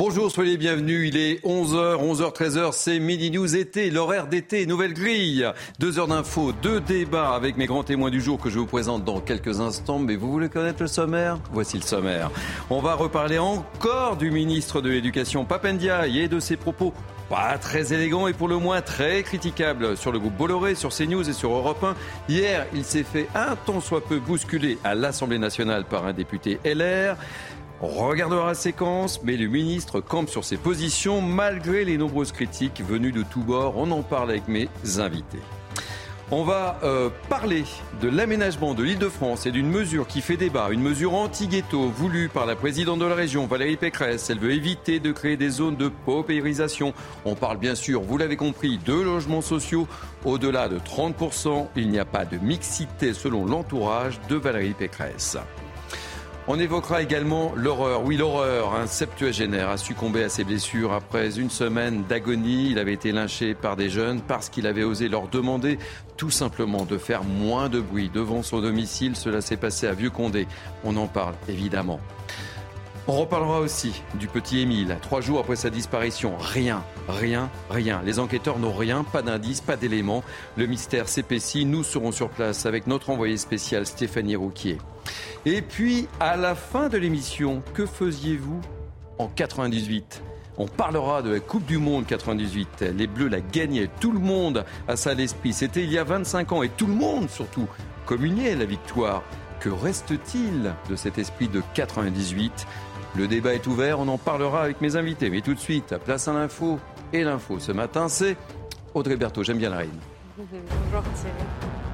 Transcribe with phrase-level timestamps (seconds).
[0.00, 1.10] Bonjour, soyez les bienvenus.
[1.10, 5.46] Il est 11h, 11h, 13h, c'est Midi News été, l'horaire d'été, nouvelle grille.
[5.78, 9.04] Deux heures d'infos, deux débats avec mes grands témoins du jour que je vous présente
[9.04, 9.98] dans quelques instants.
[9.98, 11.38] Mais vous voulez connaître le sommaire?
[11.52, 12.30] Voici le sommaire.
[12.70, 16.94] On va reparler encore du ministre de l'Éducation, Papendiaï, et de ses propos
[17.28, 21.28] pas très élégants et pour le moins très critiquables sur le groupe Bolloré, sur CNews
[21.28, 21.94] et sur Europe 1.
[22.28, 26.58] Hier, il s'est fait un tant soit peu bousculer à l'Assemblée nationale par un député
[26.64, 27.16] LR.
[27.82, 32.82] On regardera la séquence, mais le ministre campe sur ses positions malgré les nombreuses critiques
[32.86, 33.78] venues de tous bords.
[33.78, 34.68] On en parle avec mes
[34.98, 35.40] invités.
[36.30, 37.64] On va euh, parler
[38.02, 41.88] de l'aménagement de l'île de France et d'une mesure qui fait débat, une mesure anti-ghetto
[41.88, 44.30] voulue par la présidente de la région, Valérie Pécresse.
[44.30, 46.92] Elle veut éviter de créer des zones de paupérisation.
[47.24, 49.88] On parle bien sûr, vous l'avez compris, de logements sociaux.
[50.24, 55.38] Au-delà de 30%, il n'y a pas de mixité selon l'entourage de Valérie Pécresse.
[56.52, 58.04] On évoquera également l'horreur.
[58.04, 58.74] Oui, l'horreur.
[58.74, 62.70] Un septuagénaire a succombé à ses blessures après une semaine d'agonie.
[62.72, 65.78] Il avait été lynché par des jeunes parce qu'il avait osé leur demander
[66.16, 69.14] tout simplement de faire moins de bruit devant son domicile.
[69.14, 70.48] Cela s'est passé à Vieux-Condé.
[70.82, 72.00] On en parle évidemment.
[73.08, 74.96] On reparlera aussi du petit Émile.
[75.02, 78.02] Trois jours après sa disparition, rien, rien, rien.
[78.04, 80.22] Les enquêteurs n'ont rien, pas d'indices, pas d'éléments.
[80.56, 81.64] Le mystère s'épaissit.
[81.64, 84.78] Nous serons sur place avec notre envoyé spécial Stéphanie Rouquier.
[85.46, 88.60] Et puis, à la fin de l'émission, que faisiez-vous
[89.18, 90.22] en 98
[90.58, 92.84] on parlera de la Coupe du Monde 98.
[92.94, 93.88] Les Bleus la gagnaient.
[93.98, 95.54] Tout le monde a ça à l'esprit.
[95.54, 97.66] C'était il y a 25 ans et tout le monde surtout
[98.04, 99.22] communiait la victoire.
[99.60, 102.66] Que reste-t-il de cet esprit de 98
[103.16, 105.30] Le débat est ouvert, on en parlera avec mes invités.
[105.30, 106.78] Mais tout de suite, place à l'info.
[107.12, 108.36] Et l'info ce matin, c'est
[108.94, 109.42] Audrey Berthaud.
[109.42, 109.98] J'aime bien la reine.
[110.38, 111.89] Bonjour Thierry.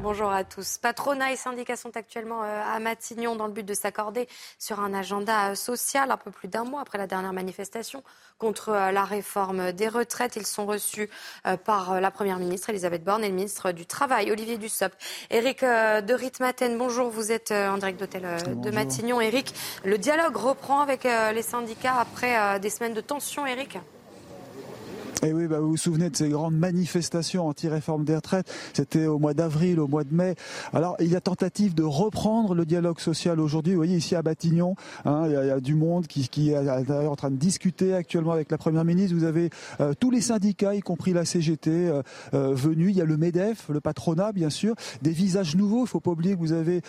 [0.00, 0.78] Bonjour à tous.
[0.78, 4.94] Patronat et syndicats sont actuellement euh, à Matignon dans le but de s'accorder sur un
[4.94, 8.04] agenda euh, social un peu plus d'un mois après la dernière manifestation
[8.38, 10.36] contre euh, la réforme des retraites.
[10.36, 11.10] Ils sont reçus
[11.64, 14.96] par la Première ministre Elisabeth Borne et le ministre du Travail Olivier Dussopt.
[15.30, 17.10] Éric de Ritmaten, bonjour.
[17.10, 18.26] Vous êtes en direct d'hôtel
[18.60, 19.20] de Matignon.
[19.20, 19.52] Éric,
[19.84, 23.78] le dialogue reprend avec les syndicats après des semaines de tension, Éric?
[25.24, 28.48] Et oui, bah, vous vous souvenez de ces grandes manifestations anti-réforme des retraites.
[28.72, 30.36] C'était au mois d'avril, au mois de mai.
[30.72, 33.72] Alors, il y a tentative de reprendre le dialogue social aujourd'hui.
[33.72, 37.16] Vous voyez, ici à Batignon, hein, il, y a, du monde qui, qui est en
[37.16, 39.16] train de discuter actuellement avec la Première ministre.
[39.16, 42.02] Vous avez euh, tous les syndicats, y compris la CGT, euh,
[42.34, 42.90] euh, venus.
[42.90, 44.74] Il y a le MEDEF, le patronat, bien sûr.
[45.02, 45.84] Des visages nouveaux.
[45.84, 46.82] Il faut pas oublier que vous avez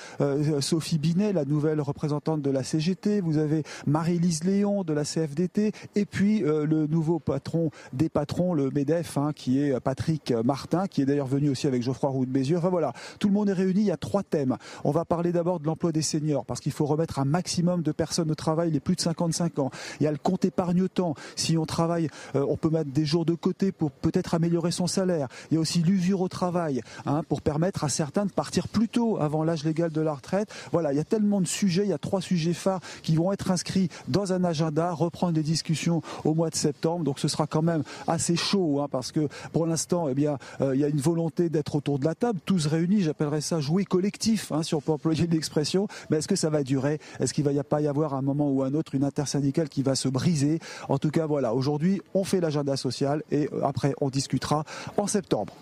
[0.59, 3.22] Sophie Binet, la nouvelle représentante de la CGT.
[3.22, 5.72] Vous avez Marie-Lise Léon de la CFDT.
[5.96, 11.02] Et puis, le nouveau patron des patron, le MEDEF, hein, qui est Patrick Martin, qui
[11.02, 12.57] est d'ailleurs venu aussi avec Geoffroy Roux de Bézieux.
[12.57, 13.80] Enfin voilà, tout le monde est réuni.
[13.80, 14.57] Il y a trois thèmes.
[14.84, 17.94] On va parler d'abord de l'emploi des seniors, parce qu'il faut remettre un maximum de
[17.94, 19.72] personnes au travail, les plus de 55 ans.
[20.02, 21.13] Il y a le compte épargne-temps.
[21.38, 24.85] Si on travaille, euh, on peut mettre des jours de côté pour peut-être améliorer son
[24.85, 25.29] salaire.
[25.50, 28.90] Il y a aussi l'usure au travail, hein, pour permettre à certains de partir plus
[28.90, 30.53] tôt avant l'âge légal de la retraite.
[30.74, 31.84] Voilà, il y a tellement de sujets.
[31.84, 35.44] Il y a trois sujets phares qui vont être inscrits dans un agenda, reprendre les
[35.44, 37.06] discussions au mois de septembre.
[37.06, 40.75] Donc ce sera quand même assez chaud, hein, parce que pour l'instant, eh bien, euh,
[40.75, 43.02] il y a une volonté d'être autour de la table, tous réunis.
[43.02, 45.88] J'appellerais ça jouer collectif, hein, si on peut employer l'expression.
[46.09, 47.00] Mais est-ce que ça va durer?
[47.20, 49.84] Est-ce qu'il va y pas y avoir un moment ou un autre une intersyndicale qui
[49.84, 50.59] va se briser?
[50.88, 51.53] En tout cas, voilà.
[51.53, 54.64] Aujourd'hui, on fait l'agenda social et euh, après, on discutera
[54.97, 55.53] en septembre.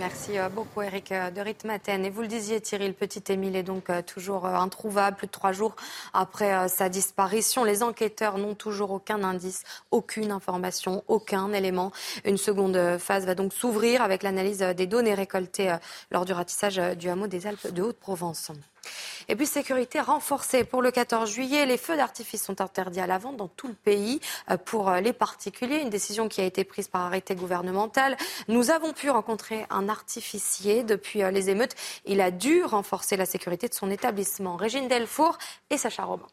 [0.00, 2.06] Merci euh, beaucoup, Eric euh, de Ritmaten.
[2.06, 5.32] Et vous le disiez, Thierry, le petit Émile est donc euh, toujours introuvable, plus de
[5.32, 5.76] trois jours
[6.14, 7.64] après sa disparition.
[7.64, 11.92] Les enquêteurs n'ont toujours aucun indice, aucune information, aucun élément.
[12.24, 15.76] Une seconde phase va donc s'ouvrir avec l'analyse des données récoltées
[16.10, 18.52] lors du ratissage du hameau des Alpes de Haute-Provence.
[19.28, 21.64] Et puis sécurité renforcée pour le 14 juillet.
[21.66, 24.20] Les feux d'artifice sont interdits à la vente dans tout le pays
[24.50, 25.78] euh, pour euh, les particuliers.
[25.78, 28.16] Une décision qui a été prise par arrêté gouvernemental.
[28.48, 31.76] Nous avons pu rencontrer un artificier depuis euh, les émeutes.
[32.06, 34.56] Il a dû renforcer la sécurité de son établissement.
[34.56, 35.38] Régine Delfour
[35.70, 36.26] et Sacha Robin.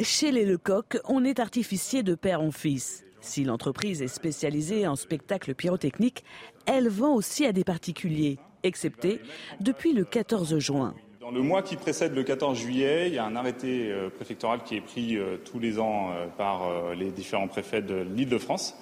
[0.00, 3.04] Chez les Lecoq, on est artificier de père en fils.
[3.20, 6.24] Si l'entreprise est spécialisée en spectacles pyrotechniques,
[6.66, 9.20] elle vend aussi à des particuliers, excepté
[9.60, 10.94] depuis le 14 juin.
[11.30, 14.64] Dans le mois qui précède le 14 juillet, il y a un arrêté euh, préfectoral
[14.64, 16.62] qui est pris euh, tous les ans euh, par
[16.96, 18.74] les différents préfets de l'Île-de-France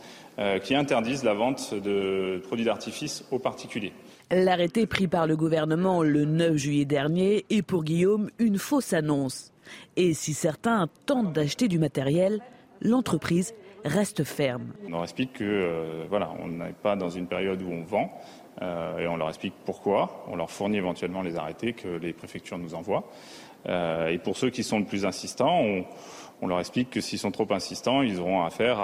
[0.63, 3.93] qui interdisent la vente de produits d'artifice aux particuliers.
[4.31, 9.53] L'arrêté pris par le gouvernement le 9 juillet dernier est pour Guillaume une fausse annonce.
[9.97, 12.41] Et si certains tentent d'acheter du matériel,
[12.81, 13.53] l'entreprise
[13.85, 14.69] reste ferme.
[14.87, 18.09] On leur explique que voilà, on n'est pas dans une période où on vend,
[18.61, 20.25] et on leur explique pourquoi.
[20.29, 23.05] On leur fournit éventuellement les arrêtés que les préfectures nous envoient.
[23.69, 25.63] Euh, et pour ceux qui sont le plus insistants,
[26.41, 28.79] on leur explique que s'ils sont trop insistants, ils auront affaire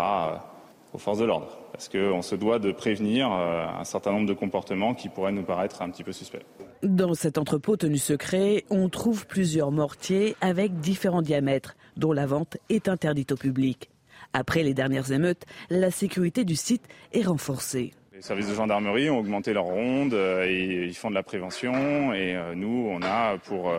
[0.93, 1.59] aux forces de l'ordre.
[1.73, 5.43] Parce qu'on se doit de prévenir euh, un certain nombre de comportements qui pourraient nous
[5.43, 6.45] paraître un petit peu suspects.
[6.83, 12.59] Dans cet entrepôt tenu secret, on trouve plusieurs mortiers avec différents diamètres, dont la vente
[12.69, 13.91] est interdite au public.
[14.33, 17.93] Après les dernières émeutes, la sécurité du site est renforcée.
[18.15, 22.15] Les services de gendarmerie ont augmenté leur ronde euh, et ils font de la prévention.
[22.15, 23.73] Et euh, nous, on a pour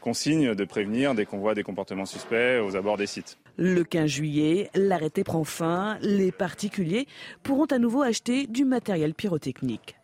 [0.00, 3.38] consigne de prévenir dès qu'on voit des comportements suspects aux abords des sites.
[3.56, 5.98] Le 15 juillet, l'arrêté prend fin.
[6.00, 7.06] Les particuliers
[7.42, 9.96] pourront à nouveau acheter du matériel pyrotechnique.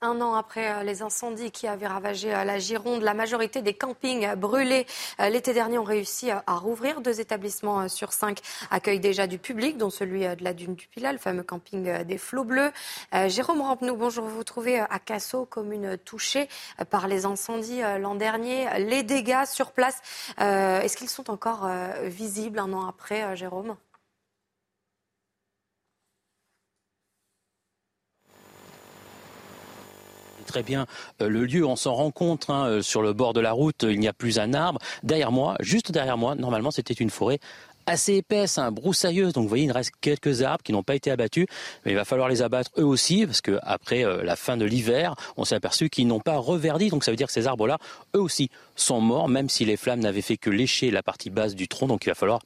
[0.00, 3.74] Un an après euh, les incendies qui avaient ravagé euh, la Gironde, la majorité des
[3.74, 4.86] campings brûlés
[5.18, 7.00] euh, l'été dernier ont réussi à rouvrir.
[7.00, 8.38] Deux établissements sur cinq
[8.70, 12.18] accueillent déjà du public, dont celui de la Dune du Pilat, le fameux camping des
[12.18, 12.70] Flots Bleus.
[13.26, 14.24] Jérôme Rampenou, bonjour.
[14.24, 16.48] Vous vous trouvez à Casso, commune touchée
[16.90, 18.66] par les incendies l'an dernier.
[18.78, 20.00] Les dégâts sur place,
[20.38, 21.68] est-ce qu'ils sont encore
[22.04, 23.76] visibles un an après, Jérôme?
[30.48, 30.86] Très bien
[31.22, 31.64] euh, le lieu.
[31.64, 33.84] On s'en rend compte hein, euh, sur le bord de la route.
[33.84, 34.80] Il n'y a plus un arbre.
[35.04, 37.38] Derrière moi, juste derrière moi, normalement, c'était une forêt
[37.88, 39.32] assez épaisse, hein, broussailleuse.
[39.32, 41.46] Donc vous voyez, il reste quelques arbres qui n'ont pas été abattus,
[41.84, 44.64] mais il va falloir les abattre eux aussi, parce que après euh, la fin de
[44.64, 46.90] l'hiver, on s'est aperçu qu'ils n'ont pas reverdi.
[46.90, 47.78] Donc ça veut dire que ces arbres-là,
[48.14, 51.54] eux aussi, sont morts, même si les flammes n'avaient fait que lécher la partie basse
[51.54, 51.86] du tronc.
[51.86, 52.40] Donc il va falloir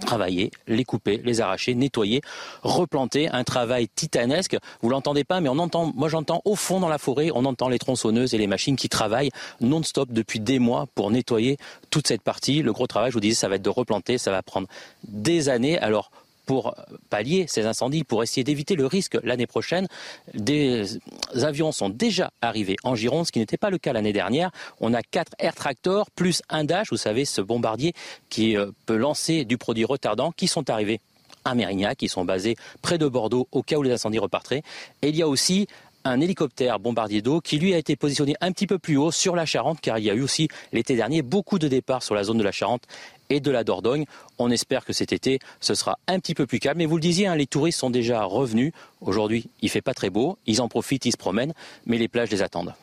[0.00, 2.20] travailler, les couper, les arracher, nettoyer,
[2.62, 4.56] replanter, un travail titanesque.
[4.82, 7.68] Vous l'entendez pas, mais on entend, moi j'entends au fond dans la forêt, on entend
[7.68, 11.56] les tronçonneuses et les machines qui travaillent non-stop depuis des mois pour nettoyer
[11.90, 12.62] toute cette partie.
[12.62, 14.68] Le gros travail, je vous disais, ça va être de replanter, ça va prendre
[15.04, 15.78] des années.
[15.78, 16.10] Alors
[16.46, 16.74] pour
[17.10, 19.86] pallier ces incendies, pour essayer d'éviter le risque l'année prochaine.
[20.34, 20.98] Des
[21.34, 24.50] avions sont déjà arrivés en Gironde, ce qui n'était pas le cas l'année dernière.
[24.80, 27.92] On a quatre Air Tractor plus un Dash, vous savez, ce bombardier
[28.30, 31.00] qui euh, peut lancer du produit retardant, qui sont arrivés
[31.44, 34.62] à Mérignac, qui sont basés près de Bordeaux au cas où les incendies repartiraient.
[35.02, 35.66] Et il y a aussi
[36.06, 39.34] un hélicoptère bombardier d'eau qui lui a été positionné un petit peu plus haut sur
[39.34, 42.24] la Charente car il y a eu aussi l'été dernier beaucoup de départs sur la
[42.24, 42.84] zone de la Charente
[43.28, 44.04] et de la Dordogne.
[44.38, 46.78] On espère que cet été, ce sera un petit peu plus calme.
[46.78, 48.72] Mais vous le disiez, hein, les touristes sont déjà revenus.
[49.00, 50.38] Aujourd'hui, il fait pas très beau.
[50.46, 51.54] Ils en profitent, ils se promènent,
[51.86, 52.74] mais les plages les attendent.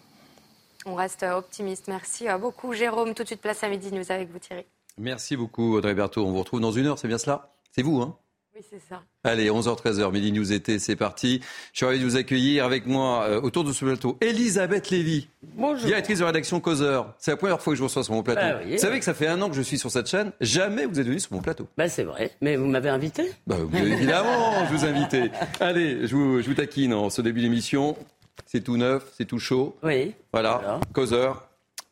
[0.85, 1.87] On reste optimiste.
[1.87, 3.13] Merci beaucoup, Jérôme.
[3.13, 4.65] Tout de suite, place à midi, nous avec vous, Thierry.
[4.97, 6.25] Merci beaucoup, Audrey Berthaud.
[6.25, 8.17] On vous retrouve dans une heure, c'est bien cela C'est vous, hein
[8.55, 9.01] oui, c'est ça.
[9.23, 11.41] Allez, 11h-13h, Midi News été, c'est parti.
[11.71, 14.17] Je suis ravi de vous accueillir avec moi euh, autour de ce plateau.
[14.21, 15.87] Elisabeth Lévy, Bonjour.
[15.87, 17.15] directrice de rédaction Causeur.
[17.17, 18.41] C'est la première fois que je vous reçois sur mon plateau.
[18.41, 20.31] Bah vous savez que ça fait un an que je suis sur cette chaîne.
[20.39, 21.67] Jamais vous êtes venu sur mon plateau.
[21.77, 23.31] Bah c'est vrai, mais vous m'avez invité?
[23.47, 25.15] Bah, Évidemment, je vous invite.
[25.59, 27.97] Allez, je vous, je vous taquine en ce début d'émission.
[28.45, 29.75] C'est tout neuf, c'est tout chaud.
[29.81, 30.13] Oui.
[30.31, 31.47] Voilà, Causeur,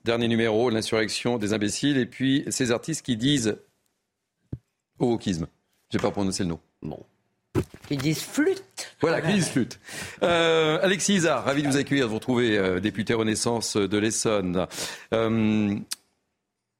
[0.06, 1.98] dernier numéro, l'insurrection des imbéciles.
[1.98, 3.58] Et puis ces artistes qui disent
[5.00, 5.48] au wokisme.
[5.92, 6.60] Je n'ai pas prononcé le nom.
[6.82, 7.04] Bon.
[7.88, 8.96] Qui disent flûte.
[9.02, 9.80] Voilà, qui disent flûte.
[10.24, 14.68] Euh, Alexis Isard, ravi de vous accueillir, de vous retrouver, euh, député Renaissance de l'Essonne.
[15.14, 15.76] Euh,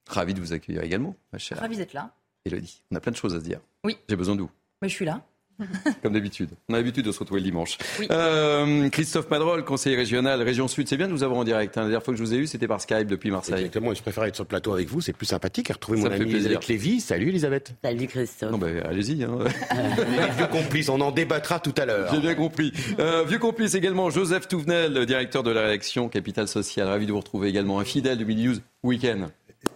[0.08, 1.60] ravi de vous accueillir également, ma chère.
[1.60, 2.14] Ravi d'être là.
[2.46, 3.60] Elodie, on a plein de choses à se dire.
[3.84, 3.98] Oui.
[4.08, 4.52] J'ai besoin de vous.
[4.82, 5.22] Mais je suis là.
[6.04, 6.50] Comme d'habitude.
[6.70, 7.78] On a l'habitude de se retrouver le dimanche.
[8.10, 10.88] Euh, Christophe Madrol, conseiller régional, région Sud.
[10.88, 11.78] C'est bien de nous avoir en direct.
[11.78, 11.82] Hein.
[11.82, 13.56] La dernière fois que je vous ai eu, c'était par Skype depuis Marseille.
[13.56, 13.94] Exactement.
[13.94, 15.02] Je préfère être sur le plateau avec vous.
[15.02, 15.70] C'est plus sympathique.
[15.70, 17.00] Et retrouver mon ami Elisabeth Lévy.
[17.00, 17.74] Salut Elisabeth.
[17.84, 18.60] Salut Christophe.
[18.60, 19.24] Ben, allez-y.
[19.24, 19.40] Hein.
[20.38, 22.14] vieux complices, on en débattra tout à l'heure.
[22.14, 22.72] J'ai bien compris.
[23.00, 26.88] Euh, vieux complice également, Joseph Touvenel, directeur de la rédaction Capital Social.
[26.88, 27.80] Ravi de vous retrouver également.
[27.80, 29.28] Un fidèle du Midi News Week-end.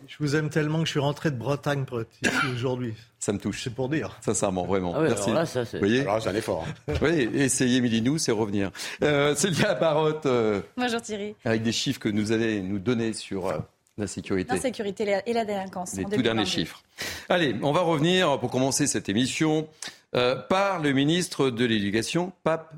[0.07, 2.93] Je vous aime tellement que je suis rentré de Bretagne pour être ici aujourd'hui.
[3.19, 3.63] Ça me touche.
[3.63, 4.17] C'est pour dire.
[4.21, 4.93] Sincèrement, vraiment.
[4.95, 5.31] Ah Merci.
[5.31, 5.77] Là, ça, c'est...
[5.77, 6.65] Vous voyez alors, c'est un effort.
[6.87, 6.93] Hein.
[7.01, 8.71] oui, essayer Milinou, c'est revenir.
[9.03, 10.25] Euh, Célia Barotte.
[10.25, 11.35] Euh, Bonjour Thierry.
[11.43, 13.57] Avec des chiffres que nous allez nous donner sur euh,
[13.97, 14.53] la sécurité.
[14.53, 15.95] La sécurité et la délinquance.
[15.95, 16.83] Les tout derniers chiffres.
[17.29, 19.67] Allez, on va revenir pour commencer cette émission
[20.15, 22.73] euh, par le ministre de l'Éducation, Pape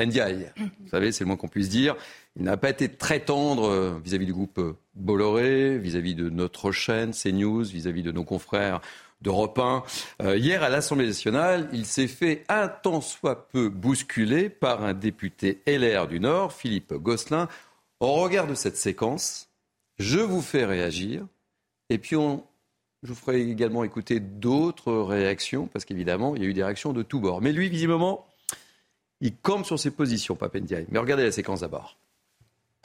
[0.00, 0.50] Ndiaye.
[0.56, 1.96] Vous savez, c'est le moins qu'on puisse dire.
[2.36, 6.70] Il n'a pas été très tendre euh, vis-à-vis du groupe euh, Bolloré, vis-à-vis de notre
[6.70, 8.80] chaîne CNews, vis-à-vis de nos confrères
[9.20, 9.82] d'Europe 1.
[10.22, 14.94] Euh, hier, à l'Assemblée nationale, il s'est fait un tant soit peu bousculer par un
[14.94, 17.48] député LR du Nord, Philippe Gosselin.
[17.98, 19.48] Au regard de cette séquence,
[19.98, 21.26] je vous fais réagir
[21.90, 22.44] et puis on,
[23.02, 26.92] je vous ferai également écouter d'autres réactions, parce qu'évidemment, il y a eu des réactions
[26.92, 27.42] de tous bords.
[27.42, 28.26] Mais lui, visiblement,
[29.20, 30.86] il campe sur ses positions, Papendiaï.
[30.90, 31.99] Mais regardez la séquence d'abord.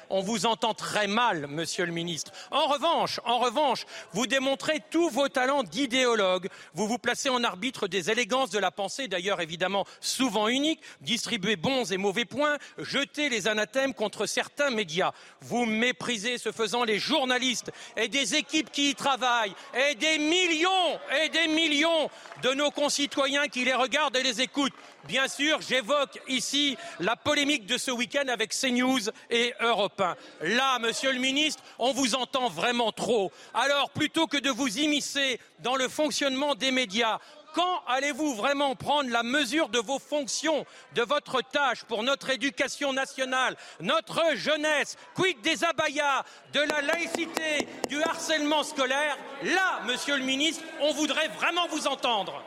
[0.10, 2.32] On vous entend très mal, monsieur le ministre.
[2.52, 6.50] En revanche, en revanche, vous démontrez tous vos talents d'idéologue.
[6.74, 11.56] Vous vous placez en arbitre des élégances de la pensée, d'ailleurs évidemment souvent uniques, distribuez
[11.56, 15.12] bons et mauvais points, jetez les anathèmes contre certains médias.
[15.42, 21.00] Vous méprisez, ce faisant, les journalistes et des équipes qui y travaillent, et des millions
[21.24, 22.10] et des millions
[22.44, 24.74] de nos concitoyens qui les regardent et les écoutent.
[25.08, 30.16] Bien sûr, j'évoque ici la polémique de ce week-end avec CNews et Europe 1.
[30.42, 33.32] Là, monsieur le ministre, on vous entend vraiment trop.
[33.54, 37.20] Alors, plutôt que de vous immiscer dans le fonctionnement des médias,
[37.54, 42.92] quand allez-vous vraiment prendre la mesure de vos fonctions, de votre tâche pour notre éducation
[42.92, 49.18] nationale, notre jeunesse, quid des abayas, de la laïcité, du harcèlement scolaire?
[49.44, 52.44] Là, monsieur le ministre, on voudrait vraiment vous entendre.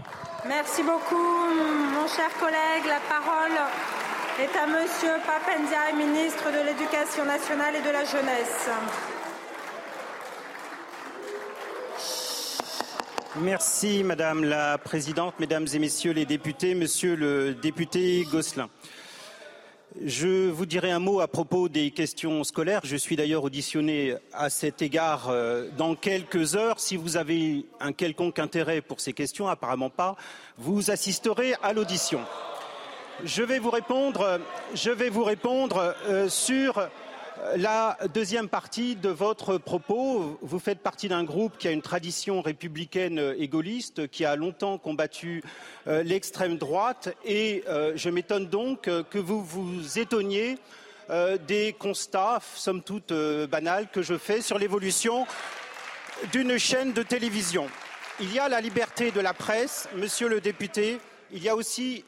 [0.47, 2.87] Merci beaucoup, mon cher collègue.
[2.87, 3.59] La parole
[4.38, 8.71] est à Monsieur Papendia, ministre de l'Éducation nationale et de la jeunesse.
[13.40, 18.68] Merci Madame la Présidente, Mesdames et Messieurs les députés, Monsieur le député Gosselin.
[20.04, 22.83] Je vous dirai un mot à propos des questions scolaires.
[22.85, 26.78] Je suis d'ailleurs auditionné à cet égard euh, dans quelques heures.
[26.78, 30.16] Si vous avez un quelconque intérêt pour ces questions, apparemment pas,
[30.59, 32.21] vous assisterez à l'audition.
[33.25, 34.38] Je vais vous répondre,
[36.07, 36.88] euh, sur
[37.57, 42.40] la deuxième partie de votre propos, vous faites partie d'un groupe qui a une tradition
[42.40, 43.49] républicaine et
[44.11, 45.42] qui a longtemps combattu
[45.87, 50.59] euh, l'extrême droite, et euh, je m'étonne donc que vous vous étonniez
[51.11, 53.12] euh, des constats, somme toute
[53.50, 55.26] banals, que je fais sur l'évolution
[56.33, 57.68] d'une chaîne de télévision.
[58.21, 61.00] Il y a la liberté de la presse, monsieur le député,
[61.33, 62.04] il y a aussi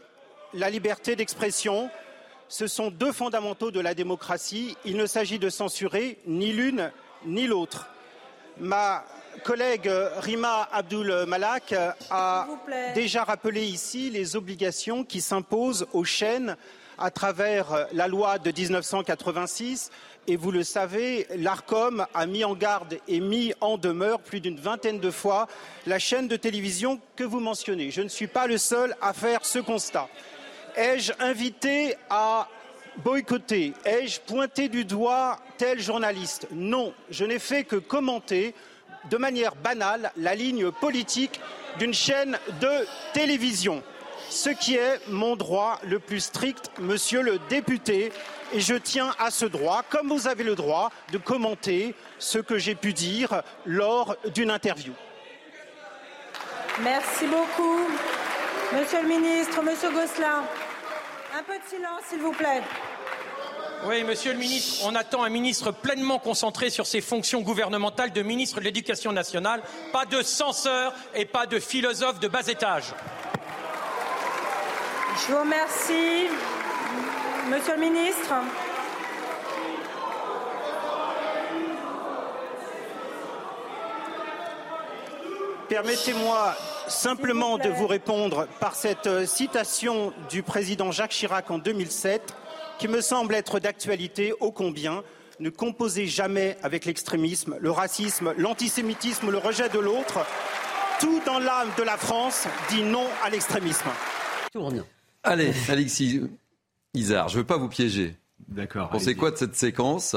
[0.54, 1.90] la liberté d'expression,
[2.50, 4.76] ce sont deux fondamentaux de la démocratie.
[4.84, 6.90] Il ne s'agit de censurer ni l'une
[7.24, 7.86] ni l'autre.
[8.58, 9.04] Ma
[9.44, 9.88] collègue
[10.18, 11.74] Rima Abdul Malak
[12.10, 12.48] a
[12.94, 16.56] déjà rappelé ici les obligations qui s'imposent aux chaînes
[16.98, 19.90] à travers la loi de 1986.
[20.26, 24.58] Et vous le savez, l'ARCOM a mis en garde et mis en demeure plus d'une
[24.58, 25.46] vingtaine de fois
[25.86, 27.92] la chaîne de télévision que vous mentionnez.
[27.92, 30.08] Je ne suis pas le seul à faire ce constat.
[30.76, 32.48] Ai-je invité à
[32.98, 36.46] boycotter Ai-je pointé du doigt tel journaliste?
[36.52, 38.54] Non, je n'ai fait que commenter
[39.10, 41.40] de manière banale la ligne politique
[41.78, 43.82] d'une chaîne de télévision,
[44.28, 48.12] ce qui est mon droit le plus strict, monsieur le député,
[48.52, 52.58] et je tiens à ce droit, comme vous avez le droit de commenter ce que
[52.58, 54.92] j'ai pu dire lors d'une interview.
[56.82, 57.86] Merci beaucoup.
[58.72, 60.44] Monsieur le ministre, monsieur Gosselin,
[61.36, 62.62] un peu de silence, s'il vous plaît.
[63.84, 68.22] Oui, monsieur le ministre, on attend un ministre pleinement concentré sur ses fonctions gouvernementales de
[68.22, 69.60] ministre de l'Éducation nationale,
[69.92, 72.94] pas de censeur et pas de philosophe de bas étage.
[75.16, 76.28] Je vous remercie.
[77.50, 78.34] Monsieur le ministre.
[85.68, 86.54] Permettez-moi
[86.90, 92.34] simplement de vous répondre par cette euh, citation du président Jacques Chirac en 2007,
[92.78, 95.02] qui me semble être d'actualité ô combien.
[95.38, 100.26] Ne composez jamais avec l'extrémisme, le racisme, l'antisémitisme, le rejet de l'autre.
[101.00, 103.88] Tout dans l'âme de la France dit non à l'extrémisme.
[105.22, 106.20] Allez, Alexis
[106.92, 108.16] Isard, je ne veux pas vous piéger.
[108.50, 108.90] D'accord.
[108.90, 110.16] Pensez quoi de cette séquence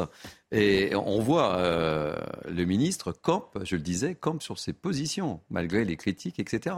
[0.52, 2.16] Et on voit euh,
[2.50, 6.76] le ministre campe, je le disais, campe sur ses positions, malgré les critiques, etc.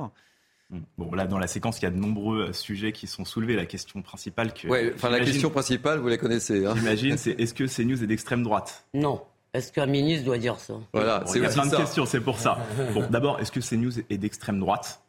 [0.70, 0.80] Hmm.
[0.98, 3.56] Bon, là, dans la séquence, il y a de nombreux sujets qui sont soulevés.
[3.56, 4.68] La question principale que.
[4.68, 6.66] Ouais, enfin, la question principale, vous la connaissez.
[6.66, 6.74] Hein.
[6.76, 8.86] J'imagine, c'est est-ce que CNews est d'extrême droite?
[8.94, 9.22] Non.
[9.54, 10.74] Est-ce qu'un ministre doit dire ça?
[10.92, 12.58] Voilà, Il y a plein de questions, c'est pour ça.
[12.94, 15.02] Bon, d'abord, est-ce que CNews est d'extrême droite?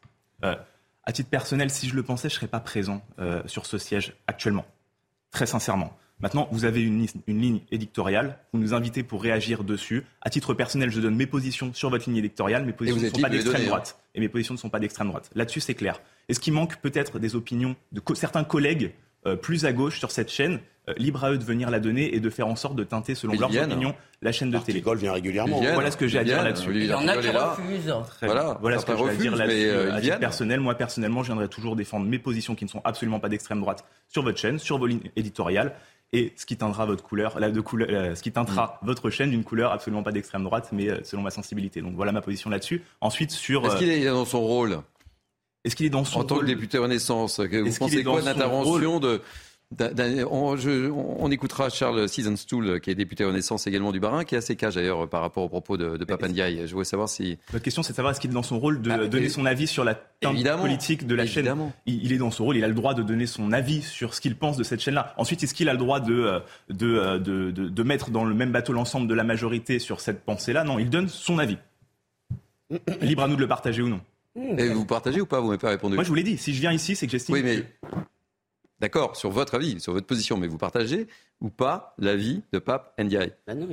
[0.44, 0.54] Euh,
[1.04, 3.76] À titre personnel, si je le pensais, je ne serais pas présent euh, sur ce
[3.76, 4.64] siège actuellement.
[5.32, 5.96] Très sincèrement.
[6.20, 10.04] Maintenant, vous avez une, une, ligne édictoriale, vous nous invitez pour réagir dessus.
[10.22, 13.20] À titre personnel, je donne mes positions sur votre ligne édictoriale, mes positions ne sont
[13.20, 13.66] pas d'extrême hein.
[13.66, 13.98] droite.
[14.14, 15.30] Et mes positions ne sont pas d'extrême droite.
[15.34, 16.00] Là-dessus, c'est clair.
[16.28, 18.92] Est-ce qu'il manque peut-être des opinions de co certains collègues
[19.26, 22.14] euh, plus à gauche sur cette chaîne euh, Libre à eux de venir la donner
[22.14, 23.92] et de faire en sorte de teinter, selon leurs opinions,
[24.22, 24.82] la chaîne de télé.
[24.94, 25.60] vient régulièrement.
[25.60, 26.70] Vienne, voilà ce que j'ai à dire là-dessus.
[26.72, 27.94] Il y en a qui refusent.
[28.22, 29.66] Voilà, voilà ce que j'ai à dire là-dessus.
[29.66, 32.80] Euh, à titre personnel, moi personnellement, je viendrai toujours défendre mes positions qui ne sont
[32.84, 35.74] absolument pas d'extrême droite sur votre chaîne, sur vos lignes éditoriales
[36.12, 38.86] et ce qui teindra votre couleur, la de couleur, euh, ce qui teintera mm.
[38.86, 41.82] votre chaîne d'une couleur absolument pas d'extrême droite, mais euh, selon ma sensibilité.
[41.82, 42.82] Donc voilà ma position là-dessus.
[43.00, 43.66] Ensuite sur.
[43.66, 44.80] Est-ce qu'il est dans son rôle
[45.64, 49.00] Est-ce qu'il est dans son en tant que député Renaissance Vous pensez quoi de l'intervention
[49.00, 49.20] de
[50.30, 50.56] On,
[51.18, 54.76] on, écoutera Charles Seasonstool, qui est député Renaissance également du Barin, qui est assez cage
[54.76, 56.62] d'ailleurs par rapport au propos de, de Papandiaï.
[56.66, 57.36] Je voulais savoir si.
[57.52, 59.44] La question, c'est de savoir est-ce qu'il est dans son rôle de ah, donner son
[59.44, 61.52] avis sur la politique de la chaîne.
[61.84, 64.14] Il, il, est dans son rôle, il a le droit de donner son avis sur
[64.14, 65.14] ce qu'il pense de cette chaîne-là.
[65.16, 68.72] Ensuite, est-ce qu'il a le droit de de, de, de, mettre dans le même bateau
[68.72, 70.62] l'ensemble de la majorité sur cette pensée-là?
[70.62, 71.58] Non, il donne son avis.
[73.00, 74.00] Libre à nous de le partager ou non.
[74.36, 75.40] Et vous partagez ou pas?
[75.40, 75.94] Vous m'avez pas répondu.
[75.96, 76.36] Moi, je vous l'ai dit.
[76.36, 77.34] Si je viens ici, c'est que j'estime.
[77.34, 77.64] Oui, mais
[78.78, 81.06] D'accord, sur votre avis, sur votre position, mais vous partagez
[81.40, 83.32] ou pas l'avis de Pape Ndiaye?
[83.46, 83.66] Bah non,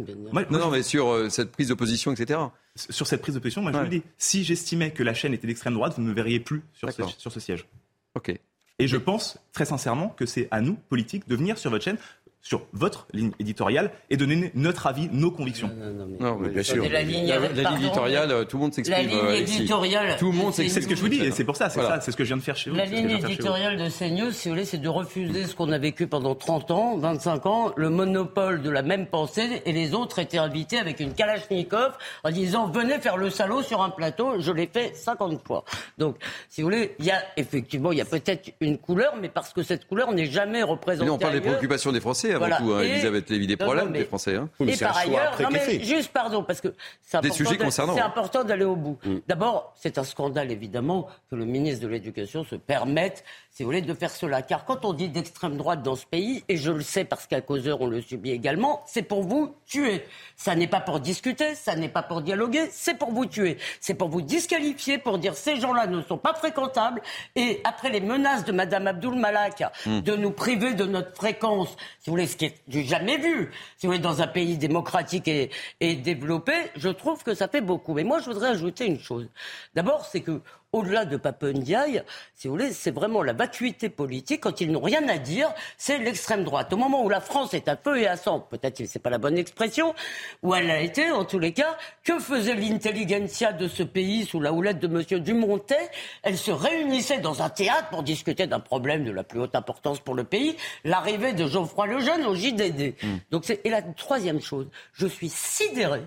[0.50, 2.40] non, mais sur euh, cette prise de position, etc.
[2.76, 5.34] Sur cette prise de position, moi je vous le dis, si j'estimais que la chaîne
[5.34, 7.68] était d'extrême droite, vous ne me verriez plus sur ce, sur ce siège.
[8.16, 8.34] Ok.
[8.80, 11.98] Et je pense très sincèrement que c'est à nous, politiques, de venir sur votre chaîne
[12.44, 15.72] sur votre ligne éditoriale et donner notre avis, nos convictions.
[16.20, 16.84] Non, bien sûr.
[16.92, 17.34] La ligne,
[17.78, 19.08] éditoriale, euh, tout le monde s'exprime.
[19.08, 20.18] La ligne euh, éditoriale.
[20.20, 22.02] Tout le monde C'est ce que je vous dis, et c'est pour ça, c'est ça,
[22.02, 22.76] c'est ce que je viens de faire chez vous.
[22.76, 26.06] La ligne éditoriale de CNews, si vous voulez, c'est de refuser ce qu'on a vécu
[26.06, 30.38] pendant 30 ans, 25 ans, le monopole de la même pensée, et les autres étaient
[30.38, 31.94] invités avec une Kalachnikov
[32.26, 34.42] en disant venez faire le salaud sur un plateau.
[34.42, 35.64] Je l'ai fait 50 fois.
[35.98, 36.18] Donc,
[36.50, 39.54] si vous voulez, il y a effectivement, il y a peut-être une couleur, mais parce
[39.54, 41.06] que cette couleur n'est jamais représentée.
[41.06, 44.06] Mais on parle des préoccupations des Français avant tout, hein, Elisabeth Lévy, des problèmes des
[44.06, 44.36] Français.
[44.36, 44.50] Hein.
[44.68, 46.70] et par ailleurs, non, mais juste pardon, parce que
[47.02, 48.98] c'est important, important d'aller au bout.
[49.06, 49.18] Mm.
[49.28, 53.24] D'abord, c'est un scandale évidemment que le ministre de l'Éducation se permette,
[53.54, 54.42] si vous voulez, de faire cela.
[54.42, 57.40] Car quand on dit d'extrême droite dans ce pays, et je le sais parce qu'à
[57.40, 60.04] causeur on le subit également, c'est pour vous tuer.
[60.36, 63.58] Ça n'est pas pour discuter, ça n'est pas pour dialoguer, c'est pour vous tuer.
[63.80, 67.04] C'est pour vous disqualifier, pour dire ces gens-là ne sont pas fréquentables.
[67.36, 70.02] Et après les menaces de Madame Abdul Malak mm.
[70.02, 71.70] de nous priver de notre fréquence,
[72.00, 73.52] si vous voulez, ce qui est du jamais vu.
[73.78, 77.62] Si vous voulez, dans un pays démocratique et, et développé, je trouve que ça fait
[77.62, 77.94] beaucoup.
[77.94, 79.28] Mais moi, je voudrais ajouter une chose.
[79.76, 80.42] D'abord, c'est que
[80.74, 82.04] au-delà de Papendiaï,
[82.36, 84.42] si vous voulez, c'est vraiment la vacuité politique.
[84.42, 86.74] Quand ils n'ont rien à dire, c'est l'extrême droite.
[86.74, 89.10] Au moment où la France est à feu et à sang, peut-être que c'est pas
[89.10, 89.94] la bonne expression,
[90.42, 94.40] où elle a été, en tous les cas, que faisait l'intelligentsia de ce pays sous
[94.40, 95.20] la houlette de M.
[95.20, 95.90] Dumontet?
[96.24, 100.00] Elle se réunissait dans un théâtre pour discuter d'un problème de la plus haute importance
[100.00, 102.96] pour le pays, l'arrivée de Geoffroy Lejeune au JDD.
[103.04, 103.18] Hmm.
[103.32, 106.02] Donc c'est, et la troisième chose, je suis sidéré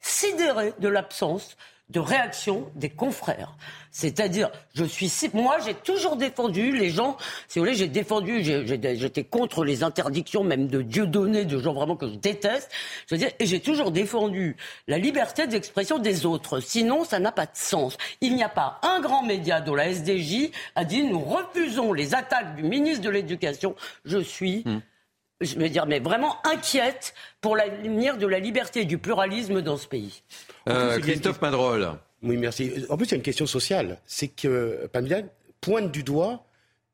[0.00, 1.56] sidéré de l'absence
[1.90, 3.56] de réaction des confrères.
[3.90, 7.16] C'est-à-dire, je suis, moi, j'ai toujours défendu les gens.
[7.48, 11.72] Si vous voulez, j'ai défendu, j'étais contre les interdictions, même de Dieu donné, de gens
[11.72, 12.70] vraiment que je déteste.
[13.08, 16.60] Je veux dire, et j'ai toujours défendu la liberté d'expression des autres.
[16.60, 17.96] Sinon, ça n'a pas de sens.
[18.20, 22.14] Il n'y a pas un grand média dont la SDJ a dit nous refusons les
[22.14, 23.74] attaques du ministre de l'Éducation.
[24.04, 24.80] Je suis hmm
[25.40, 29.76] je veux dire, mais vraiment inquiète pour l'avenir de la liberté et du pluralisme dans
[29.76, 30.22] ce pays.
[30.68, 31.92] Euh, Christophe Madrol.
[32.22, 32.72] Oui, merci.
[32.90, 33.98] En plus, il y a une question sociale.
[34.06, 35.22] C'est que Pamela
[35.60, 36.44] pointe du doigt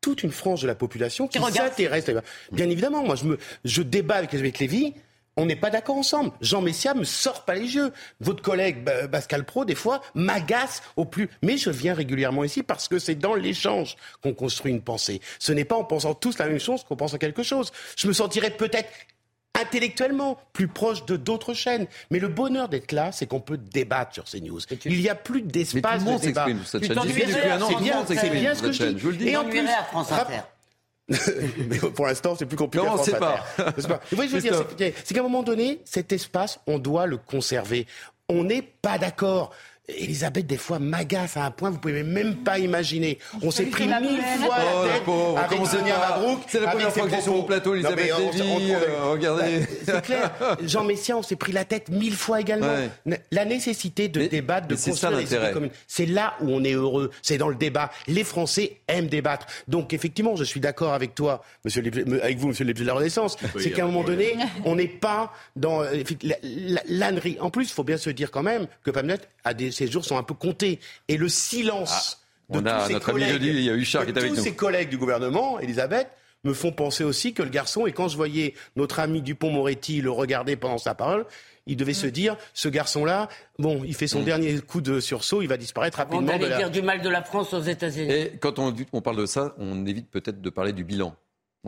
[0.01, 2.09] toute une frange de la population qui s'intéresse.
[2.53, 4.95] Bien évidemment, moi, je, me, je débat avec Elisabeth Lévy
[5.37, 6.33] on n'est pas d'accord ensemble.
[6.41, 7.93] Jean Messia me sort pas les yeux.
[8.21, 11.29] Votre collègue Pascal Pro, des fois, m'agace au plus.
[11.43, 15.21] Mais je viens régulièrement ici parce que c'est dans l'échange qu'on construit une pensée.
[15.39, 17.71] Ce n'est pas en pensant tous la même chose qu'on pense à quelque chose.
[17.97, 18.89] Je me sentirais peut-être
[19.59, 21.87] intellectuellement plus proche de d'autres chaînes.
[22.11, 24.61] Mais le bonheur d'être là, c'est qu'on peut débattre sur ces news.
[24.85, 26.47] Il n'y a plus d'espace de débat.
[26.65, 29.29] C'est bien, c'est bien ce que je dis.
[29.29, 30.41] Et en plus, Inter.
[31.69, 32.85] mais pour l'instant, c'est plus compliqué.
[32.85, 33.45] Non, on sait pas.
[35.05, 37.87] c'est qu'à un moment donné, cet espace, on doit le conserver.
[38.29, 39.53] On n'est pas d'accord.
[39.89, 43.19] Elisabeth, des fois, m'agace à un point, vous pouvez même pas imaginer.
[43.41, 46.41] On s'est pris mille fois la tête oh, avec Sonia Mabrouk.
[46.49, 48.73] C'est la première fois que j'ai sur mon plateau, Elisabeth Lévy.
[48.73, 49.61] Euh, regardez.
[49.61, 50.33] Bah, c'est clair.
[50.65, 52.75] Jean Messia, on s'est pris la tête mille fois également.
[53.31, 55.71] La nécessité de débattre, de construire les communes.
[55.87, 57.13] C'est là où on est heureux.
[57.23, 57.91] C'est dans le débat.
[58.09, 59.47] Les Français aiment débattre.
[59.69, 61.83] Donc, effectivement, je suis d'accord avec toi, monsieur,
[62.23, 63.37] avec vous, monsieur le député de la Renaissance.
[63.59, 66.03] C'est qu'à un moment donné, on n'est pas dans euh,
[66.89, 67.37] l'ânerie.
[67.41, 70.05] En plus, il faut bien se dire quand même que Pamela a des ces jours
[70.05, 70.81] sont un peu comptés.
[71.09, 74.89] Et le silence ah, de tous ses collègues, il y a qui tous ses collègues
[74.89, 76.09] du gouvernement, Elisabeth,
[76.45, 80.11] me font penser aussi que le garçon, et quand je voyais notre ami Dupont-Moretti le
[80.11, 81.27] regarder pendant sa parole,
[81.67, 84.25] il devait se dire, ce garçon-là, bon, il fait son mm.
[84.25, 86.25] dernier coup de sursaut, il va disparaître rapidement.
[86.25, 88.13] On allait dire du mal de la France aux États-Unis.
[88.13, 91.17] Et quand on, on parle de ça, on évite peut-être de parler du bilan.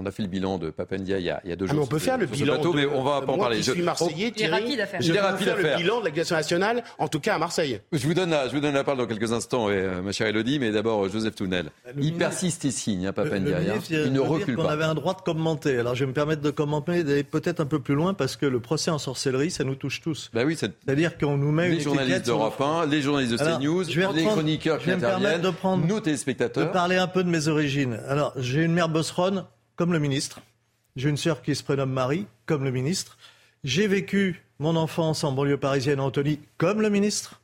[0.00, 1.72] On a fait le bilan de Papendia il y a, il y a deux ah,
[1.72, 1.82] jours.
[1.82, 2.60] on peut faire le bilan.
[2.72, 3.60] mais on va pas en parler.
[3.60, 4.52] Je suis Marseillais, Thierry.
[4.52, 5.02] rapide à faire.
[5.02, 7.80] Je vais faire le bilan de l'aviation nationale, en tout cas à Marseille.
[7.90, 10.28] Je vous donne la, je vous donne la parole dans quelques instants, euh, ma chère
[10.28, 11.70] Elodie, mais d'abord Joseph Tounel.
[12.00, 13.58] il persiste et signe, hein, Papendia.
[13.90, 14.66] Il ne recule pas.
[14.66, 15.76] On avait un droit de commenter.
[15.76, 18.46] Alors je vais me permettre de commenter d'aller peut-être un peu plus loin parce que
[18.46, 20.30] le procès en sorcellerie, ça nous touche tous.
[20.32, 23.82] Bah oui, c'est-à-dire qu'on nous met les journalistes d'Europe 1, les journalistes de CNews,
[24.14, 25.42] les chroniqueurs qui interviennent,
[25.88, 26.68] nos téléspectateurs.
[26.68, 27.98] De parler un peu de mes origines.
[28.06, 29.44] Alors j'ai une mère bosseronne
[29.78, 30.40] comme le ministre.
[30.96, 33.16] J'ai une sœur qui se prénomme Marie, comme le ministre.
[33.62, 37.40] J'ai vécu mon enfance en banlieue parisienne, Anthony, comme le ministre.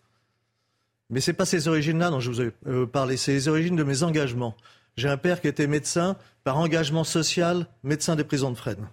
[1.10, 3.76] Mais ce n'est pas ces origines-là dont je vous ai euh, parlé, c'est les origines
[3.76, 4.56] de mes engagements.
[4.96, 8.88] J'ai un père qui était médecin par engagement social, médecin des prisons de Fresnes.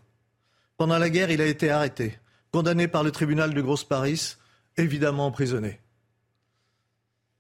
[0.78, 2.20] Pendant la guerre, il a été arrêté,
[2.52, 4.36] condamné par le tribunal de Grosse Paris,
[4.78, 5.80] évidemment emprisonné.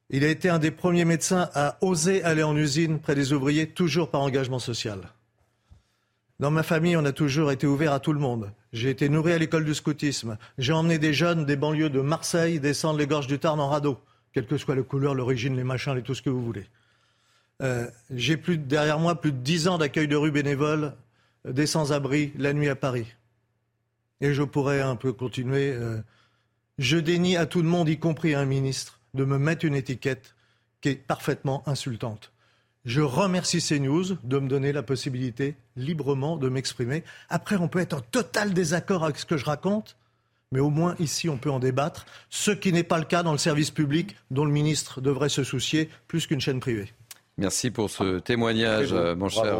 [0.10, 3.68] Il a été un des premiers médecins à oser aller en usine près des ouvriers,
[3.68, 5.02] toujours par engagement social.
[6.41, 8.51] Dans ma famille, on a toujours été ouvert à tout le monde.
[8.73, 10.39] J'ai été nourri à l'école du scoutisme.
[10.58, 13.99] J'ai emmené des jeunes des banlieues de Marseille descendre les gorges du Tarn en radeau,
[14.34, 16.65] quelle que soit la couleur, l'origine, les machins, et tout ce que vous voulez.
[17.62, 20.95] Euh, j'ai plus derrière moi plus de dix ans d'accueil de rue bénévole
[21.45, 23.06] euh, des sans-abri la nuit à Paris.
[24.19, 25.71] Et je pourrais un peu continuer.
[25.71, 25.99] Euh,
[26.80, 29.75] je dénie à tout le monde, y compris à un ministre, de me mettre une
[29.75, 30.34] étiquette
[30.82, 32.31] qui est parfaitement insultante.
[32.84, 37.04] Je remercie CNews de me donner la possibilité librement de m'exprimer.
[37.30, 39.98] Après, on peut être en total désaccord avec ce que je raconte,
[40.52, 43.34] mais au moins ici, on peut en débattre, ce qui n'est pas le cas dans
[43.34, 46.91] le service public dont le ministre devrait se soucier plus qu'une chaîne privée.
[47.38, 49.58] Merci pour ce témoignage, mon cher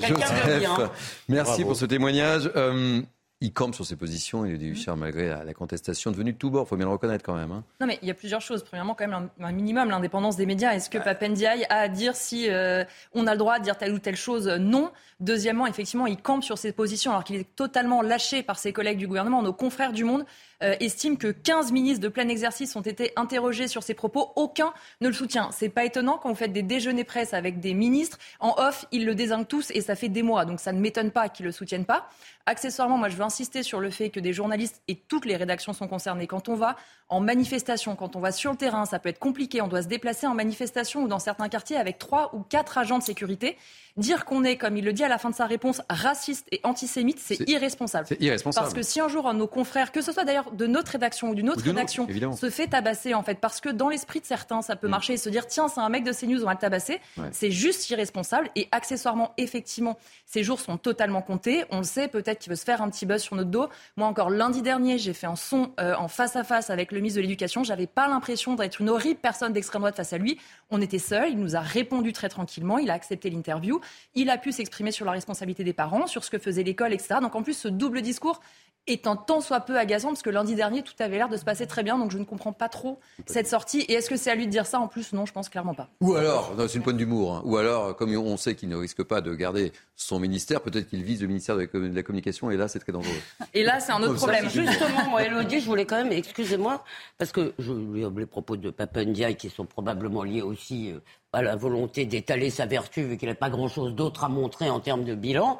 [0.00, 0.90] Joseph.
[1.28, 2.50] Merci pour ce témoignage.
[2.56, 3.00] Euh,
[3.42, 6.50] il campe sur ses positions, il est du cher malgré la, contestation devenue de tout
[6.50, 7.50] bord, il faut bien le reconnaître quand même.
[7.50, 7.64] Hein.
[7.80, 8.62] Non mais il y a plusieurs choses.
[8.62, 10.72] Premièrement, quand même un, minimum, l'indépendance des médias.
[10.72, 13.92] Est-ce que Papendiaï a à dire si euh, on a le droit de dire telle
[13.92, 14.46] ou telle chose?
[14.46, 14.92] Non.
[15.18, 18.98] Deuxièmement, effectivement, il campe sur ses positions alors qu'il est totalement lâché par ses collègues
[18.98, 20.24] du gouvernement, nos confrères du Monde.
[20.62, 24.30] Euh, estime que 15 ministres de plein exercice ont été interrogés sur ces propos.
[24.36, 25.50] Aucun ne le soutient.
[25.52, 28.18] C'est pas étonnant quand vous faites des déjeuners presse avec des ministres.
[28.38, 30.44] En off, ils le désignent tous et ça fait des mois.
[30.44, 32.08] Donc ça ne m'étonne pas qu'ils le soutiennent pas.
[32.46, 35.72] Accessoirement, moi, je veux insister sur le fait que des journalistes et toutes les rédactions
[35.72, 36.26] sont concernées.
[36.26, 36.76] Quand on va
[37.08, 39.60] en manifestation, quand on va sur le terrain, ça peut être compliqué.
[39.62, 42.98] On doit se déplacer en manifestation ou dans certains quartiers avec trois ou quatre agents
[42.98, 43.56] de sécurité.
[43.96, 46.60] Dire qu'on est, comme il le dit à la fin de sa réponse, raciste et
[46.64, 48.06] antisémite, c'est irresponsable.
[48.08, 48.64] C'est irresponsable.
[48.64, 50.92] Parce que si un jour un de nos confrères, que ce soit d'ailleurs de notre
[50.92, 54.24] rédaction ou d'une autre rédaction, se fait tabasser, en fait, parce que dans l'esprit de
[54.24, 54.90] certains, ça peut mm.
[54.90, 57.00] marcher et se dire, tiens, c'est un mec de CNews, on va le tabasser,
[57.32, 58.48] c'est juste irresponsable.
[58.56, 61.64] Et accessoirement, effectivement, ces jours sont totalement comptés.
[61.70, 63.68] On le sait, peut-être qu'il veut se faire un petit buzz sur notre dos.
[63.98, 67.00] Moi, encore lundi dernier, j'ai fait un son euh, en face à face avec le
[67.00, 67.62] ministre de l'Éducation.
[67.62, 70.38] J'avais pas l'impression d'être une horrible personne d'extrême droite face à lui.
[70.70, 71.28] On était seuls.
[71.30, 72.78] Il nous a répondu très tranquillement.
[72.78, 73.81] Il a accepté l'interview.
[74.14, 77.16] Il a pu s'exprimer sur la responsabilité des parents, sur ce que faisait l'école, etc.
[77.20, 78.40] Donc en plus, ce double discours
[78.88, 81.44] est un tant soit peu agaçant parce que lundi dernier, tout avait l'air de se
[81.44, 81.98] passer très bien.
[81.98, 83.80] Donc je ne comprends pas trop cette sortie.
[83.82, 85.12] Et est-ce que c'est à lui de dire ça en plus?
[85.12, 85.88] Non, je pense clairement pas.
[86.00, 87.36] Ou alors, c'est une pointe d'humour.
[87.36, 87.42] Hein.
[87.44, 91.04] Ou alors, comme on sait qu'il ne risque pas de garder son ministère, peut-être qu'il
[91.04, 92.50] vise le ministère de la communication.
[92.50, 93.14] Et là, c'est très dangereux.
[93.54, 94.48] Et là, c'est un autre problème.
[94.48, 96.84] Justement, moi, Elodie, je voulais quand même, excusez-moi,
[97.18, 100.98] parce que je, les propos de Papendia qui sont probablement liés aussi euh,
[101.32, 104.80] à la volonté d'étaler sa vertu, vu qu'il n'a pas grand-chose d'autre à montrer en
[104.80, 105.58] termes de bilan,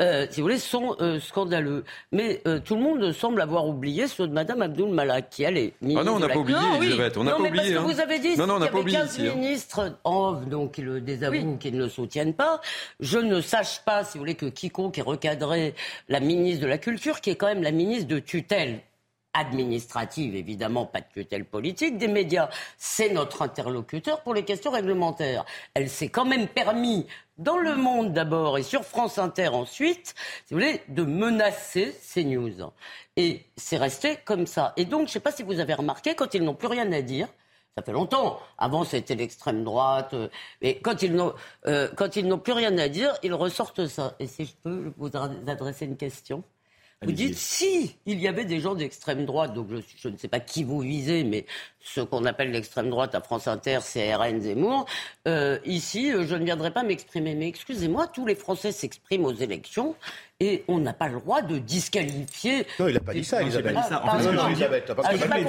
[0.00, 1.84] euh, si vous voulez, sont euh, scandaleux.
[2.10, 5.58] Mais euh, tout le monde semble avoir oublié ceux de Mme Abdul Malak, qui elle
[5.58, 6.02] est ministre.
[6.02, 7.54] Ah non, on n'a pas oublié, Elisabeth, on n'a pas oublié.
[7.54, 7.94] Parce que hein.
[7.94, 9.34] vous avez dit qu'il y avait 15 hein.
[9.34, 12.60] ministres en donc qui le désavouent, qui ne le soutiennent pas.
[12.98, 15.74] Je ne sache pas, si vous voulez, que quiconque ait recadré
[16.08, 18.80] la ministre de la Culture, qui est quand même la ministre de tutelle
[19.34, 22.48] administrative, évidemment, pas de tutelle politique, des médias.
[22.76, 25.44] C'est notre interlocuteur pour les questions réglementaires.
[25.74, 27.06] Elle s'est quand même permis,
[27.38, 30.14] dans le monde d'abord et sur France Inter ensuite,
[30.46, 32.52] si vous voulez, de menacer ces news.
[33.16, 34.72] Et c'est resté comme ça.
[34.76, 36.90] Et donc, je ne sais pas si vous avez remarqué, quand ils n'ont plus rien
[36.92, 37.28] à dire,
[37.76, 38.38] ça fait longtemps.
[38.58, 40.12] Avant, c'était l'extrême droite.
[40.12, 40.28] Euh,
[40.60, 41.34] et quand ils n'ont
[41.66, 44.14] euh, plus rien à dire, ils ressortent ça.
[44.18, 46.44] Et si je peux vous adresser une question?
[47.02, 50.40] Vous dites si il y avait des gens d'extrême droite, donc je, ne sais pas
[50.40, 51.46] qui vous visez, mais
[51.80, 54.86] ce qu'on appelle l'extrême droite à France Inter, CRN, Zemmour,
[55.26, 57.34] euh, ici, euh, je ne viendrai pas m'exprimer.
[57.34, 59.96] Mais excusez-moi, tous les Français s'expriment aux élections
[60.42, 62.66] et on n'a pas le droit de disqualifier.
[62.80, 63.74] Non, il n'a pas dit ça, Elisabeth.
[63.74, 63.88] Pas dit
[64.24, 64.32] ça.
[64.32, 65.44] non, Elisabeth, parce que mal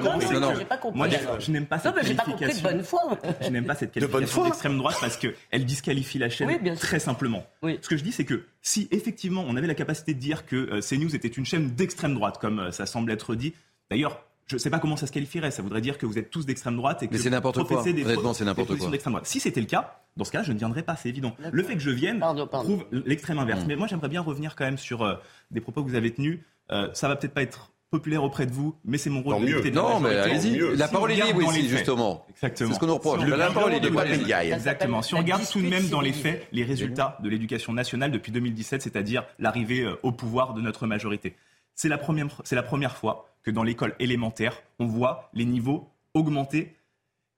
[0.00, 0.34] compris.
[0.34, 0.98] Non, non, j'ai pas compris.
[0.98, 2.26] Moi, je n'aime pas cette non, mais qualification.
[2.26, 3.18] Pas compris de bonne foi.
[3.40, 7.46] Je n'aime pas cette qualification d'extrême droite parce qu'elle disqualifie la chaîne très simplement.
[7.62, 10.56] Ce que je dis, c'est que si effectivement on avait la capacité de dire que
[10.56, 13.54] euh, CNews était une chaîne d'extrême droite, comme euh, ça semble être dit,
[13.90, 15.50] d'ailleurs, je ne sais pas comment ça se qualifierait.
[15.50, 17.82] Ça voudrait dire que vous êtes tous d'extrême droite et que c'est n'importe quoi.
[17.82, 18.90] Des Honnêtement, c'est n'importe quoi.
[18.90, 19.26] d'extrême droite.
[19.26, 20.94] Si c'était le cas, dans ce cas, je ne viendrais pas.
[20.96, 21.34] C'est évident.
[21.50, 23.64] Le fait que je vienne prouve l'extrême inverse.
[23.64, 23.68] Mm.
[23.68, 25.16] Mais moi, j'aimerais bien revenir quand même sur euh,
[25.50, 26.40] des propos que vous avez tenus.
[26.70, 29.46] Euh, ça va peut-être pas être populaire auprès de vous, mais c'est mon rôle de
[29.46, 29.70] mieux.
[29.70, 30.76] Non, mais allez-y.
[30.76, 32.24] La parole est libre ici, justement.
[32.30, 32.68] Exactement.
[32.68, 33.26] C'est ce qu'on nous reproche.
[33.26, 34.02] la parole est libre.
[34.02, 35.02] Exactement.
[35.02, 38.30] Si on regarde tout de même dans les faits les résultats de l'éducation nationale depuis
[38.30, 41.36] 2017, c'est-à-dire l'arrivée euh, au pouvoir de notre majorité,
[41.74, 45.88] c'est la première, c'est la première fois que dans l'école élémentaire, on voit les niveaux
[46.14, 46.74] augmenter.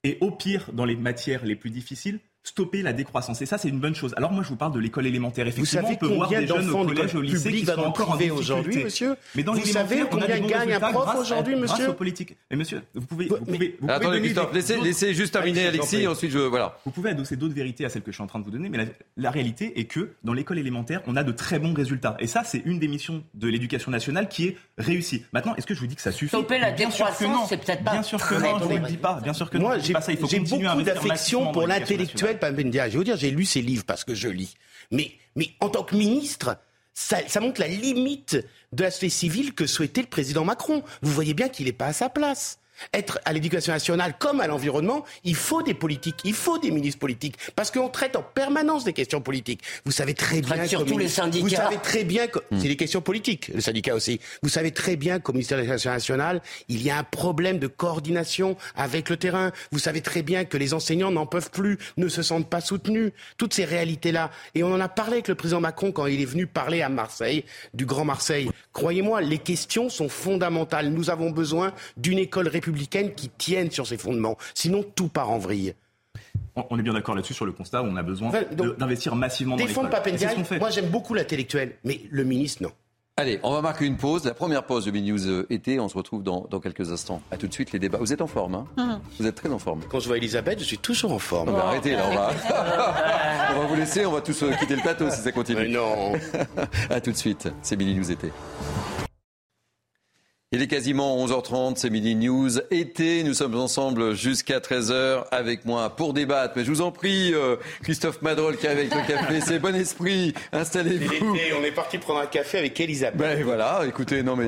[0.05, 3.43] Et au pire, dans les matières les plus difficiles, stopper la décroissance.
[3.43, 4.15] Et ça, c'est une bonne chose.
[4.17, 5.47] Alors moi, je vous parle de l'école élémentaire.
[5.47, 8.11] Effectivement, vous savez on peut voir des jeunes au collège, au lycée qui sont encore
[8.13, 11.95] en aujourd'hui, monsieur Mais dans vous savez combien gagne un prof aujourd'hui, monsieur Grâce aux
[11.95, 12.37] politiques.
[12.51, 13.27] Mais monsieur, vous pouvez...
[13.27, 16.39] Vous pouvez, vous Attendez, Christophe, laissez, laissez, juste terminer Alexis, ensuite je...
[16.39, 16.79] Voilà.
[16.85, 18.69] Vous pouvez adosser d'autres vérités à celles que je suis en train de vous donner,
[18.69, 18.85] mais la,
[19.17, 22.17] la réalité est que dans l'école élémentaire, on a de très bons résultats.
[22.21, 25.25] Et ça, c'est une des missions de l'éducation nationale qui est réussie.
[25.33, 27.93] Maintenant, est-ce que je vous dis que ça suffit Stopper la décroissance, c'est peut-être pas...
[27.93, 29.21] Bien sûr que non, je ne vous le dis pas.
[29.23, 29.69] Bien sûr que non.
[29.69, 34.15] Moi, j'ai beaucoup d'affection pour l'intellectuel Je vous dire, j'ai lu ses livres parce que
[34.15, 34.55] je lis.
[34.91, 35.13] Mais,
[35.61, 36.59] en tant que ministre,
[36.95, 38.37] ça, ça montre la limite
[38.73, 40.83] de la société civile que souhaitait le président Macron.
[41.03, 42.59] Vous voyez bien qu'il n'est pas à sa place
[42.93, 47.01] être à l'éducation nationale comme à l'environnement, il faut des politiques, il faut des ministres
[47.01, 49.63] politiques, parce qu'on traite en permanence des questions politiques.
[49.85, 51.45] Vous savez très bien surtout les syndicats.
[51.45, 52.61] Vous savez très bien que hmm.
[52.61, 54.21] c'est des questions politiques, le syndicat aussi.
[54.43, 57.67] Vous savez très bien qu'au ministère de l'éducation nationale, il y a un problème de
[57.67, 59.53] coordination avec le terrain.
[59.73, 63.13] Vous savez très bien que les enseignants n'en peuvent plus, ne se sentent pas soutenus.
[63.37, 64.31] Toutes ces réalités-là.
[64.55, 66.89] Et on en a parlé avec le président Macron quand il est venu parler à
[66.89, 68.49] Marseille, du Grand Marseille.
[68.73, 70.91] Croyez-moi, les questions sont fondamentales.
[70.91, 74.37] Nous avons besoin d'une école républicaine républicaine qui tienne sur ses fondements.
[74.55, 75.75] Sinon, tout part en vrille.
[76.71, 78.33] On est bien d'accord là-dessus sur le constat où on a besoin
[78.79, 79.89] d'investir massivement dans l'école.
[79.89, 82.73] Défendre moi j'aime beaucoup l'intellectuel, mais le ministre, non.
[83.17, 85.81] Allez, on va marquer une pause, la première pause de News euh, été.
[85.81, 87.21] On se retrouve dans, quelques instants.
[87.33, 87.99] A tout de suite les débats.
[87.99, 89.01] Vous êtes en forme, hein mhm.
[89.19, 89.81] Vous êtes très en forme.
[89.91, 91.49] Quand je vois Elisabeth, je suis toujours en forme.
[91.57, 92.31] arrêtez, là, on va...
[93.57, 95.63] on va vous laisser, on va tous euh, quitter le plateau si ça continue.
[95.63, 96.13] Mais non.
[96.91, 98.31] A tout de suite, c'est Mini News été.
[100.51, 102.49] Il est quasiment 11h30, c'est Midi News.
[102.71, 106.55] Été, nous sommes ensemble jusqu'à 13h avec moi pour débattre.
[106.57, 109.77] Mais je vous en prie, euh, Christophe Madrol qui est avec le café, c'est bon
[109.77, 111.37] esprit, installez-vous.
[111.61, 113.19] on est parti prendre un café avec Elisabeth.
[113.19, 114.47] Ben voilà, écoutez, non mais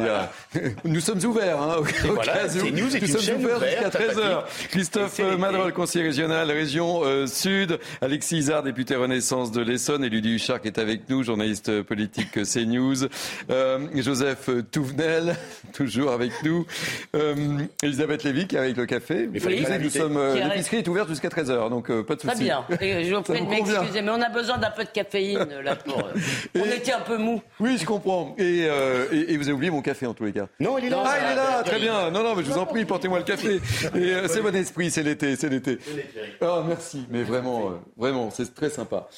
[0.85, 4.45] nous sommes ouverts, hein, au, voilà, News nous sommes ouverts jusqu'à 13h.
[4.71, 10.37] Christophe Madrol, conseiller régional, région euh, Sud, Alexis Isard, député Renaissance de l'Essonne, et Ludie
[10.37, 13.05] Huchard qui est avec nous, journaliste politique CNews,
[13.51, 15.37] euh, Joseph Touvenel,
[15.75, 16.67] toujours toujours avec nous.
[17.17, 17.35] Euh,
[17.83, 19.29] Elisabeth Lévy qui est avec le café.
[19.33, 22.35] Mais oui, nous sommes, euh, l'épicerie est ouverte jusqu'à 13h, donc euh, pas de souci.
[22.35, 22.65] Très bien.
[22.81, 25.77] Et je vous prie de m'excuser, mais on a besoin d'un peu de caféine là
[25.77, 26.03] pour.
[26.55, 27.43] on était un peu mou.
[27.59, 28.35] Oui, je comprends.
[28.39, 28.69] Et,
[29.13, 30.47] et, vous avez oublié mon café en tous les cas.
[30.61, 31.03] Non, il est là.
[31.05, 32.11] Ah, il est là, très bien.
[32.11, 33.61] Non, non, mais je vous en prie, portez-moi le café.
[33.93, 35.79] c'est bon esprit, c'est l'été, c'est l'été.
[36.41, 39.09] Oh, merci, mais vraiment, vraiment, c'est très sympa.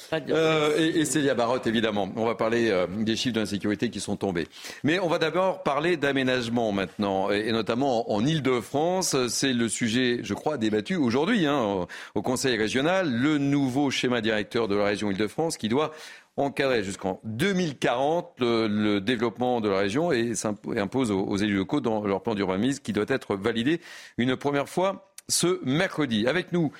[0.77, 2.09] et, et Célia Barotte, évidemment.
[2.15, 4.47] On va parler des chiffres de l'insécurité qui sont tombés.
[4.83, 9.27] Mais on va d'abord parler d'aménagement maintenant et notamment en Ile-de-France.
[9.27, 14.67] C'est le sujet, je crois, débattu aujourd'hui hein, au Conseil régional, le nouveau schéma directeur
[14.67, 15.91] de la région Ile-de-France qui doit
[16.37, 20.33] encadrer jusqu'en 2040 le, développement de la région et
[20.77, 23.81] impose aux, élus locaux dans leur plan d'urbanisme qui doit être validé
[24.17, 26.27] une première fois ce mercredi.
[26.27, 26.71] Avec nous,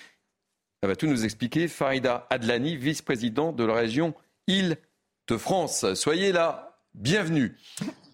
[0.82, 4.14] elle va tout nous expliquer, Farida Adlani, vice-présidente de la région
[4.48, 5.94] Île-de-France.
[5.94, 7.56] Soyez là, bienvenue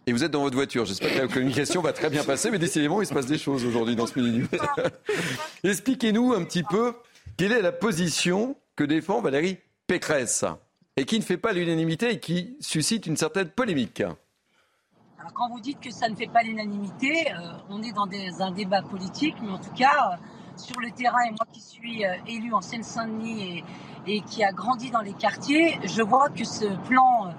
[0.10, 0.86] et vous êtes dans votre voiture.
[0.86, 3.64] J'espère que la communication va très bien passer, mais décidément, il se passe des choses
[3.64, 4.44] aujourd'hui dans ce mini
[5.64, 6.96] Expliquez-nous un petit peu
[7.38, 10.46] quelle est la position que défend Valérie Pécresse
[10.98, 14.02] et qui ne fait pas l'unanimité et qui suscite une certaine polémique.
[15.20, 18.08] Alors quand vous dites que ça ne fait pas l'unanimité, euh, on est dans
[18.42, 22.04] un débat politique, mais en tout cas, euh, sur le terrain, et moi qui suis
[22.04, 23.64] euh, élu en Seine-Saint-Denis
[24.08, 27.32] et, et, qui a grandi dans les quartiers, je vois que ce plan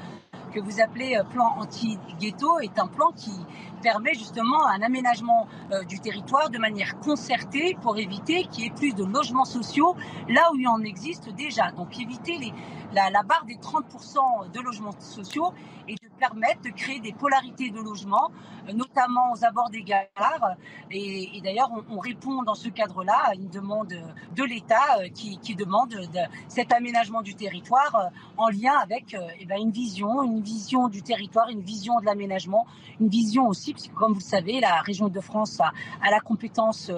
[0.50, 3.32] que vous appelez euh, plan anti-ghetto est un plan qui
[3.80, 8.70] permet justement un aménagement euh, du territoire de manière concertée pour éviter qu'il y ait
[8.70, 9.96] plus de logements sociaux
[10.28, 11.70] là où il en existe déjà.
[11.72, 12.38] Donc éviter
[12.92, 15.52] la, barre des 30% de logements sociaux
[15.88, 18.30] et de permettre de créer des polarités de logements,
[18.68, 20.56] euh, notamment aux abords des gares.
[20.90, 25.54] Et, d'ailleurs, on, on, répond dans ce cadre-là à une demande de l'État euh, qui,
[25.54, 30.88] demande de, cet aménagement du territoire en lien avec eh ben, une vision, une vision
[30.88, 32.66] du territoire, une vision de l'aménagement,
[33.00, 35.72] une vision aussi, parce que comme vous le savez, la région de France a,
[36.10, 36.90] la compétence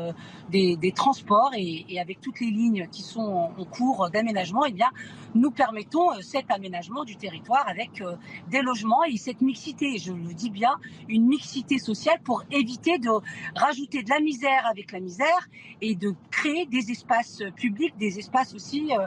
[0.50, 4.90] des, des transports et, avec toutes les lignes qui sont en, cours d'aménagement, eh bien,
[5.34, 8.02] nous permettons cet aménagement du territoire avec
[8.50, 10.72] des logements et cette mixité, je le dis bien,
[11.08, 13.10] une mixité sociale pour éviter de
[13.56, 15.48] rajouter de la misère avec la misère
[15.80, 19.06] et de créer des espaces publics, des espaces aussi euh,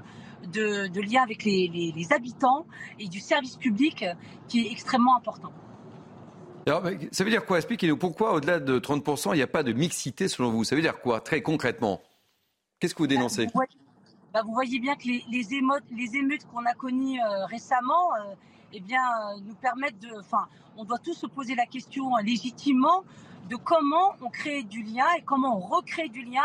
[0.53, 2.65] de, de lien avec les, habitants
[2.99, 4.05] et du service public
[4.47, 5.51] qui est extrêmement important.
[6.67, 7.57] Alors, ça veut dire quoi?
[7.57, 10.63] Expliquez-nous pourquoi, au-delà de 30%, il n'y a pas de mixité selon vous?
[10.63, 12.01] Ça veut dire quoi, très concrètement?
[12.79, 13.47] Qu'est-ce que vous dénoncez?
[13.53, 13.61] Bah,
[14.33, 15.43] bah, vous, voyez, bien que les, les,
[15.95, 18.33] les émeutes qu'on a connues euh, récemment, euh,
[18.73, 19.01] eh bien,
[19.43, 20.09] nous permettent de.
[20.19, 23.03] Enfin, on doit tous se poser la question légitimement
[23.49, 26.43] de comment on crée du lien et comment on recrée du lien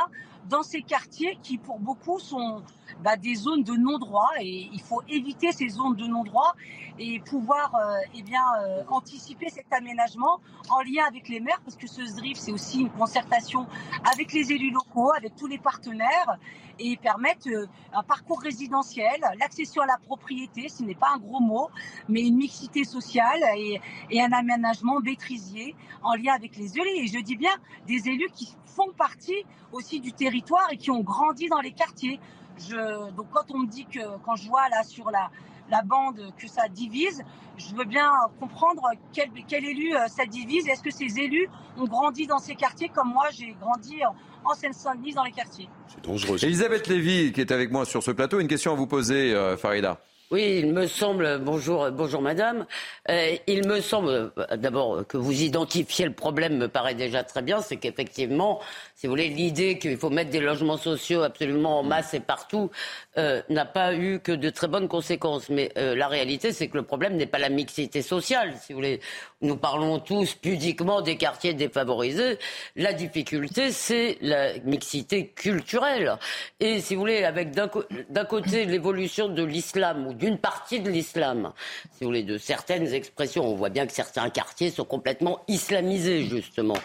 [0.51, 2.63] dans ces quartiers qui, pour beaucoup, sont
[3.03, 4.31] bah, des zones de non-droit.
[4.41, 6.55] Et il faut éviter ces zones de non-droit
[6.99, 11.77] et pouvoir euh, eh bien, euh, anticiper cet aménagement en lien avec les maires, parce
[11.77, 13.67] que ce SDRIF, c'est aussi une concertation
[14.13, 16.37] avec les élus locaux, avec tous les partenaires,
[16.79, 21.41] et permettre euh, un parcours résidentiel, l'accession à la propriété, ce n'est pas un gros
[21.41, 21.69] mot,
[22.09, 26.97] mais une mixité sociale et, et un aménagement maîtrisier en lien avec les élus.
[26.97, 27.51] Et je dis bien
[27.87, 32.21] des élus qui font partie aussi du territoire et qui ont grandi dans les quartiers.
[32.69, 35.31] Je, donc quand on me dit que, quand je vois là sur la,
[35.71, 37.23] la bande que ça divise,
[37.57, 40.69] je veux bien comprendre quel, quel élu euh, ça divise.
[40.69, 44.01] Est-ce que ces élus ont grandi dans ces quartiers comme moi j'ai grandi
[44.45, 45.69] en Seine-Saint-Denis dans les quartiers?
[45.89, 46.39] C'est dangereux.
[46.43, 49.57] Elisabeth Lévy qui est avec moi sur ce plateau, une question à vous poser, euh,
[49.57, 50.01] Farida.
[50.33, 52.65] Oui, il me semble, bonjour, bonjour madame,
[53.09, 57.61] euh, il me semble d'abord que vous identifiez le problème me paraît déjà très bien,
[57.61, 58.61] c'est qu'effectivement,
[59.01, 62.71] si vous voulez, l'idée qu'il faut mettre des logements sociaux absolument en masse et partout
[63.17, 65.49] euh, n'a pas eu que de très bonnes conséquences.
[65.49, 69.01] Mais la réalité, c'est que le problème n'est pas la mixité sociale, si vous voulez.
[69.41, 72.39] Nous parlons tous pudiquement des quartiers défavorisés.
[72.77, 76.19] La difficulté, c'est la mixité culturelle.
[76.61, 81.55] Et si vous voulez, avec d'un côté l'évolution de l'islam ou d'une partie de l'islam,
[81.93, 83.47] si vous voulez, de certaines expressions.
[83.47, 86.77] On voit bien que certains quartiers sont complètement islamisés, justement.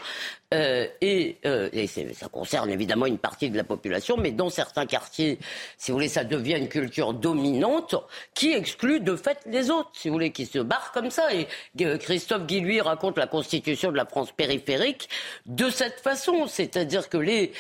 [0.53, 4.85] Euh, et, euh, et ça concerne évidemment une partie de la population, mais dans certains
[4.85, 5.39] quartiers,
[5.77, 7.95] si vous voulez, ça devient une culture dominante
[8.35, 11.33] qui exclut de fait les autres, si vous voulez, qui se barrent comme ça.
[11.33, 11.47] Et
[11.81, 15.09] euh, Christophe Guy, lui, raconte la constitution de la France périphérique
[15.47, 17.51] de cette façon, c'est-à-dire que les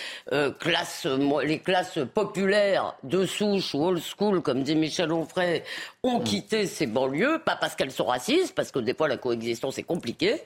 [0.59, 1.07] classes,
[1.43, 5.63] les classes populaires de souche ou old school, comme dit Michel Onfray,
[6.03, 9.79] ont quitté ces banlieues, pas parce qu'elles sont racistes, parce que des fois la coexistence
[9.79, 10.43] est compliquée,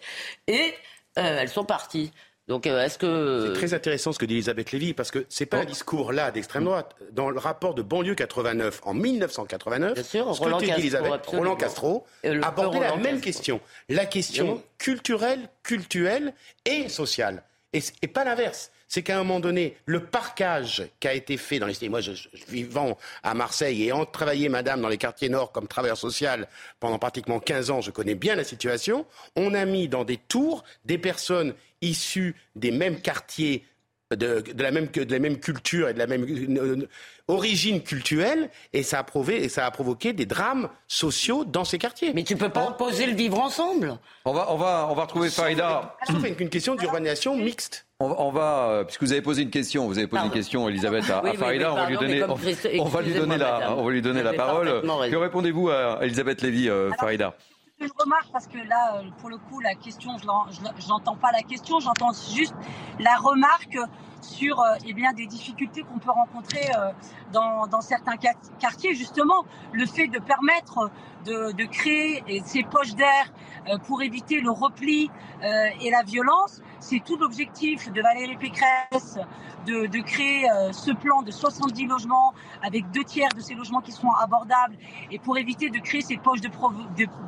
[0.47, 0.73] et
[1.15, 2.11] elles sont parties.
[2.49, 5.45] Donc, euh, est-ce que c'est très intéressant ce que dit Elisabeth Lévy parce que c'est
[5.45, 6.95] pas un discours là d'extrême droite.
[7.11, 12.07] Dans le rapport de banlieue 89 en 1989, ce Roland que dit Elisabeth, Roland Castro
[12.41, 16.33] abordait la même question, la question culturelle, culturelle
[16.65, 21.13] et sociale, et, et pas l'inverse c'est qu'à un moment donné, le parquage qui a
[21.13, 21.89] été fait dans les...
[21.89, 25.67] Moi, je, je, vivant à Marseille et en travaillé, madame, dans les quartiers nord comme
[25.67, 26.47] travailleur social
[26.79, 29.05] pendant pratiquement 15 ans, je connais bien la situation.
[29.35, 33.63] On a mis dans des tours des personnes issues des mêmes quartiers
[34.15, 36.25] de, la même, de la même culture et de la même
[36.57, 36.87] euh,
[37.27, 41.77] origine culturelle, et ça, a prouvé, et ça a provoqué des drames sociaux dans ces
[41.77, 42.11] quartiers.
[42.15, 43.99] Mais tu peux pas opposer le vivre ensemble.
[44.25, 45.95] On va, on va, on va retrouver Farida.
[46.07, 47.85] C'est une question d'urbanisation mixte.
[48.01, 51.09] On va, euh, puisque vous avez posé une question, vous avez posé une question, Elisabeth,
[51.09, 54.23] à, Farida, on va lui donner, on, va lui donner la, on va lui donner
[54.23, 54.81] la parole.
[55.11, 57.35] Que répondez-vous à Elisabeth Lévy, euh, Farida
[57.81, 61.43] je remarque, parce que là, euh, pour le coup, la question, je n'entends pas la
[61.43, 62.53] question, j'entends juste
[62.99, 63.77] la remarque
[64.21, 66.71] sur eh bien, des difficultés qu'on peut rencontrer
[67.31, 68.17] dans, dans, certains
[68.59, 68.95] quartiers.
[68.95, 70.91] Justement, le fait de permettre
[71.25, 73.31] de, de créer ces poches d'air
[73.87, 75.09] pour éviter le repli
[75.41, 79.19] et la violence, c'est tout l'objectif de Valérie Pécresse
[79.65, 83.91] de, créer euh, ce plan de 70 logements avec deux tiers de ces logements qui
[83.91, 84.75] seront abordables
[85.11, 86.49] et pour éviter de créer ces poches de,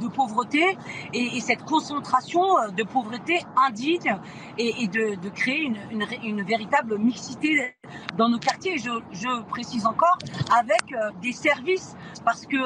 [0.10, 0.78] pauvreté
[1.14, 4.18] et, et, cette concentration euh, de pauvreté indigne
[4.58, 7.76] et, de, créer une, véritable mixité
[8.18, 8.78] dans nos quartiers.
[8.78, 10.18] Je, précise encore
[10.58, 12.58] avec euh, des services parce que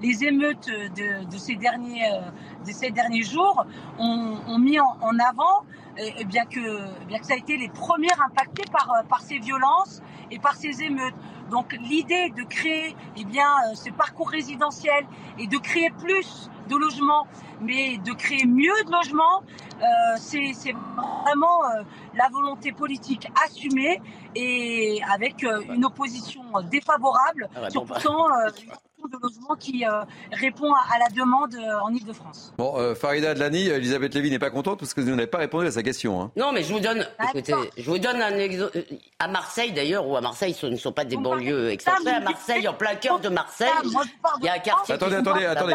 [0.00, 3.64] les émeutes de, ces derniers jours
[3.98, 5.64] ont, mis en avant
[5.98, 9.38] et, bien, que, bien que ça a été les premières impactées par, euh, par ces
[9.38, 11.14] violences et par ces émeutes.
[11.50, 15.06] Donc l'idée de créer eh bien, euh, ce parcours résidentiel
[15.38, 17.26] et de créer plus de logements,
[17.60, 19.42] mais de créer mieux de logements,
[19.80, 19.84] euh,
[20.16, 20.72] c'est
[21.24, 21.82] vraiment euh,
[22.14, 24.00] la volonté politique assumée
[24.34, 28.26] et avec euh, une opposition défavorable ah sur pourtant
[29.06, 32.52] de logement qui euh, répond à, la demande euh, en Ile-de-France.
[32.58, 35.66] Bon, euh, Farida Adlani, Elisabeth Lévy n'est pas contente parce que vous n'avez pas répondu
[35.66, 36.20] à sa question.
[36.20, 36.32] Hein.
[36.36, 38.84] Non, mais je vous donne, écoutez, je vous donne un exemple.
[39.18, 42.10] À Marseille, d'ailleurs, ou à Marseille, ce ne sont pas des banlieues excentrées.
[42.10, 43.68] À Marseille, en plein cœur de Marseille,
[44.40, 44.94] il y a un quartier.
[44.94, 45.74] Attendez, attendez, attendez.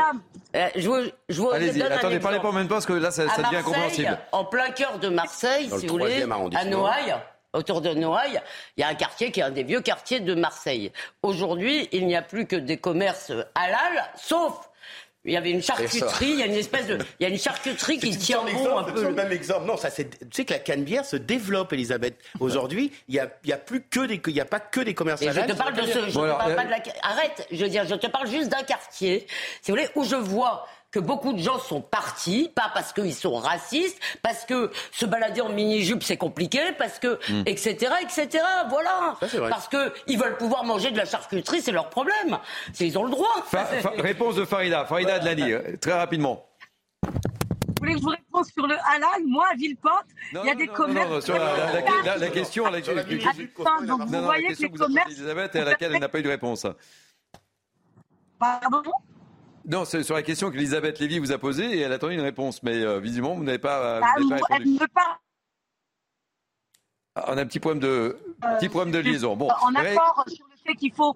[0.76, 0.98] je vous,
[1.30, 3.58] je vous Allez-y, attendez, parlez pas en même temps parce que là, ça, ça devient
[3.58, 4.20] incompréhensible.
[4.32, 6.24] En plein cœur de Marseille, si vous voulez,
[6.56, 7.16] à Noailles
[7.54, 8.42] autour de Noailles,
[8.78, 10.92] il y a un quartier qui est un des vieux quartiers de Marseille.
[11.22, 14.70] Aujourd'hui, il n'y a plus que des commerces halal, sauf
[15.26, 17.40] il y avait une charcuterie, il y a une espèce de, il y a une
[17.40, 19.04] charcuterie qui tient bon un peu.
[19.04, 19.66] le même exemple.
[19.66, 22.18] Non, ça c'est, tu sais que la canebière se développe, Elisabeth.
[22.42, 24.82] Aujourd'hui, il y a, il y a plus que des, il y a pas que
[24.82, 25.24] des commerces.
[25.24, 27.86] je te parle de ce, je te parle pas de la, arrête, je veux dire,
[27.88, 29.26] je te parle juste d'un quartier,
[29.62, 33.16] si vous voulez, où je vois que beaucoup de gens sont partis, pas parce qu'ils
[33.16, 38.04] sont racistes, parce que se balader en mini-jupe c'est compliqué, parce que, etc., hmm.
[38.04, 39.18] etc., voilà.
[39.50, 42.38] parce qu'ils veulent pouvoir manger de la charcuterie, c'est leur problème.
[42.80, 43.44] Ils ont le droit.
[43.98, 46.46] réponse de Farida, Farida Adlani, euh, très rapidement.
[47.02, 50.56] Vous voulez que je vous réponde sur le halal Moi, à Villepinte, il y a
[50.56, 51.10] des commerces.
[51.10, 55.12] Non, non, sur la, la, question, la, donc vous voyez que les commerces.
[55.12, 56.68] Elisabeth, et à laquelle elle n'a pas eu de réponse.
[58.40, 58.84] Pardon?
[59.66, 62.62] Non, c'est sur la question qu'Elisabeth Lévy vous a posée et elle attendait une réponse.
[62.64, 64.54] Mais euh, visiblement, vous n'avez pas, bah, vous pas répondu.
[64.60, 65.20] Elle ne pas.
[67.16, 69.36] Ah, on a un petit problème de, euh, petit problème de liaison.
[69.36, 71.16] Bon, en accord sur le fait qu'il faut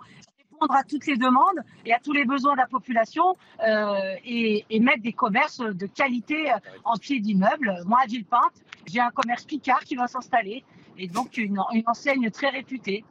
[0.51, 3.35] répondre à toutes les demandes et à tous les besoins de la population
[3.67, 6.51] euh, et, et, mettre des commerces de qualité
[6.85, 7.81] en pied d'immeuble.
[7.85, 10.63] Moi, à Villepinte, j'ai un commerce Picard qui va s'installer
[10.97, 13.03] et donc une, une enseigne très réputée,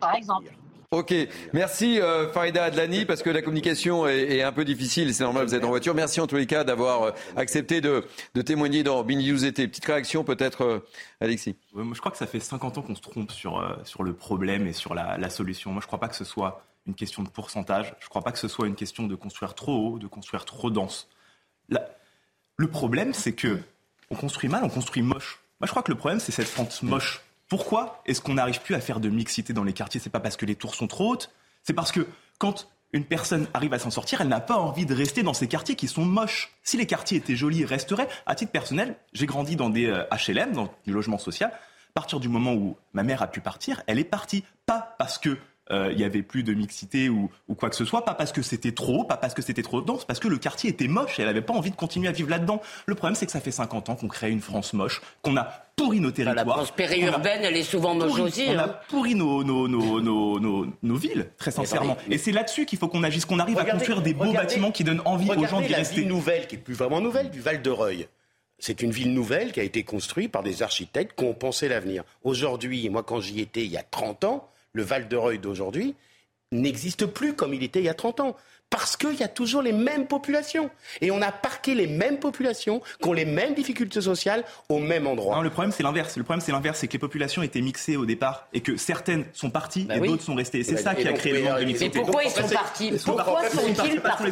[0.00, 0.52] par exemple.
[0.92, 1.14] Ok,
[1.54, 5.54] merci euh, Farida Adlani parce que la communication est, un peu difficile, c'est normal, vous
[5.54, 5.94] êtes en voiture.
[5.94, 8.04] Merci en tous les cas d'avoir euh, accepté de,
[8.44, 10.86] témoigner dans Bini Petite réaction peut-être, euh,
[11.22, 14.66] Alexis Je crois que ça fait 50 ans qu'on se trompe sur, sur le problème
[14.66, 15.70] et sur la, solution.
[15.70, 18.20] Moi je ne crois pas que ce soit une question de pourcentage, je ne crois
[18.20, 21.08] pas que ce soit une question de construire trop haut, de construire trop dense.
[21.70, 23.60] le problème c'est que
[24.10, 25.40] on construit mal, on construit moche.
[25.58, 27.22] Moi je crois que le problème c'est cette fente moche
[27.52, 30.00] pourquoi est-ce qu'on n'arrive plus à faire de mixité dans les quartiers?
[30.00, 31.30] C'est pas parce que les tours sont trop hautes,
[31.62, 32.06] c'est parce que
[32.38, 35.48] quand une personne arrive à s'en sortir, elle n'a pas envie de rester dans ces
[35.48, 36.50] quartiers qui sont moches.
[36.62, 38.08] Si les quartiers étaient jolis, ils resteraient.
[38.24, 41.50] À titre personnel, j'ai grandi dans des HLM, euh, dans du logement social.
[41.50, 44.44] À partir du moment où ma mère a pu partir, elle est partie.
[44.64, 45.36] Pas parce que
[45.72, 48.72] il n'y avait plus de mixité ou, quoi que ce soit, pas parce que c'était
[48.72, 51.28] trop, pas parce que c'était trop dense, parce que le quartier était moche et elle
[51.28, 52.60] n'avait pas envie de continuer à vivre là-dedans.
[52.86, 55.48] Le problème, c'est que ça fait 50 ans qu'on crée une France moche, qu'on a
[55.76, 56.46] pourri nos territoires.
[56.46, 58.46] La France périurbaine, elle est souvent moche aussi.
[58.48, 58.76] On a hein.
[58.88, 61.96] pourri nos, nos, nos, nos, villes, très sincèrement.
[62.10, 64.84] Et c'est là-dessus qu'il faut qu'on agisse, qu'on arrive à construire des beaux bâtiments qui
[64.84, 66.02] donnent envie aux gens d'y rester.
[66.02, 68.08] Une nouvelle, qui est plus vraiment nouvelle, du Val de Reuil.
[68.58, 72.04] C'est une ville nouvelle qui a été construite par des architectes qui ont pensé l'avenir.
[72.22, 75.94] Aujourd'hui, moi quand j'y étais il y a 30 ans, le Val de Reuil d'aujourd'hui,
[76.50, 78.36] n'existe plus comme il était il y a 30 ans.
[78.70, 80.70] Parce qu'il y a toujours les mêmes populations.
[81.02, 85.06] Et on a parqué les mêmes populations qui ont les mêmes difficultés sociales au même
[85.06, 85.36] endroit.
[85.36, 86.16] Non, le problème, c'est l'inverse.
[86.16, 86.78] Le problème, c'est l'inverse.
[86.78, 90.00] C'est que les populations étaient mixées au départ et que certaines sont parties bah et
[90.00, 90.64] d'autres sont restées.
[90.64, 91.98] c'est ça qui a créé le manque de mixité.
[91.98, 94.22] Mais pourquoi ils sont partis Pourquoi sont-ils partis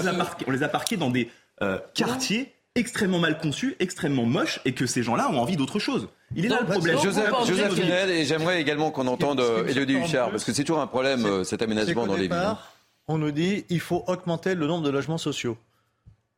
[0.46, 1.28] on les, a parqués dans des
[1.60, 6.08] euh, quartiers extrêmement mal conçus, extrêmement moches et que ces gens-là ont envie d'autre chose.
[6.36, 6.98] Il est là le problème.
[7.02, 11.24] Joseph, Joseph et j'aimerais également qu'on entende Elodie Huchard, parce que c'est toujours un problème,
[11.26, 12.56] euh, cet aménagement dans les villes.
[13.08, 15.58] On nous dit il faut augmenter le nombre de logements sociaux.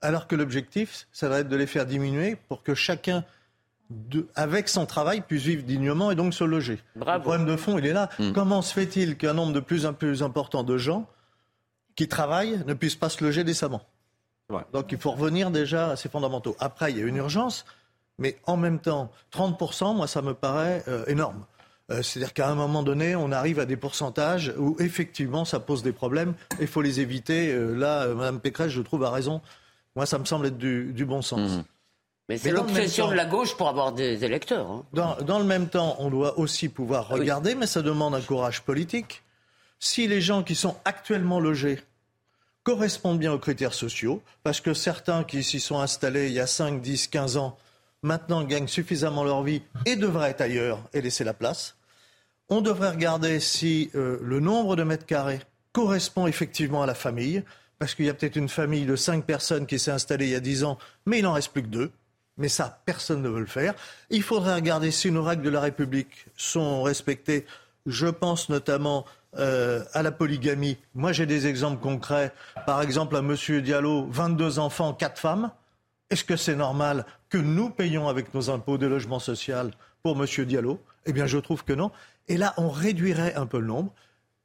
[0.00, 3.24] Alors que l'objectif, ça va être de les faire diminuer pour que chacun,
[4.34, 6.80] avec son travail, puisse vivre dignement et donc se loger.
[6.96, 8.08] Le problème de fond, il est là.
[8.18, 8.32] Hmm.
[8.32, 11.06] Comment se fait-il qu'un nombre de plus en plus important de gens
[11.94, 13.82] qui travaillent ne puissent pas se loger décemment?
[14.72, 16.56] Donc il faut revenir déjà à ces fondamentaux.
[16.58, 17.64] Après, il y a une urgence.
[18.22, 21.44] Mais en même temps, 30%, moi, ça me paraît euh, énorme.
[21.90, 25.82] Euh, c'est-à-dire qu'à un moment donné, on arrive à des pourcentages où effectivement ça pose
[25.82, 27.52] des problèmes et il faut les éviter.
[27.52, 29.40] Euh, là, Mme Pécresse, je trouve, a raison.
[29.96, 31.50] Moi, ça me semble être du, bon sens.
[31.50, 31.64] Mmh.
[32.28, 34.70] Mais c'est l'obsession de la gauche pour avoir des électeurs.
[34.70, 34.84] Hein.
[34.92, 38.62] Dans, le même temps, on doit aussi pouvoir ah regarder, mais ça demande un courage
[38.62, 39.24] politique.
[39.80, 41.80] Si les gens qui sont actuellement logés
[42.62, 46.46] correspondent bien aux critères sociaux, parce que certains qui s'y sont installés il y a
[46.46, 47.58] 5, 10, 15 ans
[48.02, 51.76] maintenant gagnent suffisamment leur vie et devraient être ailleurs et laisser la place.
[52.48, 55.40] On devrait regarder si euh, le nombre de mètres carrés
[55.72, 57.42] correspond effectivement à la famille,
[57.78, 60.36] parce qu'il y a peut-être une famille de cinq personnes qui s'est installée il y
[60.36, 61.90] a dix ans, mais il n'en reste plus que deux.
[62.38, 63.74] Mais ça, personne ne veut le faire.
[64.10, 67.46] Il faudrait regarder si nos règles de la République sont respectées.
[67.86, 69.04] Je pense notamment
[69.38, 70.78] euh, à la polygamie.
[70.94, 72.32] Moi, j'ai des exemples concrets.
[72.66, 73.36] Par exemple, à M.
[73.62, 75.50] Diallo, 22 enfants, 4 femmes.
[76.10, 79.70] Est-ce que c'est normal que nous payons avec nos impôts de logement social
[80.02, 80.44] pour M.
[80.44, 81.90] Diallo Eh bien, je trouve que non.
[82.28, 83.90] Et là, on réduirait un peu le nombre.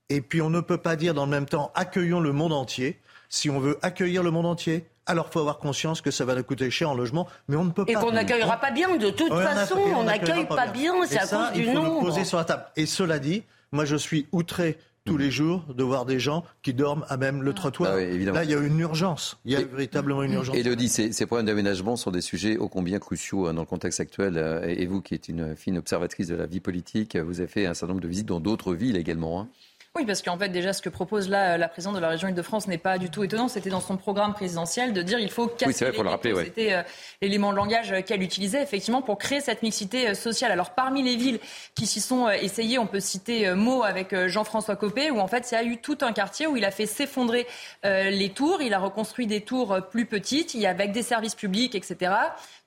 [0.08, 2.98] Et puis, on ne peut pas dire dans le même temps accueillons le monde entier.
[3.28, 6.34] Si on veut accueillir le monde entier, alors il faut avoir conscience que ça va
[6.34, 7.92] nous coûter cher en logement, mais on ne peut pas.
[7.92, 11.52] Et qu'on n'accueillera pas bien, de toute façon, on n'accueille pas, bien, c'est à cause
[11.52, 12.68] du il faut Le poser sur la table.
[12.78, 14.78] Et cela dit, moi je suis outré
[15.08, 17.94] tous les jours de voir des gens qui dorment à même le trottoir.
[17.94, 19.38] Ah Là, il y a une urgence.
[19.46, 20.56] Il y a véritablement une urgence.
[20.56, 24.00] Elodie, ces, ces problèmes d'aménagement sont des sujets ô combien cruciaux hein, dans le contexte
[24.00, 24.38] actuel.
[24.38, 27.66] Euh, et vous, qui êtes une fine observatrice de la vie politique, vous avez fait
[27.66, 29.42] un certain nombre de visites dans d'autres villes également.
[29.42, 29.48] Hein.
[29.96, 32.68] Oui, parce qu'en fait, déjà, ce que propose là la présidente de la région Île-de-France
[32.68, 33.48] n'est pas du tout étonnant.
[33.48, 35.66] C'était dans son programme présidentiel de dire il faut casser.
[35.66, 36.36] Oui, c'est vrai, faut le rappeler.
[36.36, 36.84] C'était euh,
[37.22, 40.52] l'élément de langage qu'elle utilisait effectivement pour créer cette mixité euh, sociale.
[40.52, 41.40] Alors, parmi les villes
[41.74, 45.50] qui s'y sont euh, essayées, on peut citer Meaux avec Jean-François Copé, où en fait,
[45.52, 47.48] il y a eu tout un quartier où il a fait s'effondrer
[47.84, 48.62] les tours.
[48.62, 52.12] Il a reconstruit des tours plus petites, il y avec des services publics, etc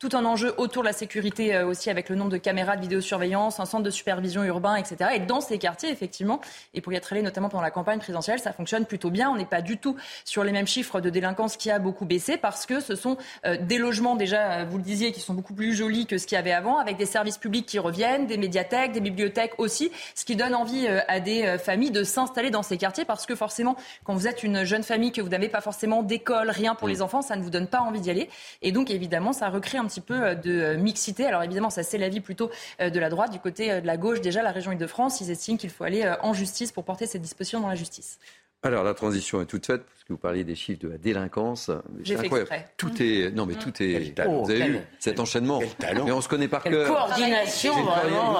[0.00, 2.80] tout un enjeu autour de la sécurité euh, aussi avec le nombre de caméras de
[2.80, 5.10] vidéosurveillance, un centre de supervision urbain, etc.
[5.14, 6.40] Et dans ces quartiers, effectivement,
[6.72, 9.28] et pour y être allé notamment pendant la campagne présidentielle, ça fonctionne plutôt bien.
[9.28, 12.38] On n'est pas du tout sur les mêmes chiffres de délinquance qui a beaucoup baissé
[12.38, 15.52] parce que ce sont euh, des logements déjà, euh, vous le disiez, qui sont beaucoup
[15.52, 18.38] plus jolis que ce qu'il y avait avant, avec des services publics qui reviennent, des
[18.38, 22.78] médiathèques, des bibliothèques aussi, ce qui donne envie à des familles de s'installer dans ces
[22.78, 26.02] quartiers parce que forcément, quand vous êtes une jeune famille, que vous n'avez pas forcément
[26.02, 28.30] d'école, rien pour les enfants, ça ne vous donne pas envie d'y aller.
[28.62, 31.26] Et donc, évidemment, ça recrée un petit peu euh, de euh, mixité.
[31.26, 33.32] Alors évidemment, ça c'est l'avis plutôt euh, de la droite.
[33.32, 36.32] Du côté de la gauche, déjà, la région Île-de-France, ils estiment qu'il faut aller en
[36.32, 38.18] justice pour porter cette disposition dans la justice.
[38.62, 41.70] Alors la transition est toute faite parce que vous parliez des chiffres de la délinquance.
[42.02, 42.68] J'ai fait exprès.
[42.76, 44.12] Tout est non mais tout est.
[44.26, 45.60] vous avez vu cet enchaînement.
[45.80, 46.86] Mais on se connaît par cœur.
[46.86, 48.36] Coordination vraiment.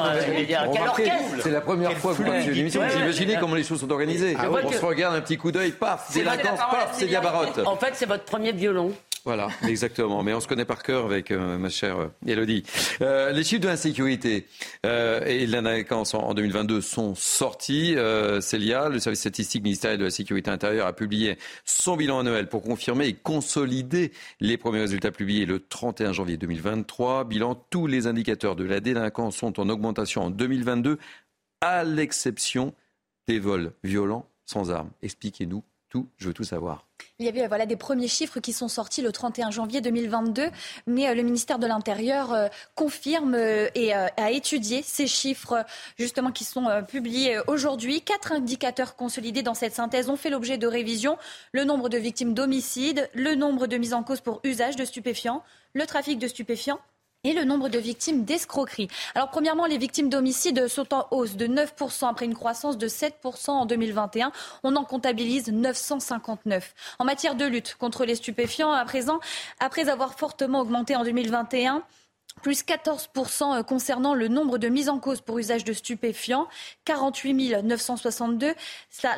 [1.43, 2.83] C'est la première fois que vous faites l'émission.
[2.87, 4.37] Vous imaginez comment les choses sont organisées.
[4.39, 7.61] Ah on se regarde un petit coup d'œil, paf, délinquance, paf, c'est Diabarotte.
[7.67, 8.93] En fait, c'est votre premier violon.
[9.25, 10.23] Voilà, exactement.
[10.23, 12.63] Mais on se connaît par cœur avec euh, ma chère Elodie.
[13.01, 14.47] Euh, les chiffres de l'insécurité
[14.87, 17.97] euh, et de la délinquance en 2022 sont sortis.
[17.97, 22.49] Euh, Célia, le service statistique ministériel de la Sécurité intérieure, a publié son bilan annuel
[22.49, 27.25] pour confirmer et consolider les premiers résultats publiés le 31 janvier 2023.
[27.25, 30.99] Bilan, tous les indicateurs de la délinquance sont en augmentation en 2022,
[31.61, 32.75] à l'exception
[33.29, 34.91] des vols violents sans armes.
[35.03, 36.87] Expliquez-nous tout, je veux tout savoir.
[37.19, 40.49] Il y avait des premiers chiffres qui sont sortis le 31 janvier 2022,
[40.87, 45.65] mais euh, le ministère de l'Intérieur euh, confirme euh, et a étudié ces chiffres
[45.99, 48.01] justement qui sont publiés aujourd'hui.
[48.01, 51.19] Quatre indicateurs consolidés dans cette synthèse ont fait l'objet de révision.
[51.53, 55.43] Le nombre de victimes d'homicides, le nombre de mises en cause pour usage de stupéfiants,
[55.75, 56.81] le trafic de stupéfiants
[57.25, 58.89] et le nombre de victimes d'escroquerie.
[59.15, 63.51] Alors premièrement, les victimes d'homicide sont en hausse de 9% après une croissance de 7%
[63.51, 64.33] en 2021.
[64.63, 66.75] On en comptabilise 959.
[66.99, 69.21] En matière de lutte contre les stupéfiants, à présent,
[69.59, 71.83] après avoir fortement augmenté en 2021,
[72.35, 76.49] plus 14% euh, concernant le nombre de mises en cause pour usage de stupéfiants,
[76.85, 78.55] 48 962.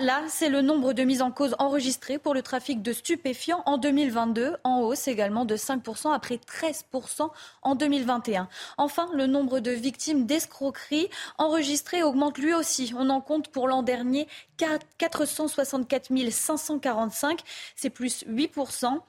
[0.01, 3.79] là, c'est le nombre de mises en cause enregistrées pour le trafic de stupéfiants en
[3.79, 7.31] 2022, en hausse également de 5% après 13%
[7.63, 8.49] en 2021.
[8.79, 11.09] Enfin, le nombre de victimes d'escroquerie
[11.39, 12.93] enregistrées augmente lui aussi.
[12.97, 14.29] On en compte pour l'an dernier
[14.99, 17.41] 464 545,
[17.77, 19.01] c'est plus 8%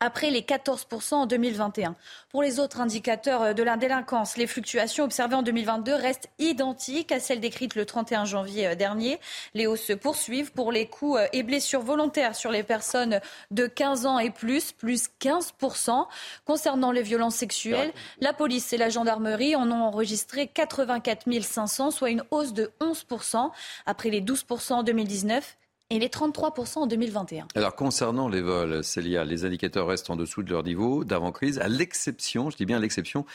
[0.00, 1.94] après les 14% en 2021.
[2.30, 7.12] Pour les autres indicateurs euh, de la délinquance, les fluctuations observées en 2022 restent identiques
[7.12, 9.20] à celles décrites le 31 janvier euh, dernier.
[9.54, 13.20] Les hausses se poursuivent pour les coups euh, et blessures volontaires sur les personnes
[13.50, 16.06] de 15 ans et plus, plus 15%.
[16.44, 22.10] Concernant les violences sexuelles, la police et la gendarmerie en ont enregistré 84 500, soit
[22.10, 23.50] une hausse de 11%
[23.86, 25.56] après les 12% en 2019
[25.90, 27.48] et les 33% en 2021.
[27.54, 31.68] Alors concernant les vols, Célia, les indicateurs restent en dessous de leur niveau d'avant-crise, à
[31.68, 33.26] l'exception, je dis bien à l'exception,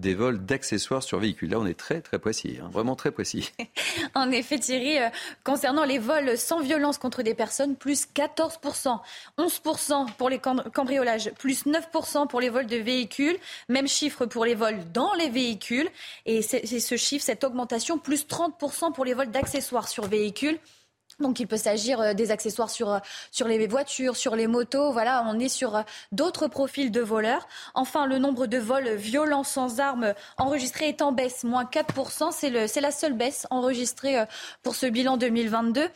[0.00, 1.50] des vols d'accessoires sur véhicules.
[1.50, 3.52] Là, on est très très précis, hein, vraiment très précis.
[4.14, 5.08] en effet, Thierry, euh,
[5.44, 8.98] concernant les vols sans violence contre des personnes, plus 14%,
[9.38, 13.36] 11% pour les cambriolages, plus 9% pour les vols de véhicules,
[13.68, 15.88] même chiffre pour les vols dans les véhicules,
[16.26, 20.58] et c'est ce chiffre, cette augmentation, plus 30% pour les vols d'accessoires sur véhicules.
[21.20, 22.98] Donc il peut s'agir euh, des accessoires sur, euh,
[23.30, 24.92] sur les voitures, sur les motos.
[24.92, 27.46] Voilà, on est sur euh, d'autres profils de voleurs.
[27.74, 32.32] Enfin, le nombre de vols violents sans armes enregistrés est en baisse, moins 4%.
[32.32, 34.24] C'est la seule baisse enregistrée
[34.62, 35.88] pour ce bilan 2022.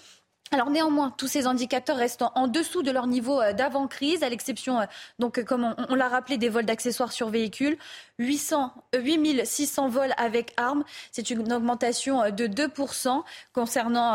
[0.55, 4.78] Alors néanmoins, tous ces indicateurs restent en, dessous de leur niveau euh, d'avant-crise, à l'exception,
[4.78, 4.84] euh,
[5.18, 7.76] donc euh, comme on, l'a rappelé, des vols d'accessoires sur véhicules.
[8.20, 14.12] 800, 8600 vols avec armes, c'est une augmentation de 2% concernant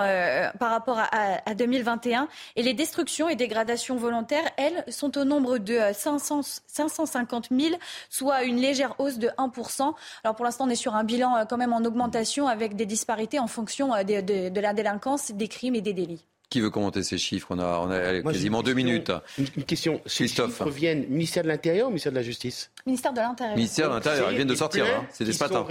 [0.58, 2.30] par rapport à, 2021.
[2.56, 7.76] Et les destructions et dégradations volontaires, elles, sont au nombre de 500, 550 000,
[8.10, 9.94] soit une légère hausse de 1%.
[10.24, 13.40] Alors pour l'instant, on est sur un bilan quand même en augmentation avec des disparités
[13.40, 16.29] en fonction de la délinquance, des crimes et des délits.
[16.50, 17.48] Qui veut commenter ces chiffres?
[17.52, 19.12] On a, on a quasiment deux minutes.
[19.38, 20.02] Une, question.
[20.06, 22.72] Ces chiffres viennent ministère de l'Intérieur ou ministère de la Justice?
[22.88, 23.56] Ministère de l'Intérieur.
[23.56, 24.86] Ministère de l'Intérieur, ils viennent de sortir.
[24.86, 25.06] Hein.
[25.12, 25.66] C'est des matins.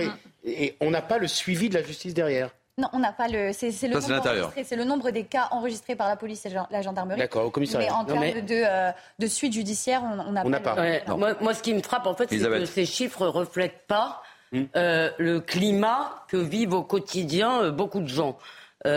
[0.44, 2.50] Et on n'a pas le suivi de la justice derrière.
[2.78, 3.50] Non, on n'a pas le.
[3.52, 7.18] C'est le, le, nombre des cas enregistrés par la police et la gendarmerie.
[7.18, 7.88] D'accord, au commissariat.
[7.88, 10.74] Mais en termes De, euh, de, suite judiciaire, on n'a pas.
[10.76, 11.16] pas.
[11.40, 14.22] moi, ce qui me frappe, en fait, c'est que ces chiffres ne reflètent pas
[14.52, 14.62] hmm.
[14.76, 18.38] euh, le climat que vivent au quotidien euh, beaucoup de gens.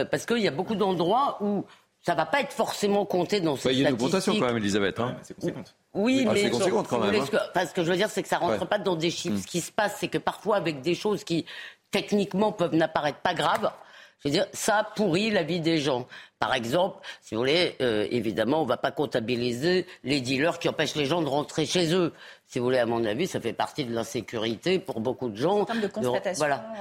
[0.09, 1.65] Parce qu'il y a beaucoup d'endroits où
[2.01, 3.79] ça va pas être forcément compté dans ces statistiques.
[3.79, 4.99] Il y a une augmentation quand même, Elisabeth.
[4.99, 5.15] Hein.
[5.21, 5.35] C'est
[5.93, 9.35] Oui, mais ce que, je veux dire, c'est que ça rentre pas dans des chiffres.
[9.35, 9.41] Mm.
[9.41, 11.45] Ce qui se passe, c'est que parfois, avec des choses qui
[11.91, 13.71] techniquement peuvent n'apparaître pas graves,
[14.19, 16.07] je veux dire, ça pourrit la vie des gens.
[16.39, 20.69] Par exemple, si vous voulez, euh, évidemment, on ne va pas comptabiliser les dealers qui
[20.69, 22.13] empêchent les gens de rentrer chez eux.
[22.51, 25.59] Si vous voulez, à mon avis, ça fait partie de l'insécurité pour beaucoup de gens.
[25.59, 26.33] En termes de constatation.
[26.45, 26.73] voilà.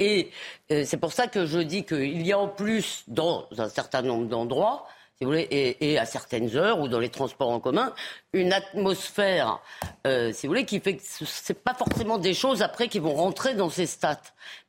[0.00, 0.32] et
[0.72, 4.02] euh, c'est pour ça que je dis qu'il y a en plus, dans un certain
[4.02, 5.46] nombre d'endroits, si vous voulez,
[5.80, 7.94] et, à certaines heures ou dans les transports en commun,
[8.32, 9.60] une atmosphère,
[10.04, 13.14] euh, si vous voulez, qui fait que c'est pas forcément des choses après qui vont
[13.14, 14.20] rentrer dans ces stats,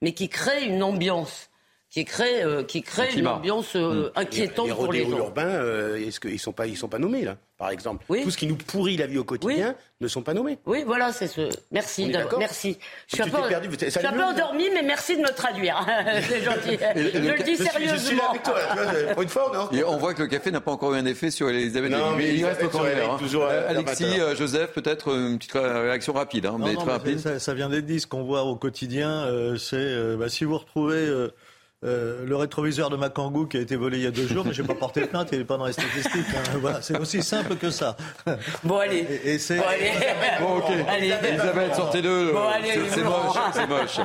[0.03, 1.49] mais qui créent une ambiance
[1.95, 4.19] qui crée, euh, qui crée une ambiance euh, mm.
[4.19, 5.17] inquiétante pour les gens.
[5.17, 8.37] urbains, euh, est-ce qu'ils sont pas, ils sont pas nommés là, par exemple Tout ce
[8.37, 10.59] qui nous pourrit la vie au quotidien ne sont pas nommés.
[10.65, 11.49] Oui, voilà, c'est ce.
[11.71, 12.77] Merci, merci.
[13.07, 15.85] Je suis un peu, perdu, je suis un peu endormi, mais merci de me traduire.
[16.27, 16.77] c'est gentil.
[16.95, 17.95] je le dis sérieusement.
[17.95, 18.55] Je suis, là avec toi,
[19.13, 21.05] pour une fois, non Et on voit que le café n'a pas encore eu un
[21.05, 21.91] effet sur Elisabeth.
[21.91, 23.17] Non, mais, il reste encore hein.
[23.17, 23.45] toujours.
[23.45, 27.39] Alexis, Joseph, peut-être une petite réaction rapide, hein, mais très rapide.
[27.39, 28.01] Ça, vient d'être dit.
[28.01, 29.27] Ce qu'on voit au quotidien,
[29.57, 31.09] c'est bah, si vous retrouvez
[31.85, 34.43] euh, le rétroviseur de ma Kangoo qui a été volé il y a deux jours,
[34.45, 36.25] mais je n'ai pas porté plainte, il n'est pas dans les statistiques.
[36.35, 36.57] Hein.
[36.59, 37.95] Voilà, c'est aussi simple que ça.
[38.63, 39.05] Bon, allez.
[39.23, 39.57] Et, c'est...
[39.57, 39.91] Bon, allez.
[40.39, 40.71] Bon, ok.
[40.87, 41.13] Allez.
[41.23, 42.31] Elisabeth, sortez-le.
[42.33, 42.39] Bon,
[42.89, 43.99] c'est, moche, c'est moche.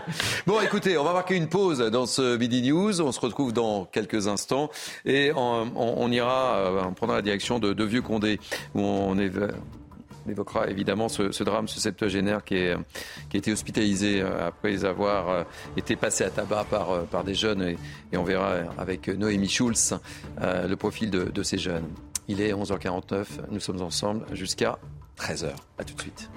[0.47, 3.01] Bon, écoutez, on va marquer une pause dans ce Midi News.
[3.01, 4.71] On se retrouve dans quelques instants
[5.05, 8.39] et on, ira, euh, on prendra la direction de, de Vieux Condé,
[8.75, 9.31] où on est
[10.27, 12.57] on évoquera évidemment ce, drame, ce septuagénaire qui,
[13.29, 15.43] qui a été hospitalisé euh, après avoir euh,
[15.77, 17.63] été passé à tabac par, euh, des jeunes.
[17.63, 19.95] Et, on verra avec Noémie Schulz
[20.41, 21.89] le profil de, de ces jeunes.
[22.29, 24.79] Il est 11h49, nous sommes ensemble jusqu'à
[25.19, 25.51] 13h.
[25.79, 26.31] A tout de suite.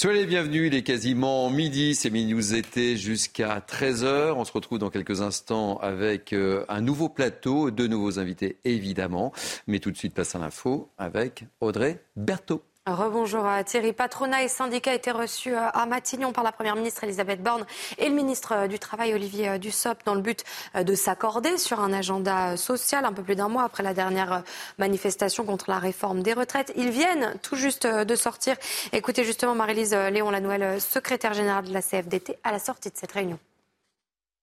[0.00, 4.32] Soyez les bienvenus, il est quasiment midi, c'est Midi News été jusqu'à 13h.
[4.32, 9.30] On se retrouve dans quelques instants avec euh, un nouveau plateau, deux nouveaux invités évidemment.
[9.66, 12.62] Mais tout de suite, passe à l'info avec Audrey Berthaud.
[12.86, 13.92] Rebonjour à Thierry.
[13.92, 17.66] Patronat et syndicats étaient reçus euh, à Matignon par la Première ministre Elisabeth Borne
[17.98, 21.80] et le ministre euh, du Travail Olivier euh, Dussopt dans le but de s'accorder sur
[21.80, 24.42] un agenda social un peu plus d'un mois après la dernière
[24.78, 26.72] manifestation contre la réforme des retraites.
[26.74, 28.56] Ils viennent tout juste de sortir.
[28.92, 32.96] Écoutez justement Marie-Lise Léon, la nouvelle secrétaire générale de la CFDT, à la sortie de
[32.96, 33.38] cette réunion.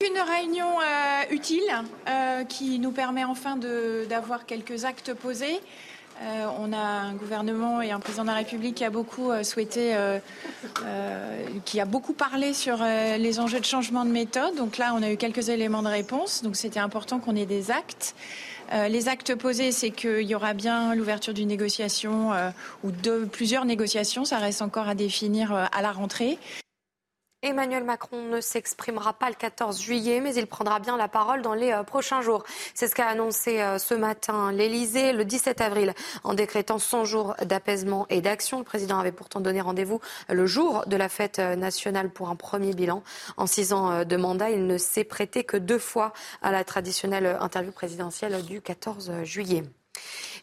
[0.05, 0.77] Une réunion
[1.31, 1.83] utile
[2.49, 3.57] qui nous permet enfin
[4.07, 5.59] d'avoir quelques actes posés.
[6.23, 9.43] Euh, on a un gouvernement et un président de la République qui a beaucoup euh,
[9.43, 10.19] souhaité, euh,
[11.63, 14.55] qui a beaucoup parlé sur les enjeux de changement de méthode.
[14.55, 16.43] Donc là, on a eu quelques éléments de réponse.
[16.43, 18.15] Donc c'était important qu'on ait des actes.
[18.89, 22.31] les actes posés, c'est qu'il y aura bien l'ouverture d'une négociation
[22.83, 24.25] ou de plusieurs négociations.
[24.25, 26.37] Ça reste encore à définir à la rentrée.
[27.47, 31.53] Emmanuel Macron ne s'exprimera pas le 14 juillet, mais il prendra bien la parole dans
[31.53, 32.43] les euh, prochains jours.
[32.73, 35.93] C'est ce qu'a annoncé euh, ce matin l'Élysée le 17 avril
[36.25, 38.57] en décrétant 100 jours d'apaisement et d'action.
[38.57, 42.35] Le président avait pourtant donné rendez-vous le jour de la fête euh, nationale pour un
[42.35, 43.01] premier bilan.
[43.37, 47.37] En six ans de mandat, il ne s'est prêté que deux fois à la traditionnelle
[47.39, 49.63] interview présidentielle du 14 juillet.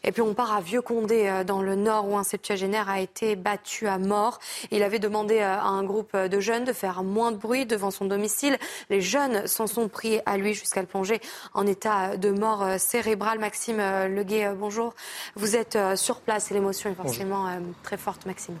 [0.05, 3.35] Et puis on part à Vieux-Condé euh, dans le nord où un septuagénaire a été
[3.35, 4.39] battu à mort.
[4.71, 7.91] Il avait demandé euh, à un groupe de jeunes de faire moins de bruit devant
[7.91, 8.57] son domicile.
[8.89, 11.19] Les jeunes s'en sont pris à lui jusqu'à le plonger
[11.53, 13.39] en état de mort euh, cérébrale.
[13.39, 14.93] Maxime Leguet, bonjour.
[15.35, 17.47] Vous êtes sur place et l'émotion est forcément
[17.83, 18.55] très forte, Maxime.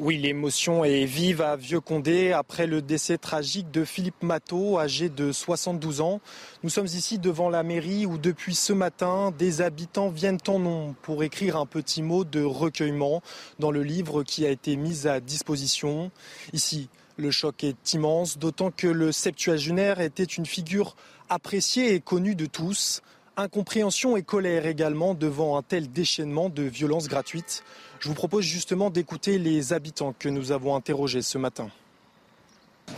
[0.00, 5.32] Oui, l'émotion est vive à Vieux-Condé après le décès tragique de Philippe Matteau, âgé de
[5.32, 6.20] 72 ans.
[6.62, 10.94] Nous sommes ici devant la mairie où depuis ce matin, des habitants viennent en nombre
[11.02, 13.22] pour écrire un petit mot de recueillement
[13.58, 16.12] dans le livre qui a été mis à disposition.
[16.52, 20.94] Ici, le choc est immense, d'autant que le septuagénaire était une figure
[21.28, 23.02] appréciée et connue de tous.
[23.36, 27.64] Incompréhension et colère également devant un tel déchaînement de violences gratuites.
[28.00, 31.68] Je vous propose justement d'écouter les habitants que nous avons interrogés ce matin.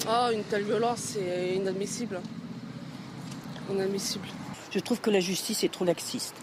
[0.07, 2.21] Oh, une telle violence, c'est inadmissible.
[3.71, 4.29] Inadmissible.
[4.71, 6.35] Je trouve que la justice est trop laxiste.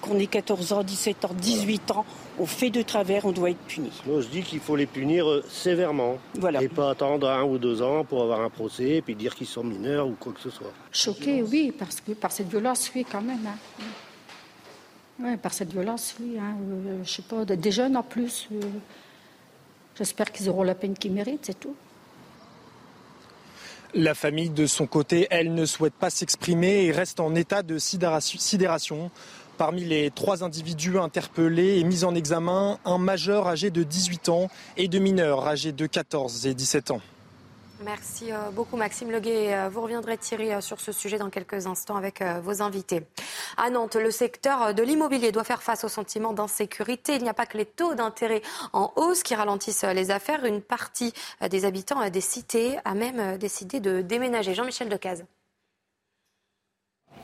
[0.00, 2.04] Qu'on ait 14 ans, 17 ans, 18 ans,
[2.40, 3.90] on fait de travers, on doit être puni.
[4.04, 6.18] Moi, je dis qu'il faut les punir euh, sévèrement.
[6.34, 6.60] Voilà.
[6.60, 9.46] Et pas attendre un ou deux ans pour avoir un procès et puis dire qu'ils
[9.46, 10.72] sont mineurs ou quoi que ce soit.
[10.90, 13.46] Choqué, oui, parce que par cette violence, oui, quand même.
[13.46, 13.84] Hein.
[15.22, 16.36] Oui, par cette violence, oui.
[16.38, 18.48] Hein, euh, je sais pas, des jeunes en plus.
[18.52, 18.60] Euh,
[19.96, 21.76] j'espère qu'ils auront la peine qu'ils méritent, c'est tout.
[23.94, 27.78] La famille, de son côté, elle ne souhaite pas s'exprimer et reste en état de
[27.78, 29.10] sidération.
[29.58, 34.48] Parmi les trois individus interpellés et mis en examen, un majeur âgé de 18 ans
[34.78, 37.00] et deux mineurs âgés de 14 et 17 ans.
[37.84, 39.54] Merci euh, beaucoup Maxime Leguet.
[39.54, 43.02] Euh, vous reviendrez Thierry euh, sur ce sujet dans quelques instants avec vos invités.
[43.56, 47.16] À Nantes, le secteur de l'immobilier doit faire face au sentiment d'insécurité.
[47.16, 50.44] Il n'y a pas que les taux d'intérêt en hausse qui ralentissent les affaires.
[50.44, 51.12] Une partie
[51.50, 54.54] des habitants des cités a même décidé de déménager.
[54.54, 55.24] Jean-Michel Decaze.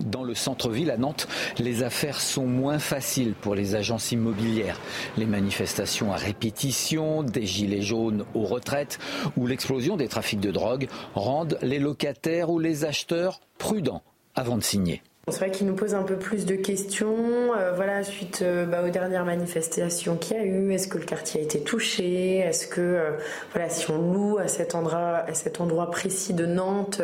[0.09, 1.29] Dans le centre-ville à Nantes,
[1.59, 4.81] les affaires sont moins faciles pour les agences immobilières.
[5.19, 8.99] Les manifestations à répétition, des gilets jaunes aux retraites
[9.37, 14.03] ou l'explosion des trafics de drogue rendent les locataires ou les acheteurs prudents
[14.35, 15.03] avant de signer.
[15.31, 18.83] C'est vrai qu'il nous pose un peu plus de questions, euh, voilà, suite euh, bah,
[18.87, 20.73] aux dernières manifestations qu'il y a eu.
[20.73, 22.39] Est-ce que le quartier a été touché?
[22.39, 23.11] Est-ce que, euh,
[23.53, 27.03] voilà, si on loue à cet endroit, à cet endroit précis de Nantes,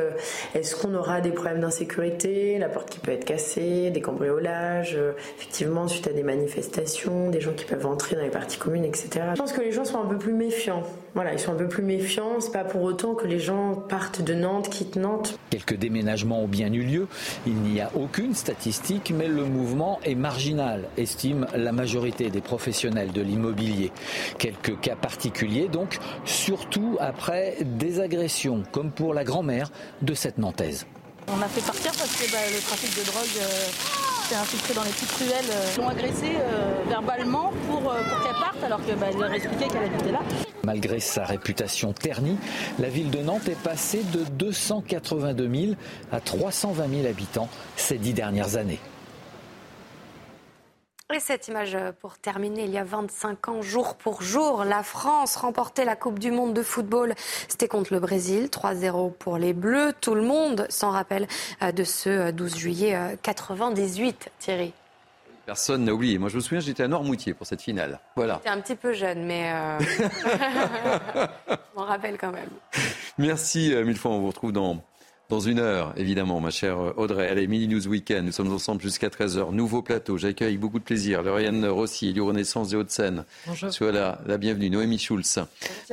[0.55, 2.59] est-ce qu'on aura des problèmes d'insécurité?
[2.59, 4.99] La porte qui peut être cassée, des cambriolages,
[5.37, 9.11] effectivement, suite à des manifestations, des gens qui peuvent entrer dans les parties communes, etc.
[9.35, 10.83] Je pense que les gens sont un peu plus méfiants.
[11.15, 12.41] Voilà, ils sont un peu plus méfiants.
[12.41, 15.39] C'est pas pour autant que les gens partent de Nantes, quittent Nantes.
[15.51, 17.07] Quelques déménagements ont bien eu lieu.
[17.47, 22.41] Il n'y a aucun aucune statistique, mais le mouvement est marginal, estime la majorité des
[22.41, 23.91] professionnels de l'immobilier.
[24.39, 30.87] Quelques cas particuliers, donc, surtout après des agressions, comme pour la grand-mère de cette Nantaise.
[31.27, 34.83] On a fait partir parce que bah, le trafic de drogue euh, s'est infiltré dans
[34.83, 35.51] les petites ruelles.
[35.51, 37.81] Euh, l'ont agressée euh, verbalement pour,
[38.23, 40.21] qu'elle parte alors qu'elle bah, leur expliquait qu'elle habitait là.
[40.65, 42.39] Malgré sa réputation ternie,
[42.79, 45.73] la ville de Nantes est passée de 282 000
[46.11, 48.81] à 320 000 habitants ces dix dernières années.
[51.13, 55.37] Et cette image pour terminer, il y a 25 ans, jour pour jour, la France
[55.37, 57.15] remportait la Coupe du Monde de football.
[57.47, 59.93] C'était contre le Brésil, 3-0 pour les Bleus.
[60.01, 61.29] Tout le monde s'en rappelle
[61.63, 64.73] euh, de ce 12 juillet 98, Thierry.
[65.45, 66.17] Personne n'a oublié.
[66.17, 68.01] Moi, je me souviens, j'étais à Noirmoutier pour cette finale.
[68.17, 68.37] Voilà.
[68.37, 69.79] J'étais un petit peu jeune, mais euh...
[71.51, 72.49] je m'en rappelle quand même.
[73.19, 74.13] Merci euh, mille fois.
[74.13, 74.83] On vous retrouve dans,
[75.31, 77.29] dans une heure, évidemment, ma chère Audrey.
[77.29, 78.27] Allez, Mini News Weekend.
[78.27, 79.53] Nous sommes ensemble jusqu'à 13h.
[79.53, 80.19] Nouveau plateau.
[80.19, 83.25] J'accueille avec beaucoup de plaisir Lauriane Rossi, élu Renaissance des Hauts-de-Seine.
[83.47, 83.73] Bonjour.
[83.73, 84.69] Sois la, la bienvenue.
[84.69, 85.39] Noémie Schulz,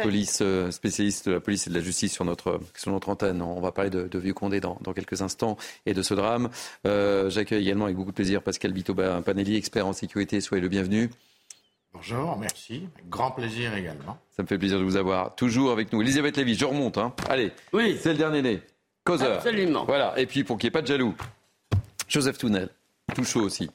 [0.02, 3.42] police, euh, spécialiste de la police et de la justice sur notre, sur notre antenne.
[3.42, 6.50] On va parler de, de Vieux-Condé dans, dans, quelques instants et de ce drame.
[6.86, 10.42] Euh, J'accueille également avec beaucoup de plaisir Pascal Bitoba, un panelli expert en sécurité.
[10.42, 11.10] Soyez le bienvenu.
[11.94, 12.88] Bonjour, merci.
[13.10, 14.18] Grand plaisir également.
[14.36, 16.02] Ça me fait plaisir de vous avoir toujours avec nous.
[16.02, 16.98] Elisabeth Lévy, je remonte.
[16.98, 17.14] Hein.
[17.30, 17.98] Allez, oui.
[18.00, 18.62] c'est le dernier né.
[19.04, 19.38] Causeur.
[19.38, 19.86] Absolument.
[19.86, 21.16] Voilà, et puis pour qu'il n'y ait pas de jaloux,
[22.08, 22.70] Joseph Tounel,
[23.16, 23.70] tout chaud aussi.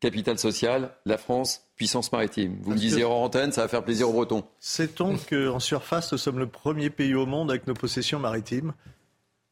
[0.00, 2.58] Capital social, la France, puissance maritime.
[2.60, 4.44] Vous me disiez hors antenne, ça va faire plaisir aux Bretons.
[4.58, 8.74] Sait-on qu'en surface, nous sommes le premier pays au monde avec nos possessions maritimes?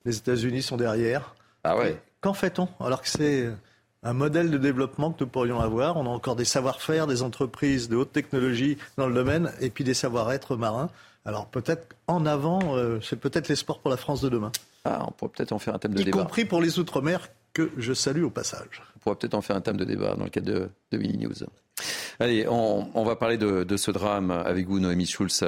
[0.04, 1.34] Les États-Unis sont derrière.
[1.64, 2.00] Ah ouais.
[2.20, 2.68] Qu'en fait-on?
[2.80, 3.48] Alors que c'est
[4.02, 5.96] un modèle de développement que nous pourrions avoir.
[5.96, 9.84] On a encore des savoir-faire, des entreprises de haute technologie dans le domaine, et puis
[9.84, 10.90] des savoir-être marins.
[11.24, 14.52] Alors peut-être en avant, euh, c'est peut-être l'espoir pour la France de demain.
[14.84, 16.18] Ah, on pourrait peut-être en faire un thème de débat.
[16.18, 18.82] Y compris pour les Outre-mer, que je salue au passage.
[18.96, 21.26] On pourrait peut-être en faire un thème de débat dans le cadre de, de Mini
[21.26, 21.34] News.
[22.20, 25.42] Allez, on, va parler de, ce drame avec vous, Noémie Schulz.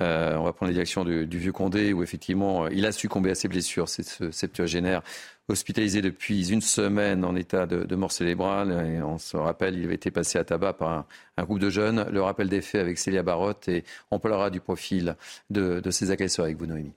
[0.00, 3.34] Euh, on va prendre les directions du, Vieux Condé, où effectivement, il a succombé à
[3.34, 5.02] ses blessures, ce septuagénaire
[5.48, 9.02] hospitalisé depuis une semaine en état de, mort cérébrale.
[9.04, 11.06] On se rappelle, il avait été passé à tabac par
[11.36, 12.06] un, groupe de jeunes.
[12.10, 15.16] Le rappel des faits avec Célia Barotte et on parlera du profil
[15.50, 16.94] de, ces agresseurs avec vous, Noémie.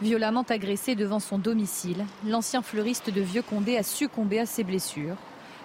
[0.00, 5.16] Violemment agressé devant son domicile, l'ancien fleuriste de Vieux-Condé a succombé à ses blessures.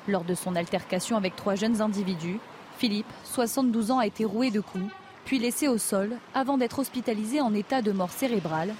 [0.07, 2.39] Lors de son altercation avec trois jeunes individus,
[2.77, 4.85] Philippe, 72 ans, a été roué de coups,
[5.25, 8.73] puis laissé au sol avant d'être hospitalisé en état de mort cérébrale.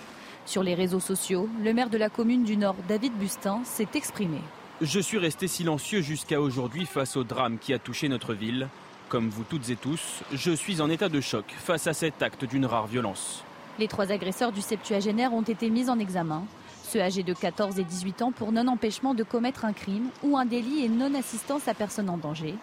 [0.45, 4.37] Sur les réseaux sociaux, le maire de la commune du Nord, David Bustin, s'est exprimé.
[4.79, 8.69] Je suis resté silencieux jusqu'à aujourd'hui face au drame qui a touché notre ville.
[9.09, 12.45] Comme vous toutes et tous, je suis en état de choc face à cet acte
[12.45, 13.43] d'une rare violence.
[13.79, 16.45] Les trois agresseurs du septuagénaire ont été mis en examen.
[16.87, 20.45] Ceux âgés de 14 et 18 ans pour non-empêchement de commettre un crime ou un
[20.45, 22.55] délit et non-assistance à personne en danger.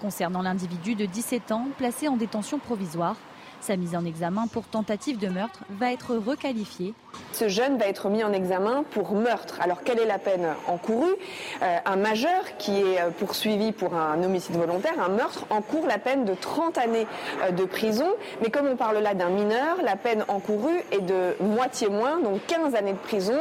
[0.00, 3.14] Concernant l'individu de 17 ans placé en détention provisoire,
[3.60, 6.94] sa mise en examen pour tentative de meurtre va être requalifiée.
[7.32, 9.58] Ce jeune va être mis en examen pour meurtre.
[9.62, 11.14] Alors quelle est la peine encourue?
[11.62, 15.98] Euh, Un majeur qui est euh, poursuivi pour un homicide volontaire, un meurtre, encourt la
[15.98, 17.06] peine de 30 années
[17.42, 18.08] euh, de prison.
[18.42, 22.44] Mais comme on parle là d'un mineur, la peine encourue est de moitié moins, donc
[22.46, 23.38] 15 années de prison.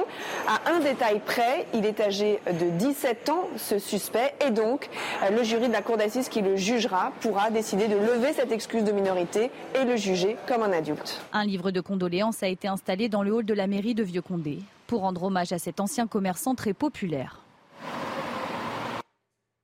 [0.47, 4.89] À un détail près, il est âgé de 17 ans, ce suspect, et donc
[5.32, 8.84] le jury de la cour d'assises qui le jugera pourra décider de lever cette excuse
[8.84, 11.22] de minorité et le juger comme un adulte.
[11.34, 14.60] Un livre de condoléances a été installé dans le hall de la mairie de Vieux-Condé
[14.88, 17.41] pour rendre hommage à cet ancien commerçant très populaire.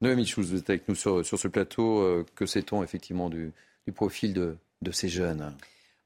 [0.02, 2.26] Noémie Schulz, vous êtes avec nous sur, ce plateau.
[2.36, 3.54] que sait-on effectivement du,
[3.96, 4.58] profil de,
[4.92, 5.54] ces jeunes?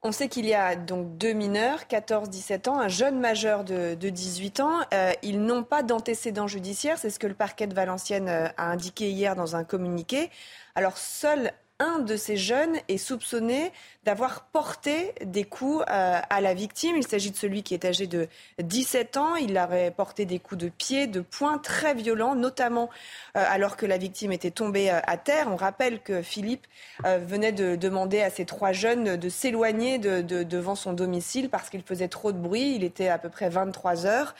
[0.01, 4.59] On sait qu'il y a donc deux mineurs, 14-17 ans, un jeune majeur de, 18
[4.61, 4.79] ans.
[5.23, 9.35] ils n'ont pas d'antécédents judiciaires, c'est ce que le parquet de Valenciennes a indiqué hier
[9.35, 10.29] dans un communiqué.
[10.75, 13.71] Alors seul un de ces jeunes est soupçonné
[14.03, 16.95] d'avoir porté des coups euh, à la victime.
[16.97, 18.27] Il s'agit de celui qui est âgé de
[18.61, 19.35] 17 ans.
[19.35, 22.89] Il aurait porté des coups de pied, de poing très violents, notamment
[23.37, 25.47] euh, alors que la victime était tombée euh, à terre.
[25.51, 26.65] On rappelle que Philippe
[27.05, 31.81] venait de demander à ces trois jeunes de s'éloigner de, devant son domicile parce qu'il
[31.81, 32.75] faisait trop de bruit.
[32.75, 34.35] Il était à peu près 23 heures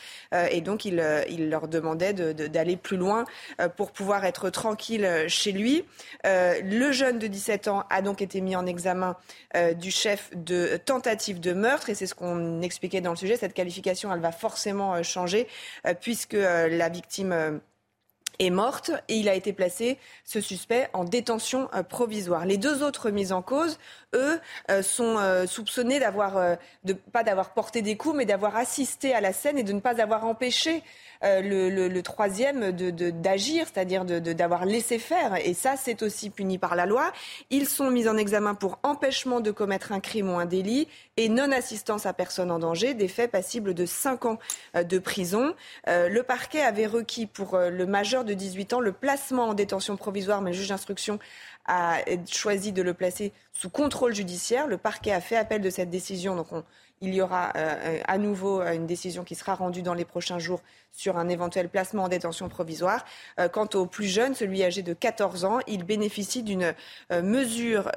[0.52, 3.26] et donc il, il leur demandait d'aller plus loin
[3.78, 5.86] pour pouvoir être tranquille chez lui.
[6.24, 9.16] le jeune de 17 ans a donc été mis en examen
[9.56, 11.90] euh, du chef de tentative de meurtre.
[11.90, 13.38] Et c'est ce qu'on expliquait dans le sujet.
[13.38, 15.48] Cette qualification, elle va forcément euh, changer
[15.88, 17.62] euh, puisque la victime
[18.38, 22.46] est morte et il a été placé, ce suspect, en détention provisoire.
[22.46, 23.80] Les deux autres mises en cause,
[24.14, 24.40] eux,
[24.82, 25.18] sont
[25.48, 29.64] soupçonnés d'avoir, de, pas d'avoir porté des coups, mais d'avoir assisté à la scène et
[29.64, 30.84] de ne pas avoir empêché
[31.24, 31.42] euh,
[31.90, 35.36] le, troisième d'agir, c'est-à-dire d'avoir laissé faire.
[35.46, 37.12] Et ça, c'est aussi puni par la loi.
[37.50, 41.28] Ils sont mis en examen pour empêchement de commettre un crime ou un délit et
[41.28, 44.40] non-assistance à personne en danger, des faits passibles de 5 ans
[44.76, 45.54] euh, de prison.
[45.90, 49.98] Euh, le parquet avait requis pour le majeur de 18 ans le placement en détention
[49.98, 51.20] provisoire, mais le juge d'instruction
[51.66, 51.98] a
[52.32, 54.68] choisi de le placer sous contrôle judiciaire.
[54.68, 56.64] Le parquet a fait appel de cette décision, donc on,
[57.02, 60.40] il y aura euh, à nouveau euh, une décision qui sera rendue dans les prochains
[60.40, 60.62] jours
[60.92, 63.06] sur un éventuel placement en détention provisoire.
[63.40, 66.74] Euh, quant au plus jeune, celui âgé de 14 ans, il bénéficie d'une
[67.12, 67.92] mesure,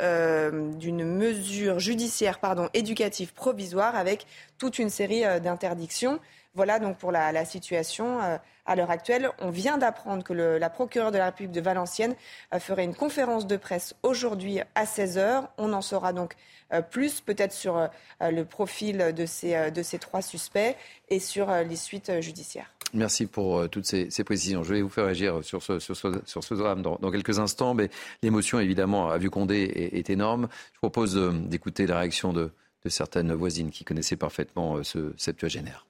[0.79, 4.27] d'une mesure judiciaire pardon, éducative provisoire avec
[4.59, 6.20] toute une série d'interdictions.
[6.55, 8.19] Voilà donc pour la, situation
[8.67, 9.31] à l'heure actuelle.
[9.39, 12.15] On vient d'apprendre que la procureure de la République de Valenciennes
[12.59, 15.49] ferait une conférence de presse aujourd'hui à 16h.
[15.57, 16.35] On en saura donc
[16.73, 17.89] euh, plus peut-être sur euh,
[18.31, 20.77] le profil de ces, euh, trois suspects
[21.09, 22.73] et sur les suites judiciaires.
[22.95, 24.63] Merci pour toutes ces, précisions.
[24.63, 27.89] Je vais vous faire réagir sur ce, drame dans, quelques instants, mais
[28.23, 30.49] l'émotion, évidemment, à Vieux Condé est, énorme.
[30.75, 32.51] Je propose d'écouter la réaction de,
[32.87, 35.87] certaines voisines qui connaissaient parfaitement ce septuagénaire.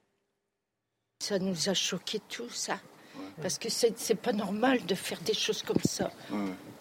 [1.23, 2.77] Ça nous a choqués tous, ça.
[3.41, 6.11] Parce que c'est pas normal de faire des choses comme ça.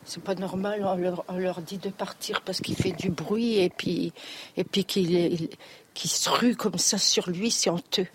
[0.04, 0.84] C'est pas normal,
[1.28, 4.12] on leur, dit de partir parce qu'il fait du bruit et puis,
[4.56, 5.48] et puis qu'il
[5.94, 8.08] se rue comme ça sur lui, c'est honteux.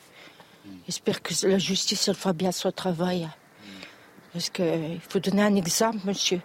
[0.86, 3.30] J'espère que la justice elle fera bien son travail.
[4.34, 6.42] Parce qu'il faut donner un exemple, monsieur.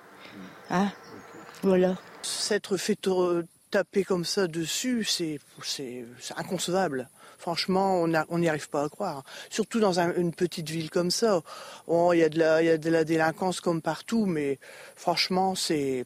[0.71, 0.93] Hein?
[1.63, 1.97] Voilà.
[2.23, 2.97] S'être fait
[3.73, 5.41] taper comme ça dessus, c'est
[6.37, 7.09] inconcevable.
[7.43, 9.25] Franchement, on n'y arrive pas à croire.
[9.51, 11.43] Surtout dans une petite ville comme ça.
[11.89, 14.61] il y, a de la, délinquance comme partout, mais
[14.95, 16.05] franchement, c'est,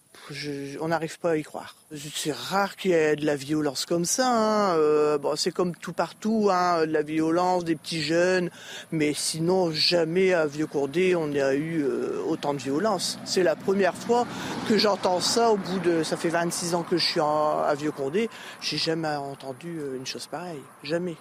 [0.80, 1.76] on n'arrive pas à y croire.
[1.95, 4.26] C'est rare qu'il y ait de la violence comme ça.
[4.28, 4.76] Hein.
[4.76, 8.51] Euh, bon, c'est comme tout partout, hein, de la violence, des petits jeunes.
[8.91, 13.20] Mais sinon, jamais à Vieux-Courdé, on a eu euh, autant de violence.
[13.24, 14.26] C'est la première fois
[14.68, 16.03] que j'entends ça au bout de...
[16.03, 18.28] Ça fait 26 ans que je suis à Vieux-Courdé.
[18.61, 20.62] J'ai jamais entendu euh, une chose pareille.
[20.82, 21.14] Jamais.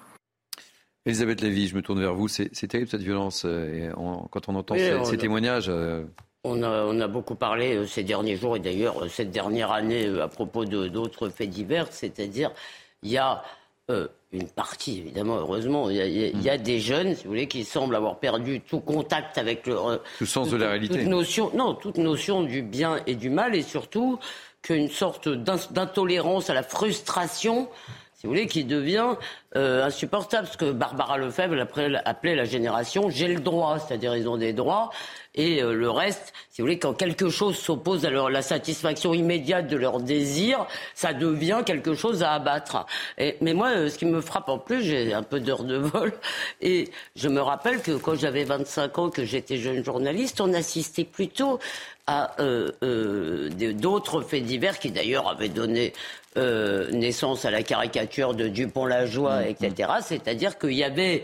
[1.05, 2.27] Elisabeth Lévy, je me tourne vers vous.
[2.27, 3.45] C'est terrible cette violence.
[3.45, 3.89] Et
[4.31, 5.69] quand on entend ces, témoignages.
[6.47, 6.61] On
[7.01, 10.27] a, beaucoup parlé euh, ces derniers jours et d'ailleurs euh, cette dernière année euh, à
[10.27, 12.51] propos d'autres faits divers, c'est-à-dire
[13.01, 13.43] il y a
[14.31, 15.97] une partie, évidemment, heureusement, il
[16.41, 19.77] y, a, des jeunes, si vous voulez, qui semblent avoir perdu tout contact avec le,
[20.17, 20.97] tout sens de la réalité.
[20.97, 24.17] Toute notion, non, toute notion du bien et du mal, et surtout
[24.63, 27.69] qu'une sorte d'intolérance à la frustration
[28.15, 29.13] si vous voulez, qui devient
[29.53, 30.47] insupportable.
[30.47, 31.61] Ce que Barbara Lefebvre
[32.05, 34.89] appelait la génération j'ai le droit, c'est-à-dire ils ont des droits
[35.35, 39.13] et euh, le reste, si vous voulez, quand quelque chose s'oppose à leur, la satisfaction
[39.13, 40.65] immédiate de leur désir,
[40.95, 42.85] ça devient quelque chose à abattre.
[43.17, 45.75] Et, mais moi, euh, ce qui me frappe en plus, j'ai un peu d'heures de
[45.75, 46.13] vol,
[46.61, 51.03] et je me rappelle que quand j'avais 25 ans, que j'étais jeune journaliste, on assistait
[51.03, 51.59] plutôt
[52.07, 55.93] à euh, d'autres faits divers qui d'ailleurs avaient donné
[56.91, 59.89] naissance à la caricature de Dupont-la-Joie, mmh, etc.
[59.89, 60.01] Mmh.
[60.03, 61.23] C'est-à-dire qu'il y avait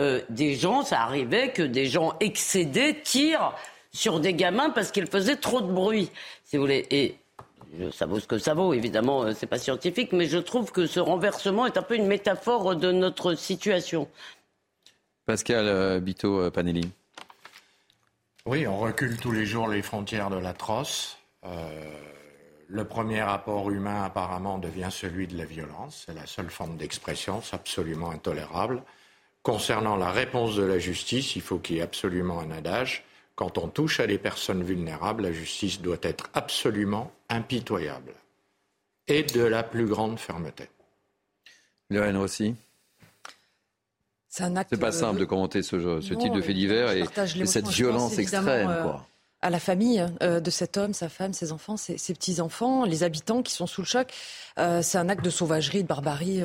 [0.00, 3.52] euh, des gens, ça arrivait que des gens excédés tirent
[3.92, 6.10] sur des gamins parce qu'ils faisaient trop de bruit,
[6.44, 6.86] si vous voulez.
[6.90, 7.16] Et
[7.92, 10.86] ça vaut ce que ça vaut, évidemment, euh, c'est pas scientifique, mais je trouve que
[10.86, 14.08] ce renversement est un peu une métaphore de notre situation.
[15.26, 16.88] Pascal euh, Bito Panelli.
[18.46, 21.18] Oui, on recule tous les jours les frontières de l'atroce.
[22.68, 26.04] le premier rapport humain, apparemment, devient celui de la violence.
[26.06, 28.82] C'est la seule forme d'expression, c'est absolument intolérable.
[29.42, 33.04] Concernant la réponse de la justice, il faut qu'il y ait absolument un adage.
[33.34, 38.12] quand on touche à des personnes vulnérables, la justice doit être absolument impitoyable
[39.06, 40.64] et de la plus grande fermeté.
[41.88, 42.56] Lorraine aussi
[44.28, 45.76] c'est pas simple de commenter ce,
[46.14, 47.04] type de fait divers et,
[47.46, 48.68] cette violence extrême.
[48.68, 48.92] Euh,
[49.42, 53.42] à la famille euh, de cet homme, sa femme, ses enfants, ses, petits-enfants, les habitants
[53.42, 54.12] qui sont sous le choc.
[54.58, 56.42] Euh, c'est un acte de sauvagerie, de barbarie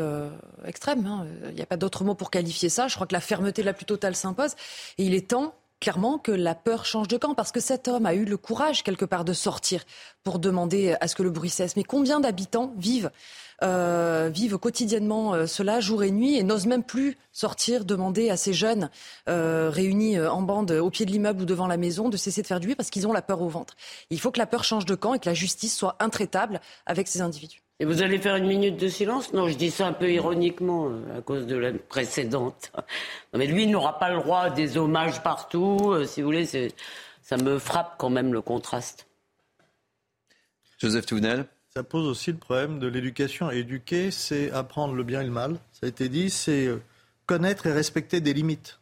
[0.66, 1.06] extrême.
[1.06, 1.28] Hein.
[1.50, 2.88] Il n'y a pas d'autre mot pour qualifier ça.
[2.88, 4.54] Je crois que la fermeté la plus totale s'impose.
[4.98, 8.06] Et il est temps clairement que la peur change de camp parce que cet homme
[8.06, 9.84] a eu le courage quelque part de sortir
[10.24, 11.76] pour demander à ce que le bruit cesse.
[11.76, 13.12] Mais combien d'habitants vivent
[13.64, 18.38] euh, vivent quotidiennement euh, cela jour et nuit et n'osent même plus sortir, demander à
[18.38, 18.90] ces jeunes
[19.28, 22.48] euh, réunis en bande au pied de l'immeuble ou devant la maison de cesser de
[22.48, 23.76] faire du bruit parce qu'ils ont la peur au ventre.
[24.10, 27.10] Il faut que la peur change de camp et que la justice soit intraitable avec
[27.10, 27.62] ces individus.
[27.84, 30.90] Et vous allez faire une minute de silence Non, je dis ça un peu ironiquement
[31.18, 32.72] à cause de la précédente.
[33.34, 35.94] mais lui n'aura pas le droit des hommages partout.
[36.06, 36.46] si vous voulez,
[37.22, 39.06] ça me frappe quand même le contraste.
[40.80, 43.52] Joseph Tounel ça pose aussi le problème de l'éducation.
[43.52, 45.58] Éduquer, c'est apprendre le bien et le mal.
[45.74, 46.82] Ça a été dit, c'est euh,
[47.26, 48.80] connaître et respecter des limites.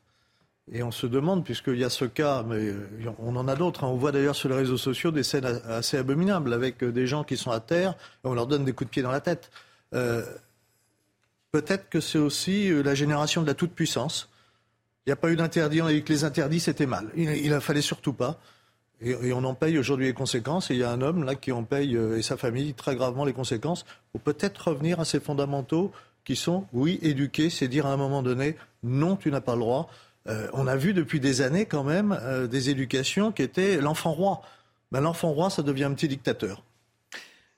[0.73, 2.87] Et on se demande, puisqu'il y a ce cas, mais euh,
[3.19, 3.87] on en a d'autres, hein.
[3.87, 7.23] on voit d'ailleurs sur les réseaux sociaux des scènes assez abominables avec euh, des gens
[7.23, 7.91] qui sont à terre
[8.23, 9.51] et on leur donne des coups de pied dans la tête.
[11.51, 14.29] Peut-être que c'est aussi la génération de la toute-puissance.
[15.05, 17.09] Il n'y a pas eu d'interdit, on a que les interdits c'était mal.
[17.17, 18.39] Il ne fallait surtout pas.
[19.01, 20.69] Et, on en paye aujourd'hui les conséquences.
[20.69, 22.95] Et il y a un homme là qui en paye euh, et sa famille très
[22.95, 23.83] gravement les conséquences.
[23.87, 25.91] Il faut peut-être revenir à ces fondamentaux
[26.23, 29.61] qui sont, oui, éduquer, c'est dire à un moment donné, non, tu n'as pas le
[29.61, 29.89] droit.
[30.27, 34.11] Euh, on a vu depuis des années quand même euh, des éducations qui étaient l'enfant
[34.11, 34.41] roi.
[34.91, 36.63] Ben, l'enfant roi, ça devient un petit dictateur.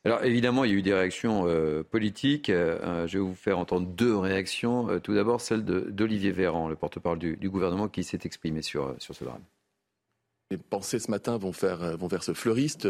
[0.06, 1.48] Alors évidemment, il y a eu des réactions
[1.90, 2.48] politiques.
[2.50, 5.00] je vais vous faire entendre deux réactions.
[5.00, 9.16] tout d'abord, celle d'Olivier Véran, le porte-parole du, du, gouvernement, qui s'est exprimé sur, sur
[9.16, 9.40] ce drame.
[10.52, 12.88] Les pensées ce matin vont, faire, vont vers ce fleuriste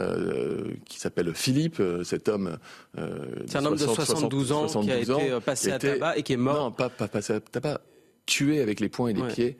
[0.00, 2.58] euh, qui s'appelle Philippe, euh, cet homme.
[2.98, 6.32] Euh, C'est un homme de 72 ans qui a été passé à tabac et qui
[6.32, 6.64] est mort.
[6.64, 7.80] Non, pas, pas passé à tabac,
[8.26, 9.58] tué avec les poings et les pieds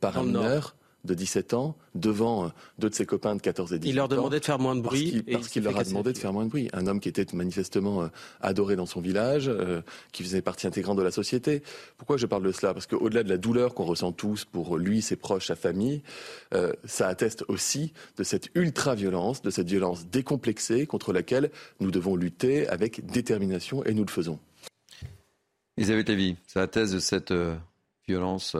[0.00, 2.48] par un mineur de 17 ans devant euh,
[2.78, 3.92] deux de ses copains de 14 et 18 ans.
[3.92, 5.22] Il leur demandait de faire moins de bruit.
[5.32, 6.68] Parce qu'il leur a demandé de faire moins de bruit.
[6.72, 8.08] Un homme qui était manifestement euh,
[8.40, 9.80] adoré dans son village, euh,
[10.12, 11.62] qui faisait partie intégrante de la société.
[11.96, 12.74] Pourquoi je parle de cela?
[12.74, 16.02] Parce qu'au-delà de la douleur qu'on ressent tous pour lui, ses proches, sa famille,
[16.84, 21.50] ça atteste aussi de cette ultra-violence, de cette violence décomplexée contre laquelle
[21.80, 24.38] nous devons lutter avec détermination et nous le faisons.
[25.76, 27.32] Elisabeth Lévy, ça atteste de cette
[28.10, 28.56] violence.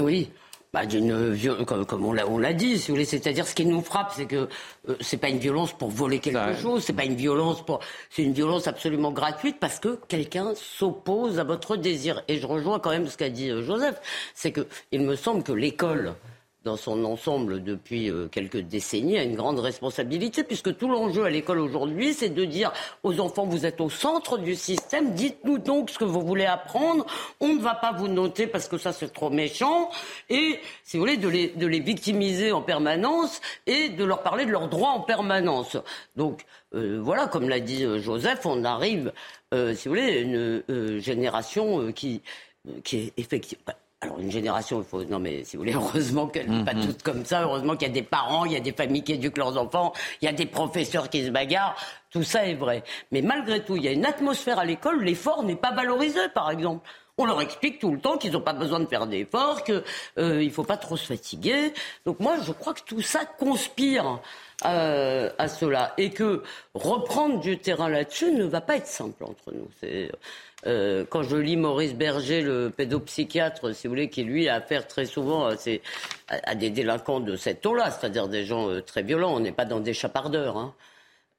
[0.00, 0.30] Oui,
[0.72, 4.12] bah, d'une comme, comme on l'a dit, si vous voulez, c'est-à-dire ce qui nous frappe,
[4.16, 4.48] c'est que
[4.88, 8.22] euh, c'est pas une violence pour voler quelque chose, c'est pas une violence pour, c'est
[8.22, 12.22] une violence absolument gratuite parce que quelqu'un s'oppose à votre désir.
[12.26, 14.00] Et je rejoins quand même ce qu'a dit euh, Joseph,
[14.34, 16.14] c'est que il me semble que l'école
[16.64, 21.30] dans son ensemble depuis euh, quelques décennies a une grande responsabilité, puisque tout l'enjeu à
[21.30, 25.90] l'école aujourd'hui, c'est de dire aux enfants, vous êtes au centre du système, dites-nous donc
[25.90, 27.06] ce que vous voulez apprendre,
[27.40, 29.90] on ne va pas vous noter parce que ça c'est trop méchant,
[30.30, 34.46] et si vous voulez, de les, de les victimiser en permanence et de leur parler
[34.46, 35.76] de leurs droits en permanence.
[36.16, 36.44] Donc
[36.74, 39.12] euh, voilà, comme l'a dit euh, Joseph, on arrive,
[39.52, 42.22] si vous voulez, une génération qui,
[42.84, 46.50] qui est effectivement alors une génération, il faut non mais si vous voulez, heureusement qu'elle
[46.50, 46.86] n'est pas mhm.
[46.86, 47.42] toute comme ça.
[47.42, 49.92] Heureusement qu'il y a des parents, il y a des familles qui éduquent leurs enfants,
[50.20, 51.76] il y a des professeurs qui se bagarrent.
[52.10, 52.82] Tout ça est vrai.
[53.12, 55.02] Mais malgré tout, il y a une atmosphère à l'école.
[55.02, 56.86] L'effort n'est pas valorisé, par exemple.
[57.16, 59.82] On leur explique tout le temps qu'ils n'ont pas besoin de faire d'efforts, qu'il
[60.18, 61.72] euh, ne faut pas trop se fatiguer.
[62.04, 64.20] Donc moi, je crois que tout ça conspire
[64.64, 66.42] euh, à cela et que
[66.74, 69.68] reprendre du terrain là-dessus ne va pas être simple entre nous.
[69.80, 70.10] C'est
[70.66, 74.86] euh, quand je lis Maurice Berger, le pédopsychiatre, si vous voulez, qui lui a affaire
[74.86, 75.50] très souvent
[76.28, 79.34] à, des délinquants de cette taux-là, c'est-à-dire des gens euh, très violents.
[79.34, 80.56] On n'est pas dans des chapardeurs.
[80.56, 80.74] Hein.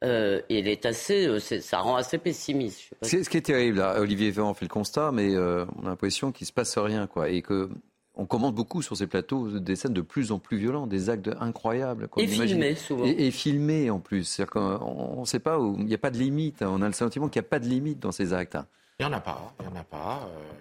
[0.03, 2.93] Euh, il est assez, ça rend assez pessimiste.
[3.01, 6.45] Ce qui est terrible, là, Olivier Véran fait le constat, mais on a l'impression qu'il
[6.45, 7.69] se passe rien, quoi, et que
[8.15, 11.31] on commente beaucoup sur ces plateaux des scènes de plus en plus violentes, des actes
[11.39, 12.09] incroyables.
[12.17, 13.05] et filmés souvent.
[13.05, 14.23] Et, filmés en plus.
[14.23, 16.61] cest on ne sait pas où il n'y a pas de limite.
[16.61, 18.57] On a le sentiment qu'il n'y a pas de limite dans ces actes.
[18.99, 20.29] Il n'y en a pas, il n'y en a pas.
[20.29, 20.51] Euh,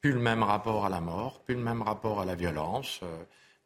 [0.00, 3.00] plus le même rapport à la mort, plus le même rapport à la violence.
[3.02, 3.16] Euh,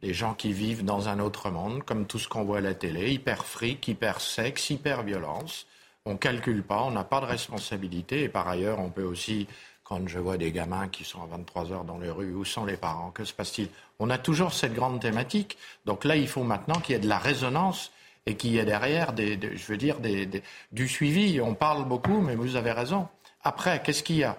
[0.02, 2.74] des gens qui vivent dans un autre monde, comme tout ce qu'on voit à la
[2.74, 5.66] télé, hyper fric, hyper sexe, hyper violence.
[6.04, 8.24] On ne calcule pas, on n'a pas de responsabilité.
[8.24, 9.46] Et par ailleurs, on peut aussi,
[9.92, 12.64] quand je vois des gamins qui sont à 23 heures dans les rues, où sont
[12.64, 13.10] les parents?
[13.10, 13.68] Que se passe-t-il?
[13.98, 15.58] On a toujours cette grande thématique.
[15.84, 17.92] Donc là, il faut maintenant qu'il y ait de la résonance
[18.24, 21.42] et qu'il y ait derrière, des, je veux dire, du suivi.
[21.42, 23.06] On parle beaucoup, mais vous avez raison.
[23.42, 24.38] Après, qu'est-ce qu'il y a?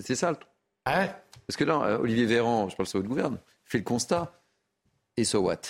[0.00, 0.48] C'est ça le truc.
[0.82, 4.32] Parce que là, euh, Olivier Véran, je parle sur votre gouverne, fait le constat.
[5.16, 5.60] Et so what?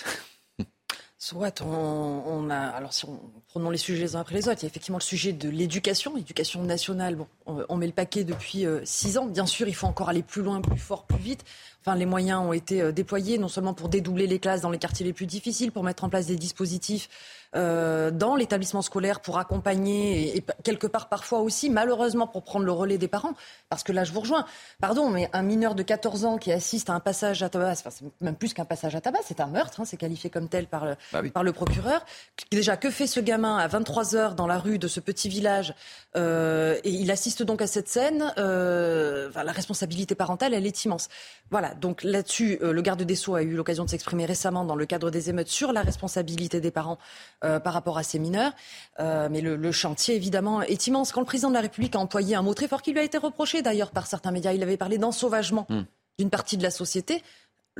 [1.23, 4.63] Soit on, a, alors si on prenons les sujets les uns après les autres, il
[4.63, 7.15] y a effectivement le sujet de l'éducation, l'éducation nationale.
[7.45, 9.27] On, met le paquet depuis euh, six ans.
[9.27, 11.43] Bien sûr, il faut encore aller plus loin, plus fort, plus vite.
[11.81, 14.79] Enfin, les moyens ont été euh, déployés non seulement pour dédoubler les classes dans les
[14.79, 17.07] quartiers les plus difficiles, pour mettre en place des dispositifs
[17.55, 22.71] euh, dans l'établissement scolaire pour accompagner et, quelque part parfois aussi, malheureusement, pour prendre le
[22.71, 23.33] relais des parents.
[23.69, 24.45] Parce que là, je vous rejoins.
[24.79, 27.89] Pardon, mais un mineur de 14 ans qui assiste à un passage à tabac, enfin,
[27.89, 30.67] c'est même plus qu'un passage à tabac, c'est un meurtre, hein, c'est qualifié comme tel
[30.67, 32.05] par le, bah par le procureur.
[32.51, 35.73] Déjà, que fait ce gamin à 23 heures dans la rue de ce petit village
[36.15, 38.33] euh, Et il assiste donc à cette scène.
[38.37, 41.09] Euh, enfin, la responsabilité parentale, elle est immense.
[41.49, 44.75] Voilà, donc là-dessus, euh, le garde des Sceaux a eu l'occasion de s'exprimer récemment dans
[44.75, 46.97] le cadre des émeutes sur la responsabilité des parents
[47.43, 48.53] euh, par rapport à ces mineurs.
[48.99, 51.11] Euh, mais le, chantier, évidemment, est immense.
[51.11, 53.03] Quand le président de la République a employé un mot très fort qui lui a
[53.03, 55.81] été reproché d'ailleurs par certains médias, il avait parlé d'ensauvagement hmm.
[56.19, 57.23] d'une partie de la société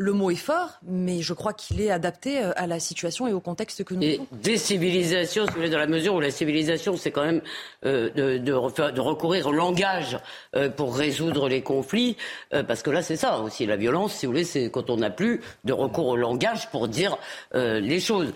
[0.02, 3.34] le mot est fort, mais je crois qu'il est adapté euh, à la situation et
[3.34, 6.98] au contexte que nous et Décivilisation, si vous voulez, dans la mesure où la civilisation,
[6.98, 7.42] c'est quand même
[7.86, 8.52] euh, de, de,
[9.00, 10.18] recourir au langage
[10.56, 12.18] euh, pour résoudre les conflits,
[12.68, 15.10] parce que là, c'est ça aussi, la violence, si vous voulez, c'est quand on n'a
[15.10, 17.18] plus de recours au langage pour dire
[17.54, 18.34] les choses.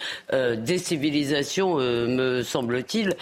[0.57, 3.13] décivilisation, me semble-t-il,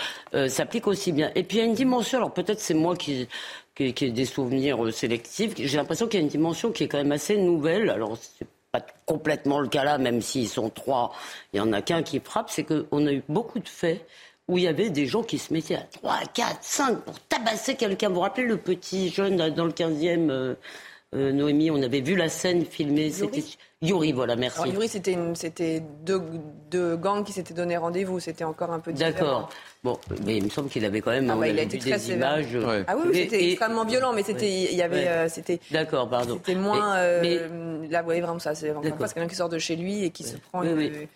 [0.49, 1.31] s'applique aussi bien.
[1.35, 3.27] Et puis il y a une dimension, alors peut-être c'est moi qui
[3.75, 5.53] qui est, des souvenirs euh, sélectifs.
[5.57, 7.89] J'ai l'impression qu'il y a une dimension qui est quand même assez nouvelle.
[7.89, 11.13] Alors, c'est pas complètement le cas là, même s'ils sont trois,
[11.53, 14.05] il y en a qu'un qui frappe, c'est qu'on a eu beaucoup de faits
[14.47, 17.75] où il y avait des gens qui se mettaient à 3, 4, 5 pour tabasser
[17.75, 18.09] quelqu'un.
[18.09, 20.55] Vous vous rappelez le petit jeune dans le 15e, euh,
[21.15, 23.11] euh, Noémie, on avait vu la scène filmée.
[23.11, 23.43] C'était
[23.83, 24.61] Yuri, voilà, merci.
[24.61, 26.21] Alors, Yuri, c'était deux,
[26.71, 28.19] deux gangs qui s'étaient donné rendez-vous.
[28.19, 29.11] C'était encore un peu différent.
[29.11, 29.49] D'accord.
[29.83, 31.89] Bon, mais il me semble qu'il avait quand même ah bah, il a été des
[31.91, 32.57] très images.
[32.87, 35.59] Ah oui, c'était extrêmement violent, mais c'était, il y avait, euh, c'était.
[35.71, 36.35] D'accord, pardon.
[36.35, 36.95] C'était moins.
[36.95, 40.05] Euh, là, vous voyez vraiment ça, c'est vraiment pas quelqu'un qui sort de chez lui
[40.05, 40.63] et qui se prend.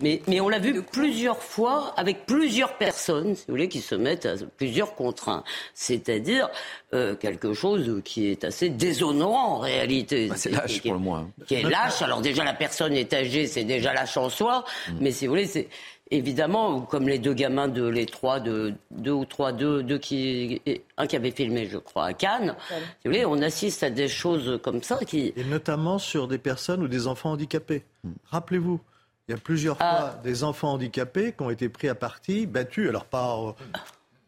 [0.02, 3.96] mais, mais on l'a vu plusieurs fois avec plusieurs personnes, si vous voulez, qui se
[3.96, 5.46] mettent à plusieurs contraintes.
[5.74, 6.50] C'est-à-dire
[6.94, 10.28] euh, quelque chose qui est assez déshonorant en réalité.
[10.28, 11.30] Bah, c'est lâche pour le moins.
[11.48, 12.02] Qui est lâche.
[12.02, 14.66] Alors déjà la personne est âgée, c'est déjà lâche en soi.
[14.90, 14.94] Mm.
[15.00, 15.68] Mais si vous voulez, c'est
[16.12, 20.62] évidemment, comme les deux gamins de les trois, de, deux ou trois, deux, deux qui,
[20.98, 22.56] un qui avait filmé, je crois, à Cannes.
[22.70, 25.34] Vous voulez, on assiste à des choses comme ça qui.
[25.36, 27.84] Et notamment sur des personnes ou des enfants handicapés.
[28.04, 28.12] Hmm.
[28.26, 28.80] Rappelez-vous,
[29.28, 29.98] il y a plusieurs ah.
[29.98, 33.56] fois des enfants handicapés qui ont été pris à partie, battus, alors par,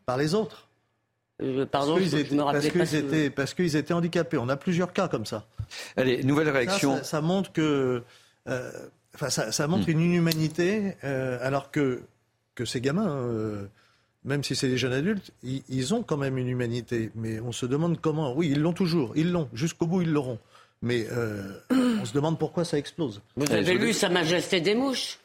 [0.06, 0.68] par les autres.
[1.72, 4.38] pardon, parce qu'ils étaient, étaient, parce qu'ils étaient handicapés.
[4.38, 5.46] On a plusieurs cas comme ça.
[5.98, 7.04] Allez, nouvelle réaction.
[7.04, 8.04] Ça, montre que.
[8.48, 8.72] Euh,
[9.16, 9.92] Enfin, ça, montre hmm.
[9.92, 12.04] une inhumanité, euh, alors que,
[12.56, 13.66] que ces gamins, euh,
[14.24, 17.12] même si c'est des jeunes adultes, ils, ont quand même une humanité.
[17.16, 18.34] Mais on se demande comment.
[18.34, 19.50] Oui, ils l'ont toujours, ils l'ont.
[19.54, 20.40] Jusqu'au bout, ils l'auront.
[20.82, 23.22] Mais euh, on se demande pourquoi ça explose.
[23.36, 25.20] Vous avez lu Sa Majesté des Mouches?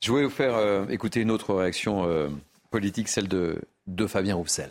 [0.00, 2.30] Je voulais vous faire écouter une autre réaction
[2.70, 4.70] politique, celle de, de Fabien Roussel.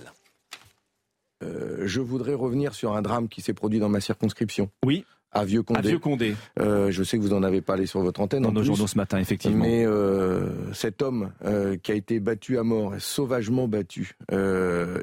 [1.42, 4.70] Je voudrais revenir sur un drame qui s'est produit dans ma circonscription.
[4.86, 5.90] Oui à Vieux Condé.
[5.90, 6.36] Vieux Condé.
[6.60, 8.44] Euh, je sais que vous en avez parlé sur votre antenne.
[8.44, 9.64] Dans nos journaux ce matin, effectivement.
[9.64, 14.16] Mais euh, cet homme euh, qui a été battu à mort, sauvagement battu,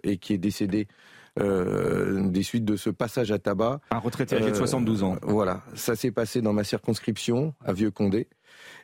[0.02, 0.88] et qui est décédé
[1.36, 3.80] des suites de ce passage à tabac.
[3.90, 5.16] Un retraité âgé de 72 ans.
[5.22, 8.28] Voilà, ça s'est passé dans ma circonscription, à Vieux Condé.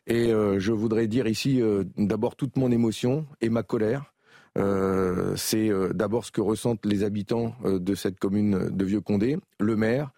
[0.07, 1.63] Et je voudrais dire ici
[1.97, 4.10] d'abord toute mon émotion et ma colère.
[4.57, 10.11] C'est d'abord ce que ressentent les habitants de cette commune de Vieux Condé, le maire,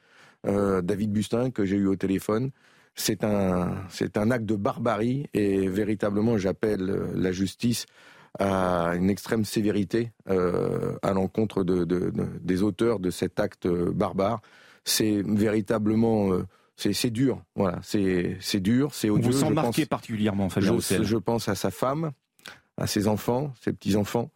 [0.46, 2.50] euh, David Bustin, que j'ai eu au téléphone.
[2.94, 7.86] C'est un, c'est un acte de barbarie et véritablement j'appelle euh, la justice
[8.38, 11.84] à une extrême sévérité euh, à l'encontre de,
[12.40, 14.40] des auteurs de cet acte barbare.
[14.84, 16.30] C'est véritablement
[16.76, 19.30] c'est dur, voilà, c'est c'est dur, c'est odieux.
[19.30, 22.10] vous sent marqué particulièrement, Fabien je, je pense à sa femme,
[22.82, 24.30] à ses enfants, ses petits enfants.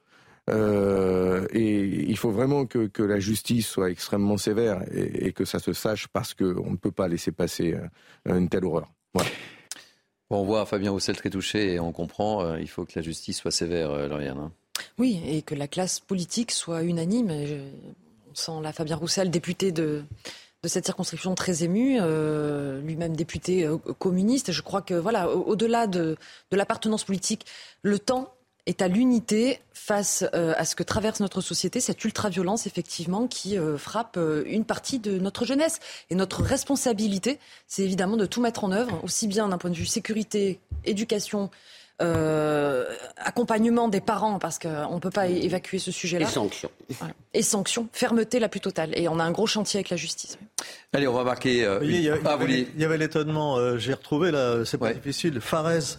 [0.49, 5.44] Euh, et il faut vraiment que, que, la justice soit extrêmement sévère et, et que
[5.44, 8.88] ça se sache parce qu'on ne peut pas laisser passer euh, une telle horreur.
[9.12, 9.28] Voilà.
[10.30, 13.03] Bon, on voit Fabien Roussel très touché et on comprend, euh, il faut que la
[13.03, 14.38] justice soit sévère, euh, Lauriane.
[14.38, 14.53] Hein.
[14.99, 17.32] Oui, et que la classe politique soit unanime.
[18.30, 20.05] on sent là Fabien Roussel, député de,
[20.62, 24.53] de cette circonscription très ému, euh, lui-même député euh, communiste.
[24.53, 26.16] Je crois que voilà, au-delà de,
[26.51, 27.47] de l'appartenance politique,
[27.82, 28.35] le temps
[28.66, 33.56] est à l'unité face euh, à ce que traverse notre société, cette ultra-violence effectivement qui
[33.56, 35.78] euh, frappe euh, une partie de notre jeunesse.
[36.10, 37.38] Et notre responsabilité,
[37.68, 41.51] c'est évidemment de tout mettre en œuvre, aussi bien d'un point de vue sécurité, éducation,
[43.16, 46.28] accompagnement des parents, parce qu'on ne peut pas évacuer ce sujet-là.
[46.28, 46.70] Et sanctions.
[47.32, 48.90] Et sanctions, fermeté la plus totale.
[48.98, 50.36] Et on a un gros chantier avec la justice.
[50.93, 51.66] Allez, on va marquer.
[51.82, 55.97] il, y avait, l'étonnement, j'ai retrouvé là, c'est pas difficile, Farez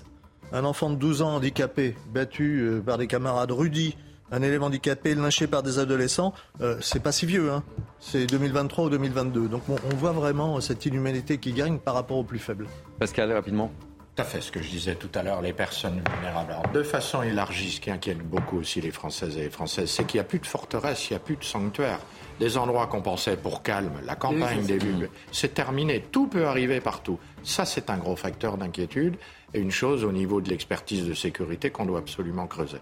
[0.51, 3.95] un enfant de 12 ans handicapé, battu euh, par des camarades Rudy,
[4.31, 7.63] un élève handicapé lynché par des adolescents, euh, c'est pas si vieux, hein.
[7.99, 9.47] c'est 2023 ou 2022.
[9.47, 12.67] Donc on, voit vraiment cette inhumanité qui gagne par rapport aux plus faibles.
[12.99, 13.71] Pascal, rapidement.
[14.15, 16.51] Tout à fait ce que je disais tout à l'heure, les personnes vulnérables.
[16.51, 20.05] Alors, de façon élargie, ce qui inquiète beaucoup aussi les Françaises et les Françaises, c'est
[20.05, 21.99] qu'il n'y a plus de forteresse, il n'y a plus de sanctuaire.
[22.39, 26.03] Des endroits qu'on pensait pour calme, la campagne des villes, c'est terminé.
[26.11, 27.19] Tout peut arriver partout.
[27.43, 29.17] Ça, c'est un gros facteur d'inquiétude
[29.59, 32.79] une chose au niveau de l'expertise de sécurité qu'on doit absolument creuser.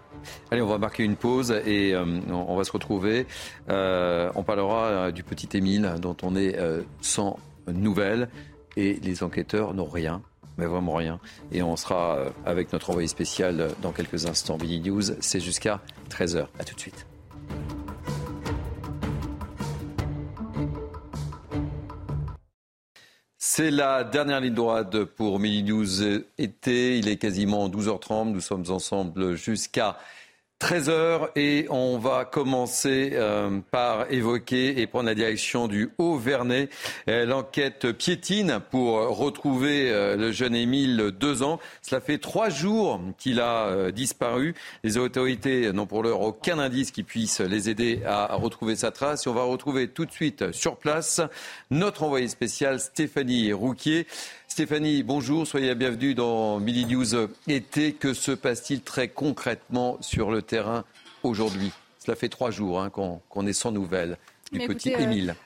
[0.50, 3.26] Allez, on va marquer une pause et euh, on va se retrouver.
[3.68, 6.56] Euh, on parlera euh, du petit Émile dont on est
[7.00, 8.28] sans nouvelles
[8.76, 10.22] et les enquêteurs n'ont rien
[10.58, 11.20] mais vraiment rien.
[11.52, 14.56] Et on sera avec notre envoyé spécial dans quelques instants.
[14.56, 16.46] Billy News, c'est jusqu'à 13h.
[16.58, 17.06] A tout de suite.
[23.56, 26.02] C'est la dernière ligne droite pour Mini News
[26.36, 26.98] été.
[26.98, 28.32] Il est quasiment 12h30.
[28.32, 29.96] Nous sommes ensemble jusqu'à
[30.58, 36.70] 13h et on va commencer euh, par évoquer et prendre la direction du Haut-Vernay.
[37.10, 41.60] Euh, l'enquête piétine pour retrouver euh, le jeune Émile, deux ans.
[41.82, 44.54] Cela fait trois jours qu'il a disparu.
[44.82, 49.26] Les autorités n'ont pour l'heure aucun indice qui puisse les aider à retrouver sa trace.
[49.26, 51.20] On va retrouver tout de suite sur place
[51.70, 54.06] notre envoyé spécial Stéphanie Rouquier.
[54.56, 57.92] Stéphanie, bonjour, soyez la bienvenue dans Midi News été.
[57.92, 60.86] Que se passe-t-il très concrètement sur le terrain
[61.22, 61.72] aujourd'hui?
[61.98, 64.16] Cela fait trois jours hein, qu'on est sans nouvelles
[64.52, 65.36] du petit euh, Émile.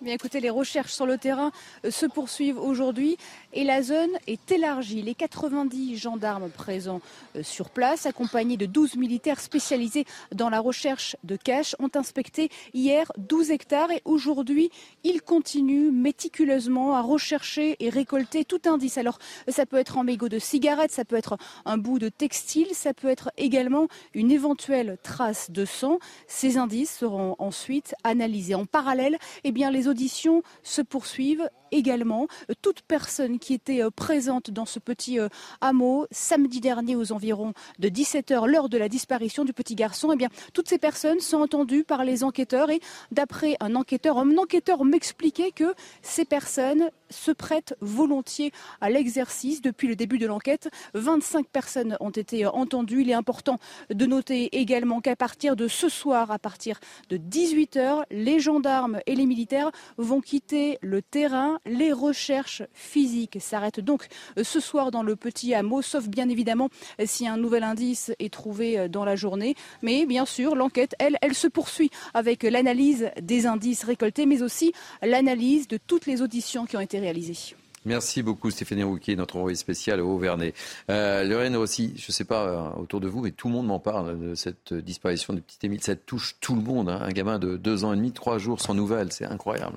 [0.00, 1.52] Bien écoutez, les recherches sur le terrain
[1.84, 3.18] euh, se poursuivent aujourd'hui
[3.52, 5.02] et la zone est élargie.
[5.02, 7.00] Les 90 gendarmes présents
[7.36, 10.04] euh, sur place, accompagnés de 12 militaires spécialisés
[10.34, 14.70] dans la recherche de caches, ont inspecté hier 12 hectares et aujourd'hui,
[15.04, 18.98] ils continuent méticuleusement à rechercher et récolter tout indice.
[18.98, 19.18] Alors,
[19.48, 22.94] ça peut être un mégot de cigarette, ça peut être un bout de textile, ça
[22.94, 25.98] peut être également une éventuelle trace de sang.
[26.26, 28.54] Ces indices seront ensuite analysés.
[28.54, 32.26] En parallèle, eh bien, les auditions se poursuivent également.
[32.62, 35.28] Toute personne qui était euh, présente dans ce petit euh,
[35.60, 40.16] hameau samedi dernier aux environs de 17h, l'heure de la disparition du petit garçon, eh
[40.16, 42.80] bien, toutes ces personnes sont entendues par les enquêteurs et
[43.12, 49.88] d'après un enquêteur, un enquêteur m'expliquait que ces personnes se prêtent volontiers à l'exercice depuis
[49.88, 50.68] le début de l'enquête.
[50.94, 53.02] 25 personnes ont été entendues.
[53.02, 53.58] Il est important
[53.90, 59.14] de noter également qu'à partir de ce soir, à partir de 18h, les gendarmes et
[59.14, 61.58] les militaires vont quitter le terrain.
[61.66, 64.06] Les recherches physiques s'arrêtent donc
[64.40, 66.68] ce soir dans le petit hameau, sauf bien évidemment
[67.04, 69.54] si un nouvel indice est trouvé dans la journée.
[69.82, 74.72] Mais bien sûr, l'enquête, elle, elle se poursuit avec l'analyse des indices récoltés, mais aussi
[75.02, 77.54] l'analyse de toutes les auditions qui ont été réalisées.
[77.84, 80.54] Merci beaucoup Stéphanie Rouquier, notre envoyé spécial au Vernet.
[80.90, 83.66] Euh, Lorraine aussi, je ne sais pas euh, autour de vous, mais tout le monde
[83.66, 85.82] m'en parle de cette disparition de petit Émile.
[85.82, 86.88] Ça touche tout le monde.
[86.88, 87.00] Hein.
[87.02, 89.76] Un gamin de deux ans et demi, trois jours sans nouvelles, c'est incroyable.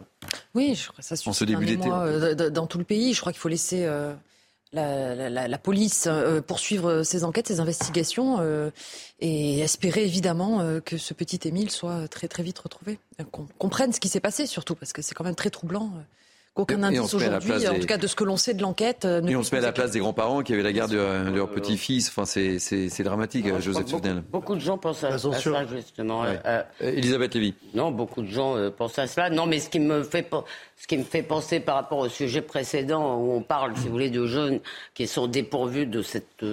[0.55, 1.89] Oui, je crois que ça se ce début d'été.
[1.89, 4.13] Euh, dans tout le pays, je crois qu'il faut laisser euh,
[4.73, 6.09] la, police
[6.47, 8.39] poursuivre ses enquêtes, ses investigations
[9.19, 12.99] et espérer évidemment que ce petit Émile soit très très vite retrouvé.
[13.31, 15.93] Qu'on comprenne ce qui s'est passé surtout, parce que c'est quand même très troublant
[16.53, 19.05] qu'aucun indice aujourd'hui, en tout cas de ce que l'on sait de l'enquête.
[19.05, 21.29] Euh, et on se met à la place des grands-parents qui avaient la garde de,
[21.29, 22.09] leur petit-fils.
[22.09, 26.23] Enfin, c'est dramatique, Joseph beaucoup, beaucoup, de gens pensent à, ça, justement.
[26.23, 27.53] Euh, euh, Elisabeth Lévy.
[27.73, 29.29] Non, beaucoup de gens pensent à cela.
[29.29, 30.29] Non, mais ce qui me fait
[30.77, 33.91] ce qui me fait penser par rapport au sujet précédent où on parle, si vous
[33.91, 34.59] voulez, de jeunes
[34.93, 36.43] qui sont dépourvus de cette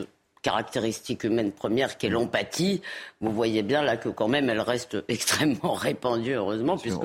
[0.42, 2.80] caractéristique humaine première qui est l'empathie,
[3.20, 7.04] vous voyez bien là que quand même elle reste extrêmement répandue, heureusement, puisque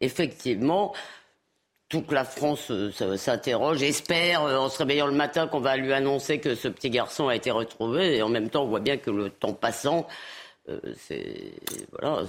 [0.00, 0.92] effectivement,
[1.90, 5.92] toute la France euh, s'interroge, espère euh, en se réveillant le matin qu'on va lui
[5.92, 8.16] annoncer que ce petit garçon a été retrouvé.
[8.16, 10.06] Et en même temps, on voit bien que le temps passant,
[10.68, 11.52] euh, c'est
[12.00, 12.22] voilà,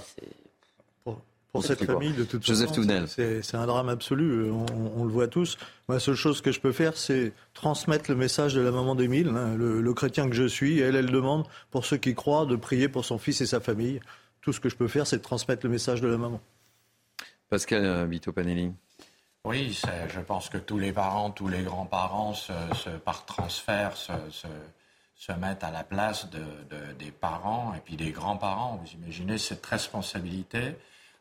[1.52, 4.50] pour, cette famille, de toute Joseph façon, c'est un drame absolu.
[4.50, 5.58] On, le voit tous.
[5.86, 9.28] la seule chose que je peux faire, c'est transmettre le message de la maman d'Émile,
[9.28, 10.80] hein, le, chrétien que je suis.
[10.80, 14.00] Elle, elle demande pour ceux qui croient de prier pour son fils et sa famille.
[14.40, 16.40] Tout ce que je peux faire, c'est de transmettre le message de la maman.
[17.50, 18.72] Pascal Bito Panelli.
[19.44, 19.76] Oui,
[20.08, 22.32] je pense que tous les parents, tous les grands-parents,
[23.04, 28.80] par transfert, se, mettent à la place des parents et puis des grands-parents.
[28.80, 30.76] Vous imaginez cette responsabilité.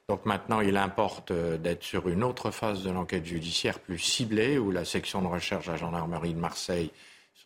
[0.08, 4.58] Donc maintenant, il importe euh, d'être sur une autre phase de l'enquête judiciaire plus ciblée,
[4.58, 6.92] où la section de recherche de la gendarmerie de Marseille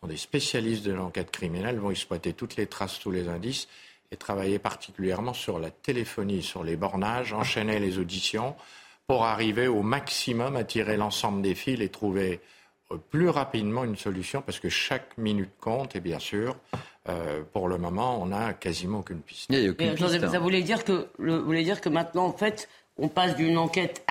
[0.00, 3.68] sont des spécialistes de l'enquête criminelle, vont exploiter toutes les traces, tous les indices,
[4.10, 8.56] et travailler particulièrement sur la téléphonie, sur les bornages, enchaîner les auditions
[9.06, 12.40] pour arriver au maximum à tirer l'ensemble des fils et trouver
[13.10, 16.56] plus rapidement une solution parce que chaque minute compte et bien sûr,
[17.08, 19.50] euh, pour le moment, on n'a quasiment aucune piste.
[19.50, 23.36] Mais attendez, ça voulait dire que, le, voulait dire que maintenant, en fait, on passe
[23.36, 24.04] d'une enquête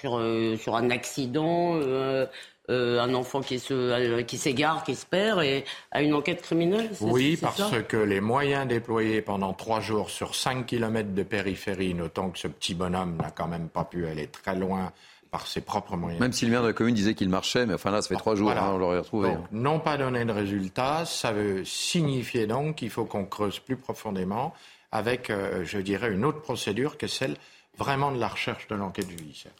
[0.00, 2.26] sur, euh, sur un accident, euh,
[2.70, 7.36] un enfant qui, se, qui s'égare, qui se perd, et à une enquête criminelle Oui,
[7.40, 12.38] parce que les moyens déployés pendant trois jours sur 5 km de périphérie, notons que
[12.38, 14.92] ce petit bonhomme n'a quand même pas pu aller très loin
[15.30, 16.20] par ses propres moyens.
[16.20, 18.16] Même si le maire de la commune disait qu'il marchait, mais enfin là, ça fait
[18.16, 19.30] trois jours, hein, on l'aurait retrouvé.
[19.30, 23.76] Donc, non pas donné de résultat, ça veut signifier donc qu'il faut qu'on creuse plus
[23.76, 24.54] profondément
[24.92, 27.36] avec, euh, je dirais, une autre procédure que celle
[27.78, 29.52] vraiment de la recherche de l'enquête judiciaire.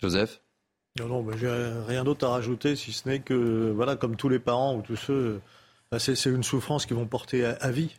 [0.00, 0.40] Joseph?
[0.98, 1.48] Non, non, mais j'ai
[1.86, 4.96] rien d'autre à rajouter, si ce n'est que, voilà, comme tous les parents ou tous
[4.96, 5.40] ceux,
[5.90, 7.94] bah, c'est une souffrance qu'ils vont porter à, vie.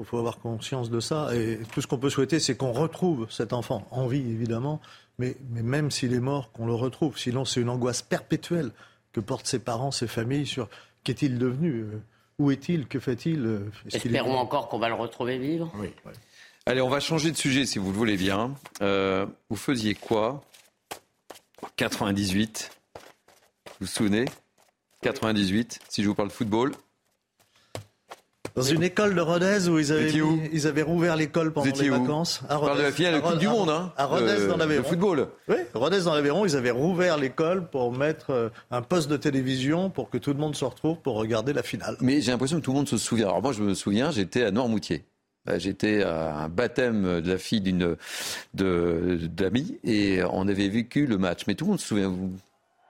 [0.00, 1.34] Il faut avoir conscience de ça.
[1.36, 4.80] Et tout ce qu'on peut souhaiter, c'est qu'on retrouve cet enfant en vie, évidemment,
[5.18, 7.16] mais, même s'il est mort, qu'on le retrouve.
[7.18, 8.72] Sinon, c'est une angoisse perpétuelle
[9.12, 10.68] que portent ses parents, ses familles sur
[11.04, 12.02] qu'est-il devenu euh,
[12.40, 15.72] Où est-il Que fait-il euh, Espérons encore qu'on va le retrouver vivre.
[15.76, 15.90] Oui.
[16.66, 18.54] Allez, on va changer de sujet si vous le voulez bien.
[18.82, 20.42] Euh, vous faisiez quoi
[21.76, 22.70] 98.
[23.66, 24.24] Vous vous souvenez?
[25.02, 26.72] 98, si je vous parle de football.
[28.54, 30.12] Dans une école de Rodez où ils avaient,
[30.52, 32.40] ils avaient rouvert l'école pendant les vacances.
[32.48, 34.82] À Rodez, de la finale de Coupe du Monde, hein À Rodez dans l'Aveyron.
[34.82, 35.28] Le football.
[35.48, 39.90] Oui, Rodez dans l'Aveyron, ils avaient rouvert l'école pour mettre euh, un poste de télévision
[39.90, 41.96] pour que tout le monde se retrouve pour regarder la finale.
[42.00, 43.26] Mais j'ai l'impression que tout le monde se souvient.
[43.26, 45.04] Alors moi, je me souviens, j'étais à Noirmoutier.
[45.48, 47.96] Euh, j'étais à un baptême de la fille d'une
[48.54, 51.42] d'amie et on avait vécu le match.
[51.46, 52.08] Mais tout le monde se souvient.
[52.08, 52.30] Vous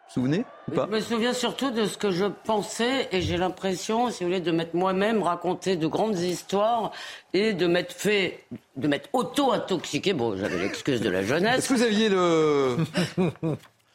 [0.08, 4.30] souvenez Je me souviens surtout de ce que je pensais et j'ai l'impression, si vous
[4.30, 6.92] voulez, de m'être moi-même raconté de grandes histoires
[7.32, 8.44] et de m'être fait,
[8.76, 10.12] de m'être auto-intoxiqué.
[10.12, 11.58] Bon, j'avais l'excuse de la jeunesse.
[11.58, 12.76] Est-ce que vous aviez le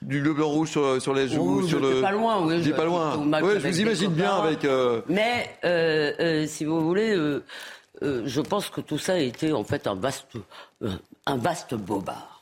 [0.01, 2.01] du bleu blanc rouge sur, sur les joues, sur le.
[2.01, 2.61] pas loin, oui.
[2.63, 3.17] J'ai pas loin.
[3.17, 4.63] Ouais, je vous imagine bien avec.
[4.65, 7.15] Euh, Mais euh, euh, si vous voulez,
[8.01, 10.27] je pense que tout ça a été en fait un vaste,
[11.25, 12.39] un vaste bobard.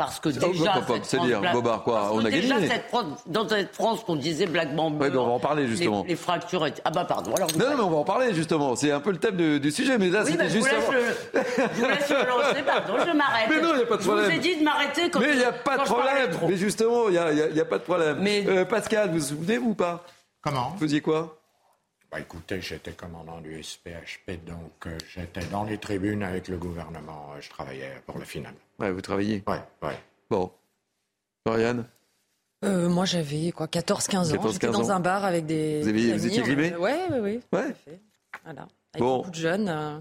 [0.00, 0.82] Parce que déjà.
[1.02, 2.68] C'est dire, Bobard, quoi, on a déjà gagné.
[2.68, 2.90] Cette
[3.26, 5.04] dans cette France qu'on disait Black Bamboo.
[5.04, 6.06] Oui, on va en parler justement.
[6.08, 6.80] Les, fractures étaient.
[6.86, 7.34] Ah bah pardon.
[7.34, 8.76] Alors non, non, mais on va en parler justement.
[8.76, 10.70] C'est un peu le thème du sujet, mais là, c'était juste.
[10.70, 13.46] Je vous laisse le lancer, pardon, je m'arrête.
[13.50, 14.24] Mais non, il n'y a pas de problème.
[14.24, 16.30] Je vous ai dit de m'arrêter quand Mais il n'y a pas de problème.
[16.48, 18.18] Mais justement, il n'y a, pas de problème.
[18.20, 18.44] Mais...
[18.48, 20.02] Euh, Pascal, vous vous souvenez ou pas?
[20.40, 20.70] Comment?
[20.70, 21.39] Vous faisiez quoi?
[22.10, 27.32] Bah, écoutez, j'étais commandant du SPHP, donc euh, j'étais dans les tribunes avec le gouvernement.
[27.34, 28.54] Euh, je travaillais pour la finale.
[28.78, 29.98] Ouais, vous travailliez Ouais, ouais.
[30.28, 30.50] Bon.
[31.46, 31.86] Marianne
[32.64, 34.50] euh, Moi, j'avais quoi, 14-15 ans.
[34.50, 35.80] J'étais dans un bar avec des.
[35.82, 37.40] Vous, avez, vous étiez grimé Oui, oui, oui.
[37.52, 37.74] Ouais.
[38.44, 38.68] Voilà.
[38.94, 39.98] Avec beaucoup de jeunes euh,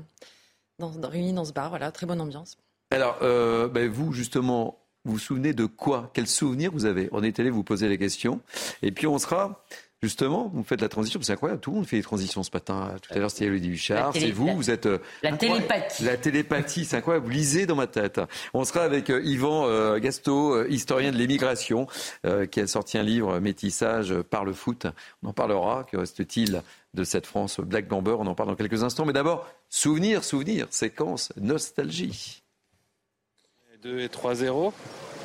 [0.80, 1.70] dans, réunis dans ce bar.
[1.70, 2.58] Voilà, très bonne ambiance.
[2.92, 6.10] Alors, euh, ben, vous, justement, vous vous souvenez de quoi?
[6.14, 7.08] Quel souvenir vous avez?
[7.12, 8.42] On est allé vous poser les questions.
[8.82, 9.64] Et puis, on sera
[10.02, 12.96] Justement, vous faites la transition, c'est incroyable, tout le monde fait les transitions ce matin.
[13.02, 14.86] Tout à l'heure, c'était Elodie Huchard, c'est vous, vous êtes...
[14.86, 16.04] Euh, la télépathie.
[16.06, 18.22] La télépathie, c'est incroyable, vous lisez dans ma tête.
[18.54, 21.88] On sera avec euh, Yvan euh, Gasto, historien de l'émigration,
[22.52, 24.88] qui a sorti un livre, Métissage par le foot.
[25.22, 26.62] On en parlera, que reste-t-il
[26.94, 30.68] de cette France Black Bomber On en parle dans quelques instants, mais d'abord, souvenir, souvenir,
[30.70, 32.44] séquence, nostalgie.
[33.84, 34.72] 2 et 3-0.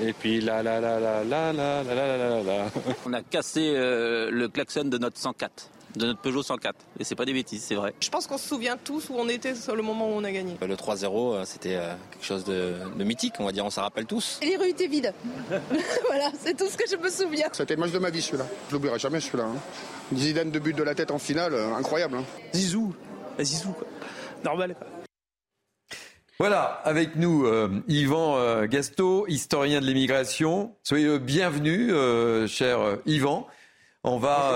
[0.02, 2.70] Et puis là, là, là, là, là, là, là, là, là, là.
[3.06, 6.74] On a cassé euh, le klaxon de notre 104 de notre Peugeot 104.
[6.98, 7.94] Et c'est pas des bêtises, c'est vrai.
[8.00, 10.32] Je pense qu'on se souvient tous où on était sur le moment où on a
[10.32, 10.56] gagné.
[10.60, 14.06] Le 3-0, euh, c'était euh, quelque chose de, mythique, on va dire, on s'en rappelle
[14.06, 14.40] tous.
[14.42, 15.12] Et les rues étaient vides.
[16.08, 17.48] voilà, c'est tout ce que je me souviens.
[17.52, 18.46] C'était le match de ma vie celui-là.
[18.68, 19.44] Je l'oublierai jamais celui-là.
[19.44, 19.56] Hein.
[20.10, 22.16] Une dizaine de buts de la tête en finale, incroyable.
[22.16, 22.24] Hein.
[22.52, 22.92] Zizou,
[23.40, 23.86] Zizou, quoi.
[24.44, 25.03] Normal, quoi.
[26.40, 30.74] Voilà, avec nous euh, Yvan euh, Gasto, historien de l'immigration.
[30.82, 33.46] Soyez le bienvenu, euh, cher Yvan.
[34.02, 34.52] On va